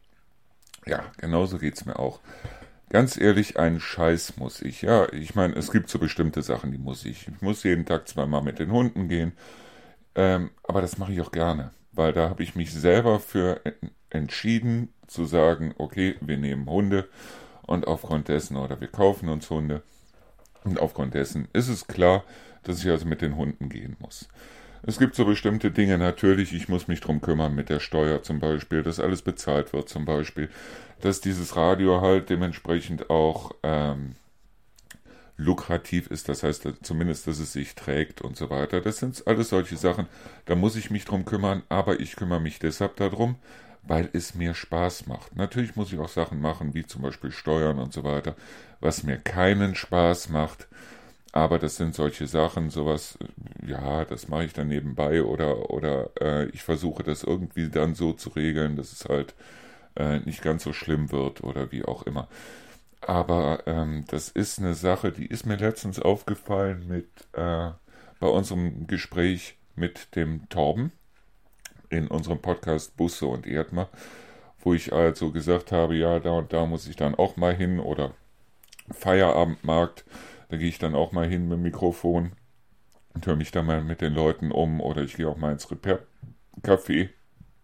Ja, 0.86 1.04
genauso 1.18 1.58
geht's 1.58 1.84
mir 1.84 1.98
auch. 1.98 2.20
Ganz 2.90 3.18
ehrlich, 3.18 3.58
ein 3.58 3.80
Scheiß 3.80 4.38
muss 4.38 4.62
ich. 4.62 4.82
Ja, 4.82 5.12
ich 5.12 5.34
meine, 5.34 5.54
es 5.54 5.70
gibt 5.70 5.90
so 5.90 5.98
bestimmte 5.98 6.42
Sachen, 6.42 6.72
die 6.72 6.78
muss 6.78 7.04
ich. 7.04 7.28
Ich 7.28 7.42
muss 7.42 7.62
jeden 7.62 7.84
Tag 7.84 8.08
zweimal 8.08 8.42
mit 8.42 8.58
den 8.58 8.72
Hunden 8.72 9.08
gehen. 9.08 9.32
Ähm, 10.14 10.50
aber 10.62 10.80
das 10.80 10.96
mache 10.96 11.12
ich 11.12 11.20
auch 11.20 11.32
gerne, 11.32 11.70
weil 11.92 12.12
da 12.12 12.30
habe 12.30 12.42
ich 12.42 12.54
mich 12.54 12.72
selber 12.72 13.20
für 13.20 13.60
entschieden 14.10 14.92
zu 15.06 15.26
sagen, 15.26 15.74
okay, 15.78 16.16
wir 16.20 16.38
nehmen 16.38 16.68
Hunde 16.68 17.08
und 17.66 17.86
aufgrund 17.86 18.28
dessen, 18.28 18.56
oder 18.56 18.80
wir 18.80 18.88
kaufen 18.88 19.28
uns 19.28 19.50
Hunde, 19.50 19.82
und 20.64 20.80
aufgrund 20.80 21.14
dessen 21.14 21.48
ist 21.52 21.68
es 21.68 21.86
klar, 21.86 22.24
dass 22.62 22.82
ich 22.82 22.90
also 22.90 23.06
mit 23.06 23.22
den 23.22 23.36
Hunden 23.36 23.68
gehen 23.68 23.96
muss. 24.00 24.28
Es 24.82 24.98
gibt 24.98 25.14
so 25.14 25.24
bestimmte 25.24 25.70
Dinge, 25.70 25.98
natürlich, 25.98 26.52
ich 26.54 26.68
muss 26.68 26.88
mich 26.88 27.00
drum 27.00 27.20
kümmern 27.20 27.54
mit 27.54 27.68
der 27.68 27.80
Steuer 27.80 28.22
zum 28.22 28.40
Beispiel, 28.40 28.82
dass 28.82 29.00
alles 29.00 29.22
bezahlt 29.22 29.72
wird 29.72 29.88
zum 29.88 30.04
Beispiel, 30.04 30.48
dass 31.00 31.20
dieses 31.20 31.56
Radio 31.56 32.00
halt 32.00 32.30
dementsprechend 32.30 33.10
auch 33.10 33.52
ähm, 33.62 34.14
lukrativ 35.36 36.08
ist, 36.08 36.28
das 36.28 36.42
heißt 36.42 36.68
zumindest, 36.82 37.26
dass 37.26 37.38
es 37.38 37.52
sich 37.52 37.74
trägt 37.74 38.20
und 38.20 38.36
so 38.36 38.50
weiter. 38.50 38.80
Das 38.80 38.98
sind 38.98 39.26
alles 39.26 39.50
solche 39.50 39.76
Sachen, 39.76 40.06
da 40.46 40.54
muss 40.54 40.76
ich 40.76 40.90
mich 40.90 41.04
drum 41.04 41.24
kümmern, 41.24 41.62
aber 41.68 42.00
ich 42.00 42.16
kümmere 42.16 42.40
mich 42.40 42.58
deshalb 42.58 42.96
darum, 42.96 43.36
weil 43.82 44.10
es 44.12 44.34
mir 44.34 44.54
Spaß 44.54 45.06
macht. 45.06 45.36
Natürlich 45.36 45.76
muss 45.76 45.92
ich 45.92 45.98
auch 45.98 46.08
Sachen 46.08 46.40
machen, 46.40 46.74
wie 46.74 46.84
zum 46.84 47.02
Beispiel 47.02 47.30
Steuern 47.30 47.78
und 47.78 47.92
so 47.92 48.04
weiter, 48.04 48.34
was 48.80 49.04
mir 49.04 49.16
keinen 49.16 49.74
Spaß 49.76 50.28
macht. 50.28 50.66
Aber 51.32 51.58
das 51.58 51.76
sind 51.76 51.94
solche 51.94 52.26
Sachen, 52.26 52.70
sowas, 52.70 53.18
ja, 53.66 54.04
das 54.04 54.28
mache 54.28 54.44
ich 54.44 54.54
dann 54.54 54.68
nebenbei 54.68 55.22
oder, 55.22 55.70
oder 55.70 56.10
äh, 56.20 56.46
ich 56.50 56.62
versuche 56.62 57.02
das 57.02 57.22
irgendwie 57.22 57.68
dann 57.68 57.94
so 57.94 58.12
zu 58.12 58.30
regeln, 58.30 58.76
dass 58.76 58.92
es 58.92 59.04
halt 59.04 59.34
äh, 59.96 60.20
nicht 60.20 60.42
ganz 60.42 60.64
so 60.64 60.72
schlimm 60.72 61.12
wird 61.12 61.42
oder 61.44 61.70
wie 61.70 61.84
auch 61.84 62.04
immer. 62.04 62.28
Aber 63.00 63.62
ähm, 63.66 64.04
das 64.08 64.28
ist 64.28 64.58
eine 64.58 64.74
Sache, 64.74 65.12
die 65.12 65.26
ist 65.26 65.46
mir 65.46 65.56
letztens 65.56 66.00
aufgefallen 66.00 66.86
mit 66.88 67.08
äh, 67.34 67.70
bei 68.20 68.26
unserem 68.26 68.86
Gespräch 68.86 69.56
mit 69.76 70.16
dem 70.16 70.48
Torben 70.48 70.92
in 71.90 72.08
unserem 72.08 72.40
Podcast 72.40 72.96
Busse 72.96 73.26
und 73.26 73.46
Erdmer, 73.46 73.88
wo 74.60 74.74
ich 74.74 74.92
also 74.92 75.30
gesagt 75.30 75.72
habe, 75.72 75.94
ja, 75.94 76.18
da 76.18 76.30
und 76.30 76.52
da 76.52 76.66
muss 76.66 76.88
ich 76.88 76.96
dann 76.96 77.14
auch 77.14 77.36
mal 77.36 77.54
hin 77.54 77.80
oder 77.80 78.12
Feierabendmarkt, 78.90 80.04
da 80.48 80.56
gehe 80.56 80.68
ich 80.68 80.78
dann 80.78 80.94
auch 80.94 81.12
mal 81.12 81.28
hin 81.28 81.48
mit 81.48 81.58
dem 81.58 81.62
Mikrofon. 81.62 82.32
und 83.14 83.26
höre 83.26 83.36
mich 83.36 83.50
da 83.50 83.62
mal 83.62 83.82
mit 83.82 84.00
den 84.00 84.14
Leuten 84.14 84.52
um 84.52 84.80
oder 84.80 85.02
ich 85.02 85.16
gehe 85.16 85.28
auch 85.28 85.36
mal 85.36 85.52
ins 85.52 85.70
Repair-Café 85.70 87.08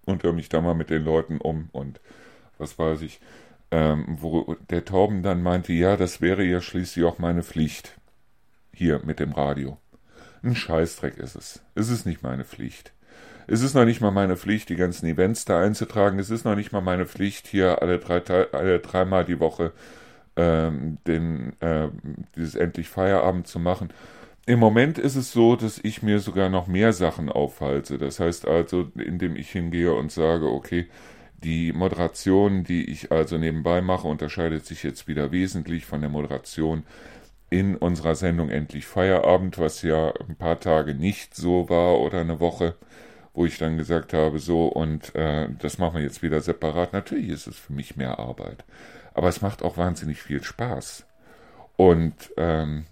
und 0.06 0.22
höre 0.22 0.32
mich 0.32 0.48
da 0.48 0.60
mal 0.60 0.74
mit 0.74 0.90
den 0.90 1.04
Leuten 1.04 1.38
um 1.38 1.68
und 1.72 2.00
was 2.58 2.78
weiß 2.78 3.02
ich, 3.02 3.20
ähm, 3.70 4.04
wo 4.20 4.56
der 4.70 4.84
Torben 4.84 5.22
dann 5.22 5.42
meinte, 5.42 5.72
ja, 5.72 5.96
das 5.96 6.20
wäre 6.20 6.44
ja 6.44 6.60
schließlich 6.60 7.04
auch 7.04 7.18
meine 7.18 7.42
Pflicht 7.42 7.98
hier 8.72 9.00
mit 9.04 9.20
dem 9.20 9.32
Radio. 9.32 9.78
Ein 10.42 10.54
Scheißdreck 10.56 11.18
ist 11.18 11.36
es. 11.36 11.62
Es 11.74 11.88
ist 11.88 12.06
nicht 12.06 12.22
meine 12.22 12.44
Pflicht. 12.44 12.92
Es 13.46 13.62
ist 13.62 13.74
noch 13.74 13.84
nicht 13.84 14.00
mal 14.00 14.10
meine 14.10 14.36
Pflicht, 14.36 14.68
die 14.68 14.76
ganzen 14.76 15.06
Events 15.06 15.44
da 15.44 15.60
einzutragen. 15.60 16.18
Es 16.18 16.30
ist 16.30 16.44
noch 16.44 16.56
nicht 16.56 16.72
mal 16.72 16.80
meine 16.80 17.06
Pflicht, 17.06 17.46
hier 17.46 17.82
alle, 17.82 17.98
drei, 17.98 18.22
alle 18.52 18.80
dreimal 18.80 19.24
die 19.24 19.40
Woche 19.40 19.72
ähm, 20.36 20.98
den, 21.06 21.54
äh, 21.60 21.88
dieses 22.36 22.54
endlich 22.54 22.88
Feierabend 22.88 23.46
zu 23.46 23.58
machen. 23.58 23.90
Im 24.46 24.58
Moment 24.58 24.98
ist 24.98 25.16
es 25.16 25.32
so, 25.32 25.56
dass 25.56 25.78
ich 25.82 26.02
mir 26.02 26.20
sogar 26.20 26.50
noch 26.50 26.66
mehr 26.66 26.92
Sachen 26.92 27.30
aufhalte. 27.30 27.96
Das 27.98 28.20
heißt 28.20 28.46
also, 28.46 28.90
indem 28.96 29.36
ich 29.36 29.50
hingehe 29.50 29.94
und 29.94 30.12
sage, 30.12 30.46
okay, 30.46 30.88
die 31.42 31.72
Moderation, 31.72 32.64
die 32.64 32.84
ich 32.90 33.12
also 33.12 33.38
nebenbei 33.38 33.80
mache, 33.80 34.08
unterscheidet 34.08 34.66
sich 34.66 34.82
jetzt 34.82 35.08
wieder 35.08 35.32
wesentlich 35.32 35.86
von 35.86 36.00
der 36.00 36.10
Moderation 36.10 36.84
in 37.50 37.76
unserer 37.76 38.16
Sendung 38.16 38.50
Endlich 38.50 38.86
Feierabend, 38.86 39.58
was 39.58 39.82
ja 39.82 40.12
ein 40.28 40.36
paar 40.36 40.60
Tage 40.60 40.94
nicht 40.94 41.34
so 41.36 41.68
war 41.68 42.00
oder 42.00 42.20
eine 42.20 42.40
Woche, 42.40 42.74
wo 43.34 43.46
ich 43.46 43.58
dann 43.58 43.76
gesagt 43.76 44.12
habe, 44.12 44.38
so 44.38 44.66
und 44.66 45.14
äh, 45.14 45.48
das 45.58 45.78
machen 45.78 45.96
wir 45.96 46.02
jetzt 46.02 46.22
wieder 46.22 46.40
separat. 46.40 46.92
Natürlich 46.92 47.28
ist 47.28 47.46
es 47.46 47.58
für 47.58 47.72
mich 47.72 47.96
mehr 47.96 48.18
Arbeit, 48.18 48.64
aber 49.14 49.28
es 49.28 49.40
macht 49.40 49.62
auch 49.62 49.76
wahnsinnig 49.76 50.22
viel 50.22 50.42
Spaß. 50.42 51.06
Und 51.76 52.14
ähm, 52.36 52.84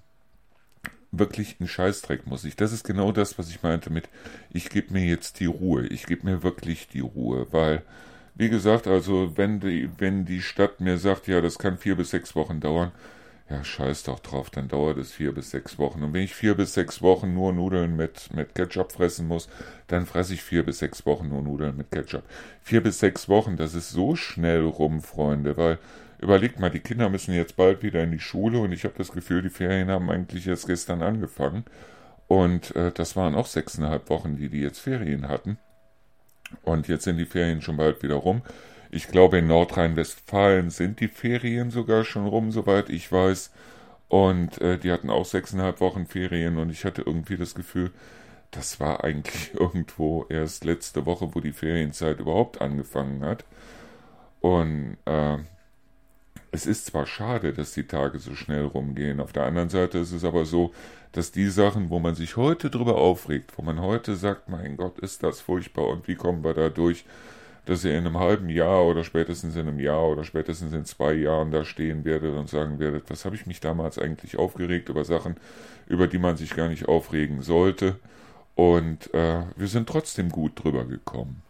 wirklich 1.13 1.61
ein 1.61 1.69
Scheißdreck 1.69 2.27
muss 2.27 2.45
ich. 2.45 2.57
Das 2.57 2.73
ist 2.73 2.85
genau 2.85 3.13
das, 3.13 3.39
was 3.39 3.51
ich 3.51 3.63
meinte 3.63 3.91
mit, 3.91 4.09
ich 4.51 4.71
gebe 4.71 4.95
mir 4.95 5.05
jetzt 5.05 5.41
die 5.41 5.47
Ruhe. 5.47 5.87
Ich 5.87 6.07
gebe 6.07 6.27
mir 6.27 6.43
wirklich 6.43 6.89
die 6.89 7.01
Ruhe, 7.01 7.47
weil, 7.51 7.83
wie 8.35 8.49
gesagt, 8.49 8.87
also 8.87 9.37
wenn 9.37 9.61
die, 9.61 9.91
wenn 9.99 10.25
die 10.25 10.41
Stadt 10.41 10.81
mir 10.81 10.99
sagt, 10.99 11.29
ja, 11.29 11.41
das 11.41 11.59
kann 11.59 11.77
vier 11.77 11.97
bis 11.97 12.11
sechs 12.11 12.35
Wochen 12.35 12.61
dauern, 12.61 12.93
ja, 13.51 13.63
scheiß 13.63 14.05
doch 14.05 14.21
drauf, 14.21 14.49
dann 14.49 14.69
dauert 14.69 14.97
es 14.97 15.13
vier 15.13 15.33
bis 15.33 15.51
sechs 15.51 15.79
Wochen. 15.79 16.03
Und 16.03 16.15
wenn 16.15 16.23
ich 16.23 16.35
vier 16.35 16.55
bis 16.55 16.73
sechs 16.73 17.03
Wochen 17.03 17.35
nur 17.35 17.53
Nudeln 17.53 17.95
mit, 17.97 18.33
mit 18.35 18.55
Ketchup 18.55 18.93
fressen 18.93 19.29
muss, 19.29 19.49
dann 19.89 20.07
fresse 20.07 20.33
ich 20.33 20.43
vier 20.43 20.65
bis 20.65 20.79
sechs 20.79 21.05
Wochen 21.05 21.29
nur 21.29 21.43
Nudeln 21.43 21.77
mit 21.77 21.91
Ketchup. 21.91 22.23
Vier 22.63 22.83
bis 22.83 22.99
sechs 23.01 23.29
Wochen, 23.29 23.57
das 23.57 23.75
ist 23.75 23.91
so 23.91 24.17
schnell 24.17 24.63
rum, 24.65 25.03
Freunde, 25.03 25.59
weil 25.59 25.79
überlegt 26.23 26.61
mal, 26.61 26.71
die 26.71 26.81
Kinder 26.81 27.09
müssen 27.11 27.35
jetzt 27.35 27.57
bald 27.57 27.83
wieder 27.83 28.03
in 28.03 28.13
die 28.13 28.21
Schule 28.21 28.61
und 28.61 28.73
ich 28.73 28.85
habe 28.85 28.95
das 28.97 29.13
Gefühl, 29.13 29.43
die 29.43 29.51
Ferien 29.51 29.91
haben 29.91 30.09
eigentlich 30.11 30.47
erst 30.47 30.67
gestern 30.67 31.03
angefangen. 31.03 31.65
Und 32.29 32.75
äh, 32.77 32.93
das 32.93 33.17
waren 33.17 33.35
auch 33.35 33.47
sechseinhalb 33.47 34.09
Wochen, 34.09 34.37
die 34.37 34.49
die 34.49 34.61
jetzt 34.61 34.79
Ferien 34.79 35.29
hatten. 35.29 35.59
Und 36.63 36.89
jetzt 36.89 37.05
sind 37.05 37.19
die 37.19 37.27
Ferien 37.27 37.61
schon 37.61 37.77
bald 37.77 38.03
wieder 38.03 38.15
rum. 38.15 38.43
Ich 38.91 39.09
glaube, 39.09 39.39
in 39.39 39.49
Nordrhein-Westfalen 39.49 40.71
sind 40.71 41.01
die 41.01 41.09
Ferien 41.09 41.71
sogar 41.71 42.05
schon 42.05 42.27
rum, 42.27 42.53
soweit 42.53 42.89
ich 42.89 43.11
weiß. 43.11 43.51
Und 44.09 44.61
äh, 44.61 44.79
die 44.79 44.93
hatten 44.93 45.11
auch 45.11 45.25
sechseinhalb 45.25 45.81
Wochen 45.81 46.07
Ferien 46.07 46.59
und 46.59 46.71
ich 46.71 46.85
hatte 46.85 47.03
irgendwie 47.03 47.37
das 47.37 47.55
Gefühl, 47.55 47.91
das 48.51 48.81
war 48.81 49.03
eigentlich 49.03 49.55
irgendwo 49.59 50.27
erst 50.29 50.65
letzte 50.65 51.07
Woche, 51.07 51.35
wo 51.35 51.41
die 51.41 51.53
Ferienzeit 51.53 52.21
überhaupt 52.21 52.61
angefangen 52.61 53.25
hat. 53.25 53.45
Und 54.41 54.99
äh, 55.07 55.39
es 56.53 56.67
ist 56.67 56.87
zwar 56.87 57.07
schade, 57.07 57.55
dass 57.55 57.73
die 57.73 57.87
Tage 57.87 58.19
so 58.19 58.35
schnell 58.35 58.67
rumgehen, 58.67 59.21
auf 59.21 59.33
der 59.33 59.45
anderen 59.45 59.71
Seite 59.71 59.99
ist 59.99 60.13
es 60.13 60.23
aber 60.23 60.45
so, 60.45 60.73
dass 61.13 61.33
die 61.33 61.49
Sachen, 61.49 61.89
wo 61.89 61.99
man 61.99 62.15
sich 62.15 62.37
heute 62.37 62.69
drüber 62.69 62.97
aufregt, 62.97 63.53
wo 63.57 63.63
man 63.63 63.81
heute 63.81 64.17
sagt, 64.17 64.51
mein 64.51 64.77
Gott, 64.77 64.99
ist 64.99 65.23
das 65.23 65.41
furchtbar 65.41 65.89
und 65.89 66.07
wie 66.09 66.15
kommen 66.15 66.45
wir 66.45 66.53
da 66.53 66.69
durch, 66.69 67.07
dass 67.65 67.85
ihr 67.85 67.93
in 67.93 68.07
einem 68.07 68.19
halben 68.19 68.51
Jahr 68.51 68.85
oder 68.85 69.03
spätestens 69.03 69.57
in 69.57 69.67
einem 69.67 69.81
Jahr 69.81 70.07
oder 70.09 70.25
spätestens 70.25 70.75
in 70.75 70.85
zwei 70.85 71.15
Jahren 71.15 71.53
da 71.53 71.65
stehen 71.65 72.05
werdet 72.05 72.35
und 72.35 72.51
sagen 72.51 72.79
werdet, 72.79 73.05
was 73.09 73.25
habe 73.25 73.37
ich 73.37 73.47
mich 73.47 73.61
damals 73.61 73.99
eigentlich 73.99 74.37
aufgeregt 74.37 74.91
über 74.91 75.05
Sachen, 75.05 75.37
über 75.87 76.07
die 76.07 76.19
man 76.19 76.37
sich 76.37 76.55
gar 76.55 76.69
nicht 76.69 76.87
aufregen 76.87 77.41
sollte. 77.41 77.97
Und 78.57 79.13
äh, 79.15 79.43
wir 79.57 79.69
sind 79.69 79.89
trotzdem 79.89 80.29
gut 80.29 80.63
drüber 80.63 80.85
gekommen. 80.85 81.43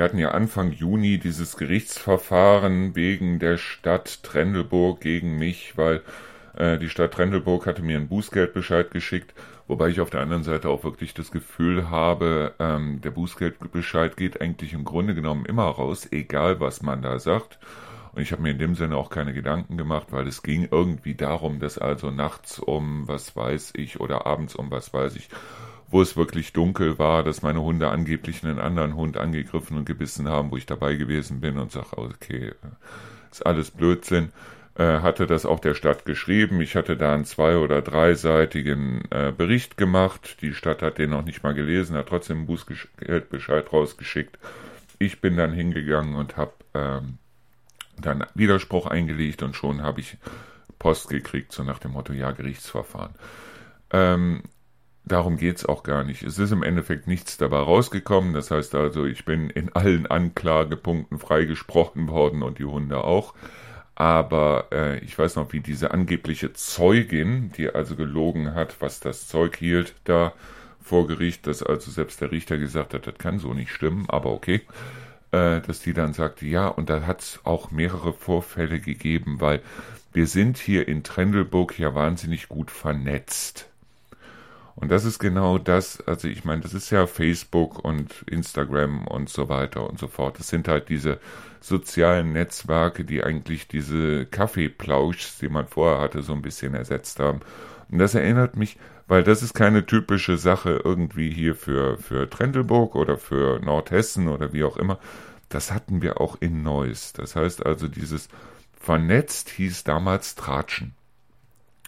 Wir 0.00 0.04
hatten 0.04 0.16
ja 0.16 0.30
Anfang 0.30 0.72
Juni 0.72 1.18
dieses 1.18 1.58
Gerichtsverfahren 1.58 2.96
wegen 2.96 3.38
der 3.38 3.58
Stadt 3.58 4.22
Trendelburg 4.22 5.02
gegen 5.02 5.38
mich, 5.38 5.76
weil 5.76 6.00
äh, 6.56 6.78
die 6.78 6.88
Stadt 6.88 7.12
Trendelburg 7.12 7.66
hatte 7.66 7.82
mir 7.82 7.98
einen 7.98 8.08
Bußgeldbescheid 8.08 8.92
geschickt, 8.92 9.34
wobei 9.68 9.90
ich 9.90 10.00
auf 10.00 10.08
der 10.08 10.22
anderen 10.22 10.42
Seite 10.42 10.70
auch 10.70 10.84
wirklich 10.84 11.12
das 11.12 11.30
Gefühl 11.30 11.90
habe, 11.90 12.54
ähm, 12.58 13.02
der 13.02 13.10
Bußgeldbescheid 13.10 14.16
geht 14.16 14.40
eigentlich 14.40 14.72
im 14.72 14.86
Grunde 14.86 15.14
genommen 15.14 15.44
immer 15.44 15.64
raus, 15.64 16.08
egal 16.10 16.60
was 16.60 16.80
man 16.80 17.02
da 17.02 17.18
sagt. 17.18 17.58
Und 18.14 18.22
ich 18.22 18.32
habe 18.32 18.40
mir 18.40 18.52
in 18.52 18.58
dem 18.58 18.76
Sinne 18.76 18.96
auch 18.96 19.10
keine 19.10 19.34
Gedanken 19.34 19.76
gemacht, 19.76 20.06
weil 20.12 20.26
es 20.26 20.42
ging 20.42 20.66
irgendwie 20.70 21.14
darum, 21.14 21.60
dass 21.60 21.76
also 21.76 22.10
nachts 22.10 22.58
um 22.58 23.06
was 23.06 23.36
weiß 23.36 23.74
ich 23.76 24.00
oder 24.00 24.24
abends 24.24 24.54
um 24.54 24.70
was 24.70 24.94
weiß 24.94 25.14
ich 25.16 25.28
wo 25.90 26.00
es 26.02 26.16
wirklich 26.16 26.52
dunkel 26.52 26.98
war, 26.98 27.22
dass 27.22 27.42
meine 27.42 27.62
Hunde 27.62 27.90
angeblich 27.90 28.44
einen 28.44 28.58
anderen 28.58 28.94
Hund 28.94 29.16
angegriffen 29.16 29.76
und 29.76 29.84
gebissen 29.84 30.28
haben, 30.28 30.50
wo 30.50 30.56
ich 30.56 30.66
dabei 30.66 30.94
gewesen 30.94 31.40
bin 31.40 31.58
und 31.58 31.72
sage, 31.72 31.98
okay, 31.98 32.52
ist 33.30 33.44
alles 33.44 33.70
Blödsinn, 33.70 34.30
äh, 34.76 35.00
hatte 35.00 35.26
das 35.26 35.46
auch 35.46 35.60
der 35.60 35.74
Stadt 35.74 36.04
geschrieben. 36.04 36.60
Ich 36.60 36.76
hatte 36.76 36.96
da 36.96 37.12
einen 37.12 37.24
zwei- 37.24 37.56
oder 37.56 37.82
dreiseitigen 37.82 39.02
äh, 39.10 39.32
Bericht 39.36 39.76
gemacht. 39.76 40.38
Die 40.42 40.54
Stadt 40.54 40.82
hat 40.82 40.98
den 40.98 41.10
noch 41.10 41.24
nicht 41.24 41.42
mal 41.42 41.54
gelesen, 41.54 41.96
hat 41.96 42.08
trotzdem 42.08 42.38
einen 42.38 42.46
Bußgeldbescheid 42.46 43.72
rausgeschickt. 43.72 44.38
Ich 44.98 45.20
bin 45.20 45.36
dann 45.36 45.52
hingegangen 45.52 46.14
und 46.14 46.36
habe 46.36 46.52
ähm, 46.74 47.18
dann 47.98 48.24
Widerspruch 48.34 48.86
eingelegt 48.86 49.42
und 49.42 49.56
schon 49.56 49.82
habe 49.82 50.00
ich 50.00 50.16
Post 50.78 51.08
gekriegt, 51.08 51.52
so 51.52 51.62
nach 51.62 51.78
dem 51.78 51.92
Motto, 51.92 52.12
ja, 52.12 52.30
Gerichtsverfahren. 52.30 53.14
Ähm, 53.92 54.42
Darum 55.10 55.38
geht's 55.38 55.66
auch 55.66 55.82
gar 55.82 56.04
nicht. 56.04 56.22
Es 56.22 56.38
ist 56.38 56.52
im 56.52 56.62
Endeffekt 56.62 57.08
nichts 57.08 57.36
dabei 57.36 57.58
rausgekommen. 57.58 58.32
Das 58.32 58.52
heißt 58.52 58.76
also, 58.76 59.06
ich 59.06 59.24
bin 59.24 59.50
in 59.50 59.74
allen 59.74 60.06
Anklagepunkten 60.06 61.18
freigesprochen 61.18 62.08
worden 62.08 62.44
und 62.44 62.60
die 62.60 62.64
Hunde 62.64 63.02
auch. 63.02 63.34
Aber 63.96 64.68
äh, 64.70 65.00
ich 65.00 65.18
weiß 65.18 65.34
noch, 65.34 65.52
wie 65.52 65.58
diese 65.58 65.90
angebliche 65.90 66.52
Zeugin, 66.52 67.50
die 67.56 67.70
also 67.70 67.96
gelogen 67.96 68.54
hat, 68.54 68.76
was 68.80 69.00
das 69.00 69.26
Zeug 69.26 69.56
hielt, 69.56 69.96
da 70.04 70.32
vor 70.80 71.08
Gericht, 71.08 71.48
dass 71.48 71.64
also 71.64 71.90
selbst 71.90 72.20
der 72.20 72.30
Richter 72.30 72.58
gesagt 72.58 72.94
hat, 72.94 73.08
das 73.08 73.18
kann 73.18 73.40
so 73.40 73.52
nicht 73.52 73.72
stimmen, 73.72 74.04
aber 74.08 74.30
okay, 74.30 74.60
äh, 75.32 75.60
dass 75.60 75.80
die 75.80 75.92
dann 75.92 76.12
sagte, 76.12 76.46
ja, 76.46 76.68
und 76.68 76.88
da 76.88 77.02
hat 77.02 77.20
es 77.20 77.40
auch 77.42 77.72
mehrere 77.72 78.12
Vorfälle 78.12 78.78
gegeben, 78.78 79.40
weil 79.40 79.60
wir 80.12 80.28
sind 80.28 80.56
hier 80.56 80.86
in 80.86 81.02
Trendelburg 81.02 81.80
ja 81.80 81.96
wahnsinnig 81.96 82.48
gut 82.48 82.70
vernetzt. 82.70 83.69
Und 84.80 84.90
das 84.90 85.04
ist 85.04 85.18
genau 85.18 85.58
das, 85.58 86.00
also 86.06 86.26
ich 86.26 86.44
meine, 86.44 86.62
das 86.62 86.72
ist 86.72 86.90
ja 86.90 87.06
Facebook 87.06 87.84
und 87.84 88.22
Instagram 88.26 89.06
und 89.06 89.28
so 89.28 89.48
weiter 89.50 89.88
und 89.88 89.98
so 89.98 90.08
fort. 90.08 90.38
Das 90.38 90.48
sind 90.48 90.68
halt 90.68 90.88
diese 90.88 91.18
sozialen 91.60 92.32
Netzwerke, 92.32 93.04
die 93.04 93.22
eigentlich 93.22 93.68
diese 93.68 94.24
Kaffeeplauschs, 94.24 95.38
die 95.38 95.50
man 95.50 95.66
vorher 95.66 96.00
hatte, 96.00 96.22
so 96.22 96.32
ein 96.32 96.40
bisschen 96.40 96.74
ersetzt 96.74 97.20
haben. 97.20 97.40
Und 97.90 97.98
das 97.98 98.14
erinnert 98.14 98.56
mich, 98.56 98.78
weil 99.06 99.22
das 99.22 99.42
ist 99.42 99.52
keine 99.52 99.84
typische 99.84 100.38
Sache 100.38 100.80
irgendwie 100.82 101.30
hier 101.30 101.54
für, 101.54 101.98
für 101.98 102.30
Trendelburg 102.30 102.94
oder 102.94 103.18
für 103.18 103.58
Nordhessen 103.60 104.28
oder 104.28 104.54
wie 104.54 104.64
auch 104.64 104.78
immer. 104.78 104.98
Das 105.50 105.72
hatten 105.72 106.00
wir 106.00 106.20
auch 106.20 106.36
in 106.40 106.62
Neuss. 106.62 107.12
Das 107.12 107.36
heißt 107.36 107.66
also, 107.66 107.88
dieses 107.88 108.28
vernetzt 108.80 109.50
hieß 109.50 109.84
damals 109.84 110.36
Tratschen. 110.36 110.94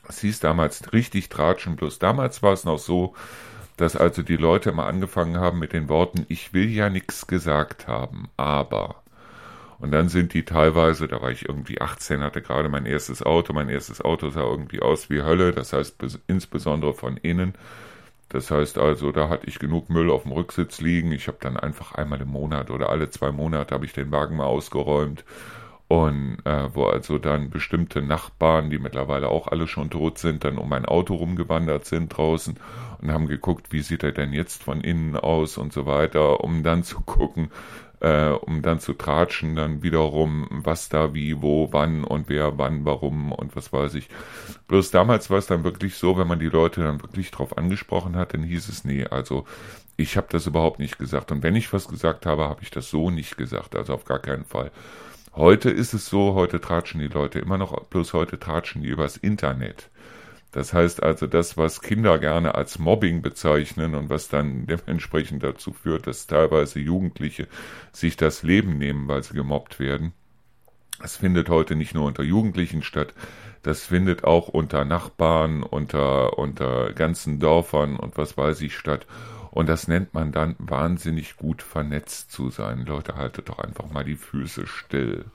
Es 0.08 0.20
hieß 0.20 0.40
damals 0.40 0.92
richtig 0.92 1.28
Tratschen, 1.28 1.76
bloß 1.76 1.98
damals 1.98 2.42
war 2.42 2.52
es 2.52 2.64
noch 2.64 2.78
so, 2.78 3.14
dass 3.76 3.96
also 3.96 4.22
die 4.22 4.36
Leute 4.36 4.70
immer 4.70 4.86
angefangen 4.86 5.38
haben 5.38 5.58
mit 5.58 5.72
den 5.72 5.88
Worten, 5.88 6.26
ich 6.28 6.52
will 6.52 6.68
ja 6.70 6.90
nichts 6.90 7.26
gesagt 7.26 7.88
haben, 7.88 8.28
aber. 8.36 8.96
Und 9.78 9.90
dann 9.90 10.08
sind 10.08 10.34
die 10.34 10.44
teilweise, 10.44 11.08
da 11.08 11.20
war 11.20 11.30
ich 11.30 11.48
irgendwie 11.48 11.80
18, 11.80 12.20
hatte 12.20 12.42
gerade 12.42 12.68
mein 12.68 12.86
erstes 12.86 13.22
Auto, 13.22 13.52
mein 13.52 13.68
erstes 13.68 14.00
Auto 14.00 14.30
sah 14.30 14.42
irgendwie 14.42 14.80
aus 14.80 15.10
wie 15.10 15.22
Hölle, 15.22 15.52
das 15.52 15.72
heißt 15.72 15.96
insbesondere 16.28 16.94
von 16.94 17.16
innen. 17.16 17.54
Das 18.28 18.50
heißt 18.50 18.78
also, 18.78 19.12
da 19.12 19.28
hatte 19.28 19.46
ich 19.48 19.58
genug 19.58 19.90
Müll 19.90 20.10
auf 20.10 20.22
dem 20.22 20.32
Rücksitz 20.32 20.80
liegen. 20.80 21.12
Ich 21.12 21.26
habe 21.28 21.38
dann 21.40 21.56
einfach 21.56 21.92
einmal 21.92 22.20
im 22.20 22.28
Monat 22.28 22.70
oder 22.70 22.88
alle 22.88 23.10
zwei 23.10 23.32
Monate 23.32 23.74
habe 23.74 23.84
ich 23.84 23.92
den 23.92 24.10
Wagen 24.12 24.36
mal 24.36 24.46
ausgeräumt 24.46 25.24
und 25.92 26.38
äh, 26.44 26.74
wo 26.74 26.86
also 26.86 27.18
dann 27.18 27.50
bestimmte 27.50 28.00
Nachbarn, 28.00 28.70
die 28.70 28.78
mittlerweile 28.78 29.28
auch 29.28 29.48
alle 29.48 29.68
schon 29.68 29.90
tot 29.90 30.16
sind, 30.16 30.42
dann 30.42 30.56
um 30.56 30.72
ein 30.72 30.86
Auto 30.86 31.16
rumgewandert 31.16 31.84
sind 31.84 32.16
draußen 32.16 32.56
und 33.02 33.12
haben 33.12 33.26
geguckt, 33.26 33.72
wie 33.72 33.82
sieht 33.82 34.02
er 34.02 34.12
denn 34.12 34.32
jetzt 34.32 34.62
von 34.62 34.80
innen 34.80 35.18
aus 35.18 35.58
und 35.58 35.74
so 35.74 35.84
weiter, 35.84 36.42
um 36.42 36.62
dann 36.62 36.82
zu 36.82 37.02
gucken, 37.02 37.50
äh, 38.00 38.28
um 38.30 38.62
dann 38.62 38.80
zu 38.80 38.94
tratschen, 38.94 39.54
dann 39.54 39.82
wiederum, 39.82 40.48
was 40.50 40.88
da, 40.88 41.12
wie, 41.12 41.42
wo, 41.42 41.74
wann 41.74 42.04
und 42.04 42.30
wer, 42.30 42.56
wann, 42.56 42.86
warum 42.86 43.30
und 43.30 43.54
was 43.54 43.70
weiß 43.70 43.94
ich. 43.96 44.08
Bloß 44.68 44.92
damals 44.92 45.28
war 45.28 45.36
es 45.36 45.46
dann 45.46 45.62
wirklich 45.62 45.96
so, 45.96 46.16
wenn 46.16 46.26
man 46.26 46.38
die 46.38 46.48
Leute 46.48 46.82
dann 46.82 47.02
wirklich 47.02 47.30
drauf 47.30 47.58
angesprochen 47.58 48.16
hat, 48.16 48.32
dann 48.32 48.44
hieß 48.44 48.70
es, 48.70 48.86
nee, 48.86 49.04
also 49.04 49.44
ich 49.98 50.16
habe 50.16 50.28
das 50.30 50.46
überhaupt 50.46 50.78
nicht 50.78 50.98
gesagt. 50.98 51.32
Und 51.32 51.42
wenn 51.42 51.54
ich 51.54 51.70
was 51.70 51.86
gesagt 51.86 52.24
habe, 52.24 52.48
habe 52.48 52.62
ich 52.62 52.70
das 52.70 52.88
so 52.88 53.10
nicht 53.10 53.36
gesagt, 53.36 53.76
also 53.76 53.92
auf 53.92 54.06
gar 54.06 54.20
keinen 54.20 54.46
Fall. 54.46 54.70
Heute 55.34 55.70
ist 55.70 55.94
es 55.94 56.10
so, 56.10 56.34
heute 56.34 56.60
tratschen 56.60 57.00
die 57.00 57.08
Leute 57.08 57.38
immer 57.38 57.56
noch, 57.56 57.84
bloß 57.84 58.12
heute 58.12 58.38
tratschen 58.38 58.82
die 58.82 58.88
übers 58.88 59.16
Internet. 59.16 59.88
Das 60.50 60.74
heißt 60.74 61.02
also, 61.02 61.26
das, 61.26 61.56
was 61.56 61.80
Kinder 61.80 62.18
gerne 62.18 62.54
als 62.54 62.78
Mobbing 62.78 63.22
bezeichnen 63.22 63.94
und 63.94 64.10
was 64.10 64.28
dann 64.28 64.66
dementsprechend 64.66 65.42
dazu 65.42 65.72
führt, 65.72 66.06
dass 66.06 66.26
teilweise 66.26 66.80
Jugendliche 66.80 67.48
sich 67.92 68.18
das 68.18 68.42
Leben 68.42 68.76
nehmen, 68.76 69.08
weil 69.08 69.22
sie 69.22 69.32
gemobbt 69.32 69.80
werden, 69.80 70.12
das 71.00 71.16
findet 71.16 71.48
heute 71.48 71.76
nicht 71.76 71.94
nur 71.94 72.04
unter 72.04 72.22
Jugendlichen 72.22 72.82
statt, 72.82 73.14
das 73.62 73.86
findet 73.86 74.24
auch 74.24 74.48
unter 74.48 74.84
Nachbarn, 74.84 75.62
unter, 75.62 76.38
unter 76.38 76.92
ganzen 76.92 77.40
Dörfern 77.40 77.96
und 77.96 78.18
was 78.18 78.36
weiß 78.36 78.60
ich 78.60 78.76
statt. 78.76 79.06
Und 79.52 79.68
das 79.68 79.86
nennt 79.86 80.14
man 80.14 80.32
dann 80.32 80.56
wahnsinnig 80.58 81.36
gut 81.36 81.60
vernetzt 81.60 82.32
zu 82.32 82.48
sein. 82.48 82.86
Leute, 82.86 83.16
haltet 83.16 83.50
doch 83.50 83.58
einfach 83.58 83.90
mal 83.90 84.02
die 84.02 84.16
Füße 84.16 84.66
still. 84.66 85.26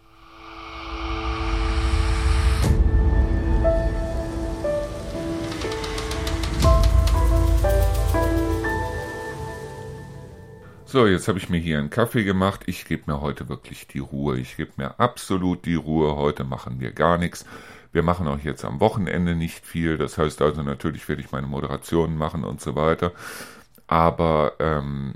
So, 10.85 11.05
jetzt 11.05 11.27
habe 11.27 11.37
ich 11.37 11.49
mir 11.49 11.59
hier 11.59 11.77
einen 11.77 11.91
Kaffee 11.91 12.23
gemacht. 12.23 12.61
Ich 12.65 12.85
gebe 12.85 13.11
mir 13.11 13.21
heute 13.21 13.49
wirklich 13.49 13.85
die 13.85 13.99
Ruhe. 13.99 14.39
Ich 14.39 14.57
gebe 14.57 14.71
mir 14.77 14.99
absolut 14.99 15.65
die 15.65 15.75
Ruhe. 15.75 16.15
Heute 16.15 16.43
machen 16.43 16.79
wir 16.79 16.91
gar 16.91 17.19
nichts. 17.19 17.45
Wir 17.91 18.01
machen 18.01 18.27
auch 18.27 18.39
jetzt 18.39 18.65
am 18.65 18.79
Wochenende 18.79 19.35
nicht 19.35 19.63
viel. 19.63 19.99
Das 19.99 20.17
heißt 20.17 20.41
also, 20.41 20.63
natürlich 20.63 21.07
werde 21.07 21.21
ich 21.21 21.31
meine 21.31 21.45
Moderationen 21.45 22.17
machen 22.17 22.43
und 22.43 22.61
so 22.61 22.75
weiter. 22.75 23.11
Aber 23.87 24.53
ähm, 24.59 25.13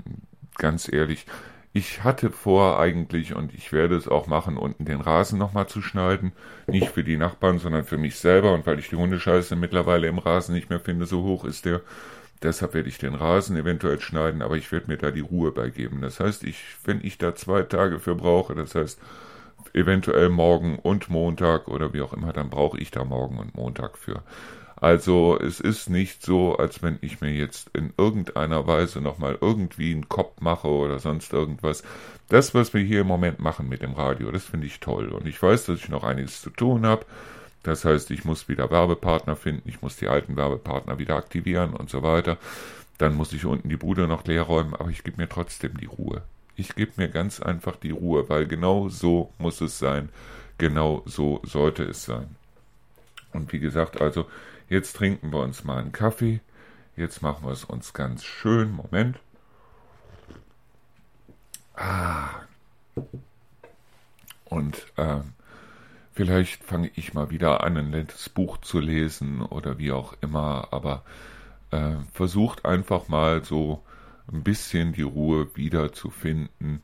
ganz 0.56 0.90
ehrlich, 0.92 1.26
ich 1.74 2.04
hatte 2.04 2.30
vor 2.30 2.78
eigentlich, 2.78 3.34
und 3.34 3.54
ich 3.54 3.72
werde 3.72 3.96
es 3.96 4.06
auch 4.08 4.26
machen, 4.26 4.58
unten 4.58 4.84
den 4.84 5.00
Rasen 5.00 5.38
nochmal 5.38 5.68
zu 5.68 5.80
schneiden. 5.80 6.32
Nicht 6.66 6.88
für 6.88 7.04
die 7.04 7.16
Nachbarn, 7.16 7.58
sondern 7.58 7.84
für 7.84 7.98
mich 7.98 8.16
selber. 8.16 8.52
Und 8.52 8.66
weil 8.66 8.78
ich 8.78 8.90
die 8.90 8.96
Hundescheiße 8.96 9.56
mittlerweile 9.56 10.06
im 10.08 10.18
Rasen 10.18 10.54
nicht 10.54 10.68
mehr 10.68 10.80
finde, 10.80 11.06
so 11.06 11.22
hoch 11.22 11.44
ist 11.44 11.64
der. 11.64 11.80
Deshalb 12.42 12.74
werde 12.74 12.88
ich 12.88 12.98
den 12.98 13.14
Rasen 13.14 13.56
eventuell 13.56 14.00
schneiden, 14.00 14.42
aber 14.42 14.56
ich 14.56 14.70
werde 14.72 14.88
mir 14.88 14.96
da 14.98 15.10
die 15.12 15.20
Ruhe 15.20 15.52
beigeben. 15.52 16.00
Das 16.02 16.18
heißt, 16.20 16.42
ich, 16.44 16.62
wenn 16.84 17.00
ich 17.02 17.16
da 17.16 17.34
zwei 17.34 17.62
Tage 17.62 18.00
für 18.00 18.16
brauche, 18.16 18.54
das 18.54 18.74
heißt 18.74 19.00
eventuell 19.74 20.28
morgen 20.28 20.78
und 20.78 21.08
Montag 21.08 21.68
oder 21.68 21.92
wie 21.92 22.02
auch 22.02 22.12
immer, 22.12 22.32
dann 22.32 22.50
brauche 22.50 22.78
ich 22.78 22.90
da 22.90 23.04
morgen 23.04 23.38
und 23.38 23.54
Montag 23.54 23.96
für. 23.96 24.22
Also 24.82 25.38
es 25.38 25.60
ist 25.60 25.90
nicht 25.90 26.22
so, 26.22 26.56
als 26.56 26.82
wenn 26.82 26.98
ich 27.02 27.20
mir 27.20 27.30
jetzt 27.30 27.70
in 27.72 27.92
irgendeiner 27.96 28.66
Weise 28.66 29.00
nochmal 29.00 29.38
irgendwie 29.40 29.92
einen 29.92 30.08
Kopf 30.08 30.40
mache 30.40 30.66
oder 30.66 30.98
sonst 30.98 31.32
irgendwas. 31.32 31.84
Das, 32.28 32.52
was 32.52 32.74
wir 32.74 32.80
hier 32.80 33.02
im 33.02 33.06
Moment 33.06 33.38
machen 33.38 33.68
mit 33.68 33.82
dem 33.82 33.92
Radio, 33.92 34.32
das 34.32 34.42
finde 34.42 34.66
ich 34.66 34.80
toll. 34.80 35.10
Und 35.10 35.28
ich 35.28 35.40
weiß, 35.40 35.66
dass 35.66 35.78
ich 35.78 35.88
noch 35.88 36.02
einiges 36.02 36.42
zu 36.42 36.50
tun 36.50 36.84
habe. 36.84 37.06
Das 37.62 37.84
heißt, 37.84 38.10
ich 38.10 38.24
muss 38.24 38.48
wieder 38.48 38.72
Werbepartner 38.72 39.36
finden, 39.36 39.68
ich 39.68 39.82
muss 39.82 39.94
die 39.94 40.08
alten 40.08 40.34
Werbepartner 40.34 40.98
wieder 40.98 41.14
aktivieren 41.14 41.74
und 41.74 41.88
so 41.88 42.02
weiter. 42.02 42.36
Dann 42.98 43.14
muss 43.14 43.32
ich 43.32 43.44
unten 43.44 43.68
die 43.68 43.76
Bude 43.76 44.08
noch 44.08 44.24
leer 44.24 44.42
räumen, 44.42 44.74
aber 44.74 44.90
ich 44.90 45.04
gebe 45.04 45.22
mir 45.22 45.28
trotzdem 45.28 45.78
die 45.78 45.86
Ruhe. 45.86 46.22
Ich 46.56 46.74
gebe 46.74 46.90
mir 46.96 47.08
ganz 47.08 47.40
einfach 47.40 47.76
die 47.76 47.92
Ruhe, 47.92 48.28
weil 48.28 48.48
genau 48.48 48.88
so 48.88 49.32
muss 49.38 49.60
es 49.60 49.78
sein. 49.78 50.08
Genau 50.58 51.04
so 51.06 51.40
sollte 51.44 51.84
es 51.84 52.04
sein. 52.04 52.34
Und 53.32 53.52
wie 53.52 53.60
gesagt, 53.60 54.00
also 54.00 54.26
Jetzt 54.68 54.96
trinken 54.96 55.32
wir 55.32 55.40
uns 55.40 55.64
mal 55.64 55.78
einen 55.78 55.92
Kaffee. 55.92 56.40
Jetzt 56.96 57.22
machen 57.22 57.44
wir 57.44 57.52
es 57.52 57.64
uns 57.64 57.92
ganz 57.92 58.24
schön. 58.24 58.72
Moment. 58.72 59.18
Ah. 61.74 62.42
Und 64.44 64.86
äh, 64.96 65.20
vielleicht 66.12 66.62
fange 66.62 66.90
ich 66.94 67.14
mal 67.14 67.30
wieder 67.30 67.64
an, 67.64 67.76
ein 67.76 67.90
nettes 67.90 68.28
Buch 68.28 68.58
zu 68.58 68.80
lesen 68.80 69.40
oder 69.40 69.78
wie 69.78 69.92
auch 69.92 70.14
immer. 70.20 70.68
Aber 70.70 71.02
äh, 71.70 71.96
versucht 72.12 72.64
einfach 72.64 73.08
mal 73.08 73.44
so 73.44 73.82
ein 74.30 74.42
bisschen 74.42 74.92
die 74.92 75.02
Ruhe 75.02 75.48
wiederzufinden, 75.56 76.82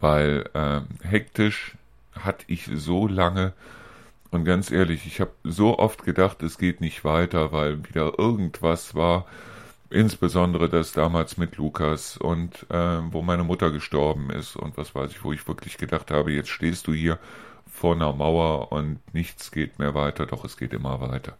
weil 0.00 0.48
äh, 0.54 0.80
hektisch 1.06 1.76
hatte 2.12 2.44
ich 2.48 2.70
so 2.72 3.06
lange 3.06 3.52
und 4.30 4.44
ganz 4.44 4.70
ehrlich, 4.70 5.06
ich 5.06 5.20
habe 5.20 5.32
so 5.44 5.78
oft 5.78 6.04
gedacht, 6.04 6.42
es 6.42 6.58
geht 6.58 6.80
nicht 6.80 7.04
weiter, 7.04 7.52
weil 7.52 7.86
wieder 7.88 8.18
irgendwas 8.18 8.94
war. 8.94 9.26
Insbesondere 9.90 10.68
das 10.68 10.92
damals 10.92 11.38
mit 11.38 11.56
Lukas 11.56 12.18
und 12.18 12.66
äh, 12.70 13.00
wo 13.10 13.22
meine 13.22 13.44
Mutter 13.44 13.70
gestorben 13.70 14.30
ist 14.30 14.54
und 14.56 14.76
was 14.76 14.94
weiß 14.94 15.10
ich, 15.12 15.24
wo 15.24 15.32
ich 15.32 15.48
wirklich 15.48 15.78
gedacht 15.78 16.10
habe, 16.10 16.32
jetzt 16.32 16.50
stehst 16.50 16.86
du 16.86 16.92
hier 16.92 17.18
vor 17.66 17.94
einer 17.94 18.12
Mauer 18.12 18.70
und 18.70 18.98
nichts 19.14 19.50
geht 19.50 19.78
mehr 19.78 19.94
weiter, 19.94 20.26
doch 20.26 20.44
es 20.44 20.58
geht 20.58 20.74
immer 20.74 21.00
weiter. 21.00 21.38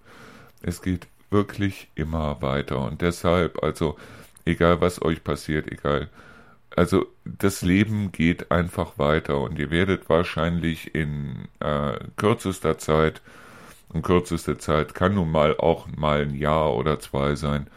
Es 0.63 0.81
geht 0.81 1.09
wirklich 1.31 1.89
immer 1.95 2.41
weiter 2.41 2.81
und 2.81 3.03
deshalb, 3.03 3.63
also 3.63 3.99
egal 4.47 4.81
was 4.81 5.03
euch 5.03 5.23
passiert, 5.23 5.71
egal 5.71 6.09
also 6.77 7.07
das 7.25 7.63
Leben 7.63 8.13
geht 8.13 8.51
einfach 8.51 8.99
weiter 8.99 9.41
und 9.41 9.59
ihr 9.59 9.71
werdet 9.71 10.09
wahrscheinlich 10.09 10.95
in 10.95 11.49
äh, 11.61 11.99
kürzester 12.17 12.79
Zeit, 12.79 13.23
in 13.93 14.03
kürzester 14.03 14.59
Zeit 14.59 14.95
kann 14.95 15.15
nun 15.15 15.31
mal 15.31 15.57
auch 15.57 15.87
mal 15.97 16.23
ein 16.23 16.35
Jahr 16.35 16.75
oder 16.75 17.01
zwei 17.01 17.35
sein, 17.37 17.69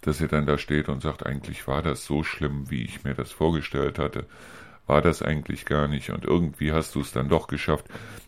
dass 0.00 0.20
ihr 0.20 0.28
dann 0.28 0.46
da 0.46 0.58
steht 0.58 0.88
und 0.88 1.02
sagt, 1.02 1.26
eigentlich 1.26 1.66
war 1.68 1.82
das 1.82 2.04
so 2.04 2.22
schlimm, 2.22 2.70
wie 2.70 2.84
ich 2.84 3.04
mir 3.04 3.14
das 3.14 3.30
vorgestellt 3.30 3.98
hatte. 3.98 4.24
War 4.86 5.02
das 5.02 5.22
eigentlich 5.22 5.66
gar 5.66 5.86
nicht 5.86 6.10
und 6.10 6.24
irgendwie 6.24 6.72
hast 6.72 6.94
du 6.94 7.00
es 7.00 7.12
dann 7.12 7.28
doch 7.28 7.46
geschafft. 7.46 7.86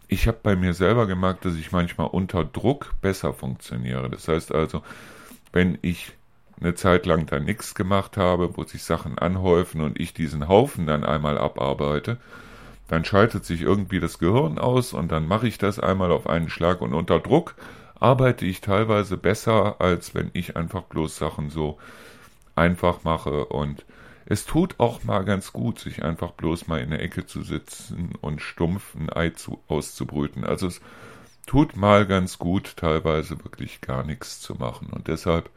Ich 0.09 0.29
habe 0.29 0.39
bei 0.43 0.57
mir 0.57 0.75
selber 0.75 1.07
gemerkt, 1.07 1.45
dass 1.45 1.55
ich 1.55 1.73
manchmal 1.73 2.09
unter 2.09 2.45
Druck 2.45 2.93
besser 3.01 3.33
funktioniere. 3.33 4.11
Das 4.11 4.29
heißt 4.29 4.55
also, 4.55 4.83
wenn 5.53 5.79
ich 5.83 6.13
eine 6.63 6.75
Zeit 6.75 7.07
lang 7.07 7.27
dann 7.27 7.45
nichts 7.45 7.75
gemacht 7.75 8.17
habe, 8.17 8.57
wo 8.57 8.65
sich 8.65 8.85
Sachen 8.85 9.19
anhäufen 9.19 9.81
und 9.81 9.99
ich 10.01 10.15
diesen 10.15 10.49
Haufen 10.49 10.87
dann 10.87 11.05
einmal 11.05 11.39
abarbeite, 11.39 12.19
dann 12.89 13.05
schaltet 13.05 13.45
sich 13.45 13.63
irgendwie 13.63 14.01
das 14.01 14.19
Gehirn 14.19 14.59
aus 14.59 14.93
und 14.93 15.11
dann 15.13 15.27
mache 15.27 15.49
ich 15.49 15.59
das 15.59 15.79
einmal 15.79 16.13
auf 16.13 16.27
einen 16.27 16.49
Schlag 16.49 16.81
und 16.81 16.95
unter 16.95 17.21
Druck 17.21 17.55
arbeite 17.99 18.45
ich 18.45 18.61
teilweise 18.61 19.17
besser, 19.17 19.81
als 19.81 20.15
wenn 20.15 20.31
ich 20.33 20.57
einfach 20.57 20.83
bloß 20.83 21.17
Sachen 21.17 21.51
so 21.51 21.79
einfach 22.55 23.05
mache 23.05 23.47
und 23.47 23.85
es 24.27 24.47
tut 24.47 24.79
auch 24.79 25.05
mal 25.05 25.25
ganz 25.25 25.53
gut, 25.53 25.79
sich 25.79 26.03
einfach 26.05 26.33
bloß 26.33 26.69
mal 26.69 26.81
in 26.81 26.91
der 26.91 27.03
Ecke 27.03 27.27
zu 27.27 27.43
sitzen 27.43 28.13
und 28.21 28.41
stumpf 28.41 28.95
ein 28.95 29.11
Ei 29.11 29.31
zu, 29.31 29.61
auszubrüten. 29.69 30.45
Also 30.45 30.69
es 30.69 30.81
tut 31.47 31.77
mal 31.77 32.07
ganz 32.07 32.39
gut, 32.39 32.77
teilweise 32.77 33.43
wirklich 33.45 33.81
gar 33.81 34.05
nichts 34.05 34.41
zu 34.41 34.55
machen. 34.55 34.89
Und 34.91 35.09
deshalb 35.09 35.51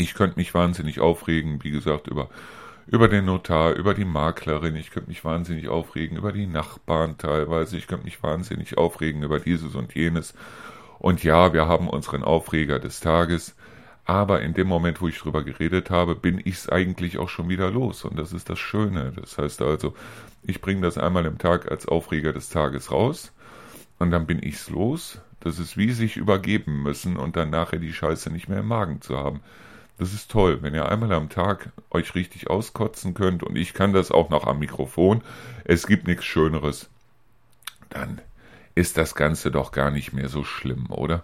ich 0.00 0.14
könnte 0.14 0.38
mich 0.38 0.54
wahnsinnig 0.54 1.00
aufregen, 1.00 1.62
wie 1.62 1.70
gesagt, 1.70 2.08
über, 2.08 2.28
über 2.86 3.08
den 3.08 3.26
Notar, 3.26 3.74
über 3.74 3.94
die 3.94 4.04
Maklerin, 4.04 4.74
ich 4.76 4.90
könnte 4.90 5.10
mich 5.10 5.24
wahnsinnig 5.24 5.68
aufregen, 5.68 6.16
über 6.16 6.32
die 6.32 6.46
Nachbarn 6.46 7.18
teilweise, 7.18 7.76
ich 7.76 7.86
könnte 7.86 8.06
mich 8.06 8.22
wahnsinnig 8.22 8.78
aufregen 8.78 9.22
über 9.22 9.38
dieses 9.38 9.74
und 9.74 9.94
jenes. 9.94 10.34
Und 10.98 11.22
ja, 11.22 11.52
wir 11.52 11.66
haben 11.66 11.88
unseren 11.88 12.24
Aufreger 12.24 12.78
des 12.78 13.00
Tages, 13.00 13.54
aber 14.06 14.40
in 14.40 14.54
dem 14.54 14.66
Moment, 14.66 15.00
wo 15.00 15.08
ich 15.08 15.18
drüber 15.18 15.44
geredet 15.44 15.90
habe, 15.90 16.16
bin 16.16 16.38
ich 16.38 16.54
es 16.54 16.68
eigentlich 16.68 17.18
auch 17.18 17.28
schon 17.28 17.48
wieder 17.48 17.70
los. 17.70 18.04
Und 18.04 18.18
das 18.18 18.32
ist 18.32 18.50
das 18.50 18.58
Schöne. 18.58 19.12
Das 19.14 19.38
heißt 19.38 19.62
also, 19.62 19.94
ich 20.42 20.60
bringe 20.60 20.82
das 20.82 20.98
einmal 20.98 21.26
im 21.26 21.38
Tag 21.38 21.70
als 21.70 21.86
Aufreger 21.86 22.32
des 22.32 22.48
Tages 22.48 22.90
raus 22.90 23.32
und 23.98 24.10
dann 24.10 24.26
bin 24.26 24.42
ich's 24.42 24.70
los. 24.70 25.20
Das 25.40 25.58
ist 25.58 25.76
wie 25.76 25.92
sich 25.92 26.16
übergeben 26.16 26.82
müssen 26.82 27.16
und 27.16 27.36
dann 27.36 27.50
nachher 27.50 27.78
die 27.78 27.92
Scheiße 27.92 28.30
nicht 28.30 28.48
mehr 28.48 28.60
im 28.60 28.68
Magen 28.68 29.00
zu 29.00 29.16
haben. 29.18 29.40
Das 30.00 30.14
ist 30.14 30.30
toll, 30.30 30.62
wenn 30.62 30.72
ihr 30.72 30.88
einmal 30.88 31.12
am 31.12 31.28
Tag 31.28 31.72
euch 31.90 32.14
richtig 32.14 32.48
auskotzen 32.48 33.12
könnt 33.12 33.42
und 33.42 33.56
ich 33.56 33.74
kann 33.74 33.92
das 33.92 34.10
auch 34.10 34.30
noch 34.30 34.46
am 34.46 34.58
Mikrofon. 34.58 35.22
Es 35.64 35.86
gibt 35.86 36.06
nichts 36.06 36.24
Schöneres. 36.24 36.88
Dann 37.90 38.22
ist 38.74 38.96
das 38.96 39.14
Ganze 39.14 39.50
doch 39.50 39.72
gar 39.72 39.90
nicht 39.90 40.14
mehr 40.14 40.30
so 40.30 40.42
schlimm, 40.42 40.86
oder? 40.88 41.22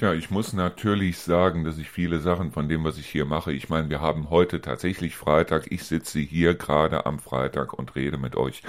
Ja, 0.00 0.12
ich 0.14 0.30
muss 0.30 0.52
natürlich 0.52 1.18
sagen, 1.18 1.64
dass 1.64 1.76
ich 1.76 1.90
viele 1.90 2.20
Sachen 2.20 2.52
von 2.52 2.68
dem, 2.68 2.84
was 2.84 2.98
ich 2.98 3.06
hier 3.08 3.24
mache, 3.24 3.52
ich 3.52 3.68
meine, 3.68 3.90
wir 3.90 4.00
haben 4.00 4.30
heute 4.30 4.60
tatsächlich 4.60 5.16
Freitag, 5.16 5.72
ich 5.72 5.82
sitze 5.84 6.20
hier 6.20 6.54
gerade 6.54 7.04
am 7.04 7.18
Freitag 7.18 7.72
und 7.72 7.96
rede 7.96 8.16
mit 8.16 8.36
euch. 8.36 8.62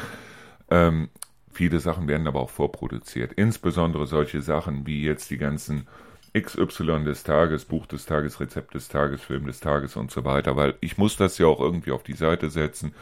Ähm, 0.71 1.09
viele 1.51 1.79
Sachen 1.79 2.07
werden 2.07 2.25
aber 2.27 2.39
auch 2.39 2.49
vorproduziert, 2.49 3.33
insbesondere 3.33 4.07
solche 4.07 4.41
Sachen 4.41 4.87
wie 4.87 5.03
jetzt 5.03 5.29
die 5.29 5.37
ganzen 5.37 5.87
XY 6.35 7.03
des 7.05 7.21
Tages, 7.23 7.65
Buch 7.65 7.85
des 7.85 8.07
Tages, 8.07 8.39
Rezept 8.39 8.73
des 8.73 8.87
Tages, 8.87 9.21
Film 9.21 9.45
des 9.45 9.59
Tages 9.59 9.95
und 9.97 10.09
so 10.09 10.25
weiter, 10.25 10.55
weil 10.55 10.75
ich 10.81 10.97
muss 10.97 11.15
das 11.15 11.37
ja 11.37 11.45
auch 11.45 11.59
irgendwie 11.59 11.91
auf 11.91 12.03
die 12.03 12.13
Seite 12.13 12.49
setzen 12.49 12.93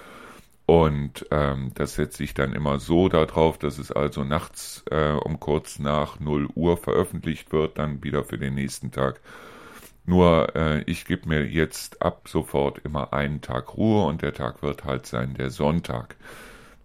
und 0.68 1.26
ähm, 1.32 1.72
das 1.76 1.96
setze 1.96 2.26
ich 2.26 2.34
dann 2.34 2.52
immer 2.52 2.78
so 2.78 3.08
darauf, 3.08 3.58
dass 3.58 3.78
es 3.78 3.90
also 3.90 4.26
nachts 4.26 4.84
äh, 4.92 5.14
um 5.14 5.40
kurz 5.40 5.80
nach 5.80 6.20
0 6.20 6.50
Uhr 6.56 6.76
veröffentlicht 6.76 7.54
wird, 7.54 7.78
dann 7.80 8.04
wieder 8.04 8.26
für 8.26 8.38
den 8.38 8.56
nächsten 8.56 8.92
Tag. 8.92 9.22
Nur 10.06 10.58
äh, 10.58 10.82
ich 10.82 11.06
gebe 11.06 11.30
mir 11.30 11.46
jetzt 11.48 12.02
ab 12.02 12.28
sofort 12.28 12.80
immer 12.80 13.14
einen 13.14 13.40
Tag 13.40 13.78
Ruhe 13.78 14.06
und 14.08 14.22
der 14.22 14.34
Tag 14.34 14.62
wird 14.62 14.84
halt 14.84 15.06
sein 15.06 15.36
der 15.36 15.52
Sonntag. 15.52 16.18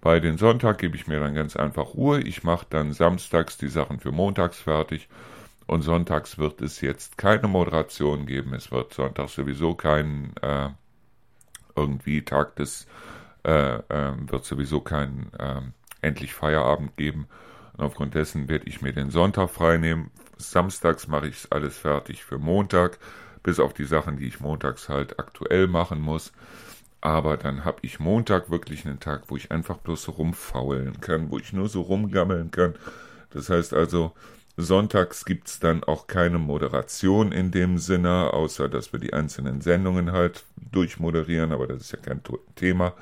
Bei 0.01 0.21
den 0.21 0.39
Sonntag 0.39 0.79
gebe 0.79 0.95
ich 0.95 1.09
mir 1.09 1.19
dann 1.19 1.35
ganz 1.35 1.57
einfach 1.57 1.95
Ruhe. 1.95 2.21
Ich 2.21 2.45
mache 2.45 2.67
dann 2.71 2.93
samstags 2.93 3.59
die 3.59 3.69
Sachen 3.69 3.99
für 3.99 4.13
montags 4.13 4.61
fertig 4.61 5.09
und 5.67 5.83
sonntags 5.83 6.39
wird 6.39 6.61
es 6.63 6.81
jetzt 6.83 7.19
keine 7.19 7.49
Moderation 7.49 8.27
geben. 8.27 8.55
Es 8.55 8.71
wird 8.71 8.95
sonntags 8.95 9.35
sowieso 9.35 9.75
kein 9.75 10.35
äh, 10.41 10.69
irgendwie 11.75 12.23
Tag 12.23 12.55
des 12.55 12.87
äh, 13.45 13.77
äh, 13.77 14.13
wird 14.27 14.45
sowieso 14.45 14.81
kein 14.81 15.31
äh, 15.39 15.61
endlich 16.01 16.35
Feierabend 16.35 16.97
geben. 16.97 17.27
Und 17.77 17.85
aufgrund 17.85 18.15
dessen 18.15 18.49
werde 18.49 18.67
ich 18.69 18.83
mir 18.83 18.93
den 18.93 19.11
Sonntag 19.11 19.51
frei 19.51 19.79
nehmen. 19.79 20.11
Samstags 20.37 21.09
mache 21.09 21.29
ich 21.29 21.47
alles 21.51 21.79
fertig 21.79 22.25
für 22.25 22.39
Montag, 22.39 22.99
bis 23.43 23.59
auf 23.59 23.73
die 23.73 23.85
Sachen, 23.85 24.17
die 24.17 24.27
ich 24.27 24.41
montags 24.41 24.89
halt 24.89 25.19
aktuell 25.19 25.67
machen 25.67 26.01
muss. 26.01 26.33
Aber 27.01 27.37
dann 27.37 27.65
habe 27.65 27.79
ich 27.83 27.99
Montag 27.99 28.51
wirklich 28.51 28.87
einen 28.87 29.01
Tag, 29.01 29.25
wo 29.29 29.37
ich 29.37 29.51
einfach 29.51 29.79
bloß 29.79 30.05
so 30.05 30.13
rumfaulen 30.13 31.01
kann, 31.01 31.31
wo 31.31 31.39
ich 31.39 31.53
nur 31.53 31.69
so 31.69 31.83
rumgammeln 31.83 32.53
kann. 32.53 32.75
Das 33.31 33.51
heißt 33.51 33.75
also, 33.75 34.13
sonntags 34.57 35.25
gibt 35.25 35.49
es 35.49 35.59
dann 35.59 35.83
auch 35.83 36.07
keine 36.07 36.39
Moderation 36.39 37.33
in 37.33 37.51
dem 37.51 37.79
Sinne, 37.79 38.33
außer 38.33 38.69
dass 38.69 38.93
wir 38.93 39.01
die 39.01 39.13
einzelnen 39.13 39.63
Sendungen 39.63 40.13
halt 40.13 40.45
durchmoderieren, 40.71 41.51
aber 41.51 41.67
das 41.67 41.81
ist 41.81 41.93
ja 41.93 41.99
kein 41.99 42.21
Thema 42.55 42.95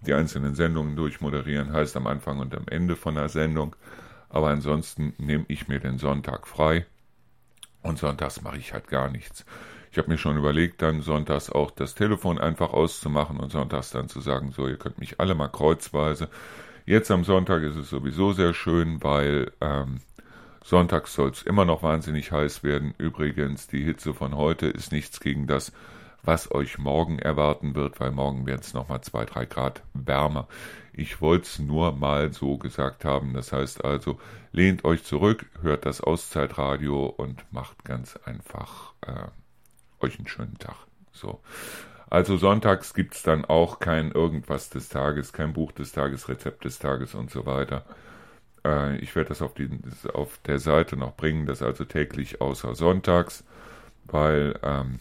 die 0.00 0.14
einzelnen 0.14 0.54
Sendungen 0.54 0.96
durchmoderieren, 0.96 1.72
heißt 1.72 1.96
am 1.96 2.06
Anfang 2.06 2.38
und 2.38 2.54
am 2.54 2.66
Ende 2.68 2.96
von 2.96 3.14
der 3.14 3.28
Sendung. 3.28 3.74
Aber 4.28 4.48
ansonsten 4.50 5.14
nehme 5.18 5.44
ich 5.48 5.68
mir 5.68 5.80
den 5.80 5.98
Sonntag 5.98 6.46
frei 6.46 6.86
und 7.82 7.98
sonntags 7.98 8.42
mache 8.42 8.58
ich 8.58 8.72
halt 8.72 8.88
gar 8.88 9.10
nichts. 9.10 9.44
Ich 9.90 9.98
habe 9.98 10.10
mir 10.10 10.18
schon 10.18 10.36
überlegt, 10.36 10.82
dann 10.82 11.00
sonntags 11.00 11.50
auch 11.50 11.70
das 11.70 11.94
Telefon 11.94 12.38
einfach 12.38 12.72
auszumachen 12.72 13.40
und 13.40 13.50
sonntags 13.50 13.90
dann 13.90 14.08
zu 14.08 14.20
sagen, 14.20 14.52
so, 14.52 14.68
ihr 14.68 14.76
könnt 14.76 14.98
mich 14.98 15.18
alle 15.18 15.34
mal 15.34 15.48
kreuzweise. 15.48 16.28
Jetzt 16.84 17.10
am 17.10 17.24
Sonntag 17.24 17.62
ist 17.62 17.76
es 17.76 17.90
sowieso 17.90 18.32
sehr 18.32 18.54
schön, 18.54 19.02
weil 19.02 19.50
ähm, 19.60 20.00
sonntags 20.62 21.14
soll 21.14 21.30
es 21.30 21.42
immer 21.42 21.64
noch 21.64 21.82
wahnsinnig 21.82 22.32
heiß 22.32 22.62
werden. 22.62 22.94
Übrigens, 22.98 23.66
die 23.66 23.82
Hitze 23.82 24.12
von 24.12 24.36
heute 24.36 24.66
ist 24.66 24.92
nichts 24.92 25.20
gegen 25.20 25.46
das, 25.46 25.72
was 26.22 26.50
euch 26.52 26.78
morgen 26.78 27.18
erwarten 27.18 27.74
wird, 27.74 28.00
weil 28.00 28.10
morgen 28.10 28.46
werden 28.46 28.60
es 28.60 28.74
nochmal 28.74 29.00
zwei, 29.00 29.24
drei 29.24 29.46
Grad 29.46 29.82
wärmer. 29.94 30.48
Ich 30.92 31.20
wollte 31.20 31.44
es 31.44 31.58
nur 31.58 31.92
mal 31.92 32.32
so 32.32 32.58
gesagt 32.58 33.04
haben. 33.04 33.34
Das 33.34 33.52
heißt 33.52 33.84
also, 33.84 34.18
lehnt 34.52 34.84
euch 34.84 35.04
zurück, 35.04 35.46
hört 35.62 35.86
das 35.86 36.00
Auszeitradio 36.00 37.06
und 37.06 37.44
macht 37.52 37.84
ganz 37.84 38.16
einfach 38.24 38.94
äh, 39.06 40.04
euch 40.04 40.18
einen 40.18 40.28
schönen 40.28 40.58
Tag. 40.58 40.76
So. 41.12 41.40
Also 42.10 42.36
sonntags 42.36 42.94
gibt 42.94 43.14
es 43.14 43.22
dann 43.22 43.44
auch 43.44 43.80
kein 43.80 44.12
irgendwas 44.12 44.70
des 44.70 44.88
Tages, 44.88 45.32
kein 45.32 45.52
Buch 45.52 45.72
des 45.72 45.92
Tages, 45.92 46.28
Rezept 46.28 46.64
des 46.64 46.78
Tages 46.78 47.14
und 47.14 47.30
so 47.30 47.44
weiter. 47.46 47.84
Äh, 48.64 48.96
ich 48.98 49.14
werde 49.14 49.28
das 49.28 49.42
auf, 49.42 49.54
die, 49.54 49.68
auf 50.12 50.38
der 50.46 50.58
Seite 50.58 50.96
noch 50.96 51.16
bringen, 51.16 51.46
das 51.46 51.62
also 51.62 51.84
täglich 51.84 52.40
außer 52.40 52.74
sonntags, 52.74 53.44
weil 54.04 54.58
ähm, 54.62 55.00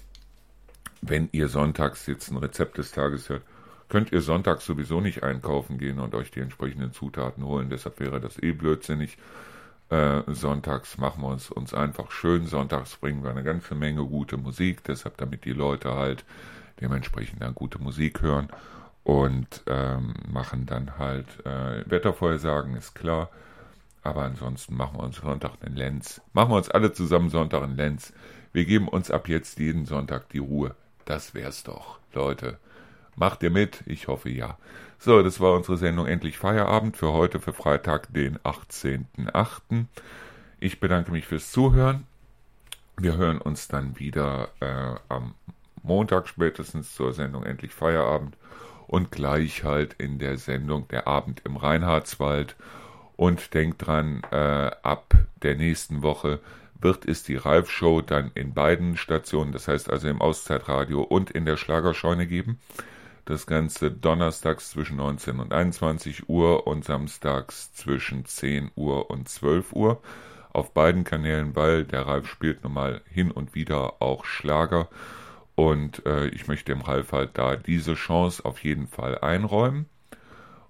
wenn 1.02 1.30
ihr 1.32 1.48
sonntags 1.48 2.06
jetzt 2.08 2.32
ein 2.32 2.38
Rezept 2.38 2.78
des 2.78 2.92
Tages 2.92 3.30
hört, 3.30 3.44
könnt 3.90 4.12
ihr 4.12 4.22
sonntags 4.22 4.66
sowieso 4.66 5.02
nicht 5.02 5.24
einkaufen 5.24 5.78
gehen 5.78 6.00
und 6.00 6.14
euch 6.16 6.32
die 6.32 6.42
entsprechenden 6.42 6.92
Zutaten 6.92 7.44
holen. 7.44 7.70
Deshalb 7.70 8.00
wäre 8.00 8.20
das 8.20 8.42
eh 8.42 8.52
blödsinnig. 8.52 9.18
Äh, 9.90 10.24
sonntags 10.28 10.98
machen 10.98 11.22
wir 11.22 11.30
uns, 11.30 11.50
uns 11.50 11.74
einfach 11.74 12.12
schön. 12.12 12.46
Sonntags 12.46 12.98
bringen 12.98 13.24
wir 13.24 13.32
eine 13.32 13.44
ganze 13.44 13.76
Menge 13.76 14.04
gute 14.06 14.38
Musik, 14.38 14.84
deshalb 14.84 15.18
damit 15.18 15.46
die 15.46 15.54
Leute 15.54 15.96
halt 15.96 16.26
dementsprechend 16.82 17.42
dann 17.42 17.56
gute 17.56 17.80
Musik 17.80 18.22
hören 18.22 18.50
und 19.04 19.64
ähm, 19.68 20.14
machen 20.30 20.66
dann 20.66 20.98
halt 21.00 21.28
äh, 21.46 21.90
Wettervorhersagen, 21.90 22.76
ist 22.76 22.94
klar. 22.94 23.30
Aber 24.04 24.24
ansonsten 24.24 24.76
machen 24.76 24.98
wir 24.98 25.04
uns 25.04 25.18
Sonntag 25.18 25.54
einen 25.62 25.76
Lenz. 25.76 26.22
Machen 26.34 26.52
wir 26.52 26.58
uns 26.58 26.70
alle 26.70 26.92
zusammen 26.92 27.30
Sonntag 27.30 27.64
einen 27.64 27.78
Lenz. 27.78 28.14
Wir 28.52 28.66
geben 28.66 28.88
uns 28.88 29.10
ab 29.12 29.28
jetzt 29.30 29.60
jeden 29.60 29.86
Sonntag 29.86 30.30
die 30.30 30.40
Ruhe. 30.40 30.76
Das 31.08 31.34
wär's 31.34 31.64
doch, 31.64 32.00
Leute. 32.12 32.60
Macht 33.16 33.42
ihr 33.42 33.50
mit? 33.50 33.82
Ich 33.86 34.10
hoffe 34.10 34.30
ja. 34.30 34.58
So, 35.00 35.24
das 35.24 35.40
war 35.40 35.54
unsere 35.54 35.78
Sendung 35.78 36.06
Endlich 36.06 36.38
Feierabend 36.38 36.98
für 36.98 37.14
heute, 37.14 37.40
für 37.40 37.54
Freitag, 37.54 38.12
den 38.14 38.38
18.08. 38.40 39.86
Ich 40.60 40.82
bedanke 40.82 41.12
mich 41.12 41.26
fürs 41.26 41.50
Zuhören. 41.50 42.06
Wir 42.98 43.16
hören 43.16 43.38
uns 43.38 43.70
dann 43.70 43.98
wieder 43.98 44.50
äh, 44.60 44.96
am 45.08 45.36
Montag 45.82 46.28
spätestens 46.28 46.94
zur 46.94 47.14
Sendung 47.14 47.46
Endlich 47.46 47.72
Feierabend 47.72 48.36
und 48.88 49.10
gleich 49.10 49.64
halt 49.64 49.94
in 49.94 50.20
der 50.20 50.38
Sendung 50.38 50.90
Der 50.90 51.08
Abend 51.08 51.42
im 51.46 51.56
Reinhardswald. 51.56 52.58
Und 53.16 53.54
denkt 53.54 53.88
dran, 53.88 54.24
äh, 54.30 54.72
ab 54.84 55.16
der 55.42 55.56
nächsten 55.56 56.02
Woche 56.02 56.42
wird 56.80 57.08
es 57.08 57.24
die 57.24 57.36
Ralf-Show 57.36 58.02
dann 58.02 58.32
in 58.36 58.54
beiden 58.54 58.98
Stationen, 58.98 59.52
das 59.52 59.68
heißt 59.68 59.90
also 59.90 60.08
im 60.08 60.22
Auszeitradio 60.22 61.02
und 61.02 61.32
in 61.32 61.46
der 61.46 61.58
Schlagerscheune 61.58 62.28
geben. 62.28 62.60
Das 63.26 63.46
Ganze 63.46 63.92
donnerstags 63.92 64.70
zwischen 64.70 64.98
19 64.98 65.40
und 65.40 65.54
21 65.54 66.30
Uhr 66.30 66.66
und 66.66 66.86
samstags 66.86 67.74
zwischen 67.74 68.26
10 68.26 68.72
Uhr 68.76 69.10
und 69.10 69.28
12 69.28 69.74
Uhr. 69.74 70.02
Auf 70.54 70.74
beiden 70.74 71.04
Kanälen, 71.04 71.56
weil 71.56 71.84
der 71.84 72.08
Ralf 72.08 72.28
spielt 72.28 72.64
nun 72.64 72.74
mal 72.74 73.02
hin 73.06 73.32
und 73.32 73.54
wieder 73.54 74.02
auch 74.02 74.24
Schlager. 74.24 74.88
Und 75.56 76.06
äh, 76.06 76.28
ich 76.28 76.48
möchte 76.48 76.72
dem 76.72 76.82
Ralf 76.82 77.12
halt 77.12 77.32
da 77.38 77.56
diese 77.56 77.96
Chance 77.96 78.46
auf 78.46 78.64
jeden 78.64 78.88
Fall 78.88 79.20
einräumen. 79.20 79.88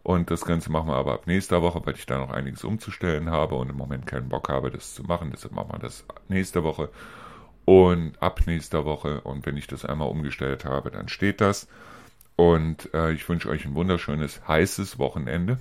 Und 0.08 0.32
das 0.32 0.46
Ganze 0.46 0.72
machen 0.72 0.88
wir 0.88 0.96
aber 0.96 1.16
ab 1.16 1.28
nächster 1.28 1.62
Woche, 1.62 1.82
weil 1.84 1.96
ich 1.96 2.06
da 2.06 2.18
noch 2.18 2.30
einiges 2.30 2.64
umzustellen 2.64 3.30
habe 3.30 3.56
und 3.56 3.70
im 3.70 3.76
Moment 3.76 4.08
keinen 4.08 4.30
Bock 4.30 4.48
habe, 4.48 4.72
das 4.72 4.94
zu 4.94 5.04
machen. 5.04 5.32
Deshalb 5.34 5.54
machen 5.54 5.74
wir 5.74 5.80
das 5.80 6.06
nächste 6.30 6.64
Woche 6.64 6.88
und 7.66 8.14
ab 8.22 8.40
nächster 8.46 8.86
Woche. 8.86 9.20
Und 9.20 9.46
wenn 9.46 9.58
ich 9.58 9.68
das 9.68 9.84
einmal 9.84 10.08
umgestellt 10.08 10.64
habe, 10.64 10.92
dann 10.92 11.10
steht 11.10 11.42
das. 11.42 11.68
Und 12.38 12.90
äh, 12.94 13.12
ich 13.12 13.28
wünsche 13.28 13.50
euch 13.50 13.66
ein 13.66 13.76
wunderschönes, 13.76 14.48
heißes 14.48 14.98
Wochenende. 14.98 15.58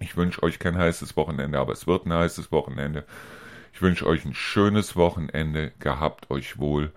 Ich 0.00 0.16
wünsche 0.16 0.42
euch 0.42 0.58
kein 0.58 0.76
heißes 0.76 1.16
Wochenende, 1.16 1.60
aber 1.60 1.72
es 1.72 1.86
wird 1.86 2.04
ein 2.04 2.12
heißes 2.12 2.50
Wochenende. 2.50 3.04
Ich 3.72 3.80
wünsche 3.80 4.08
euch 4.08 4.24
ein 4.24 4.34
schönes 4.34 4.96
Wochenende. 4.96 5.70
Gehabt 5.78 6.32
euch 6.32 6.58
wohl. 6.58 6.90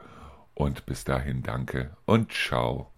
Und 0.56 0.88
bis 0.88 1.04
dahin 1.04 1.44
danke 1.44 1.96
und 2.08 2.34
ciao. 2.34 2.92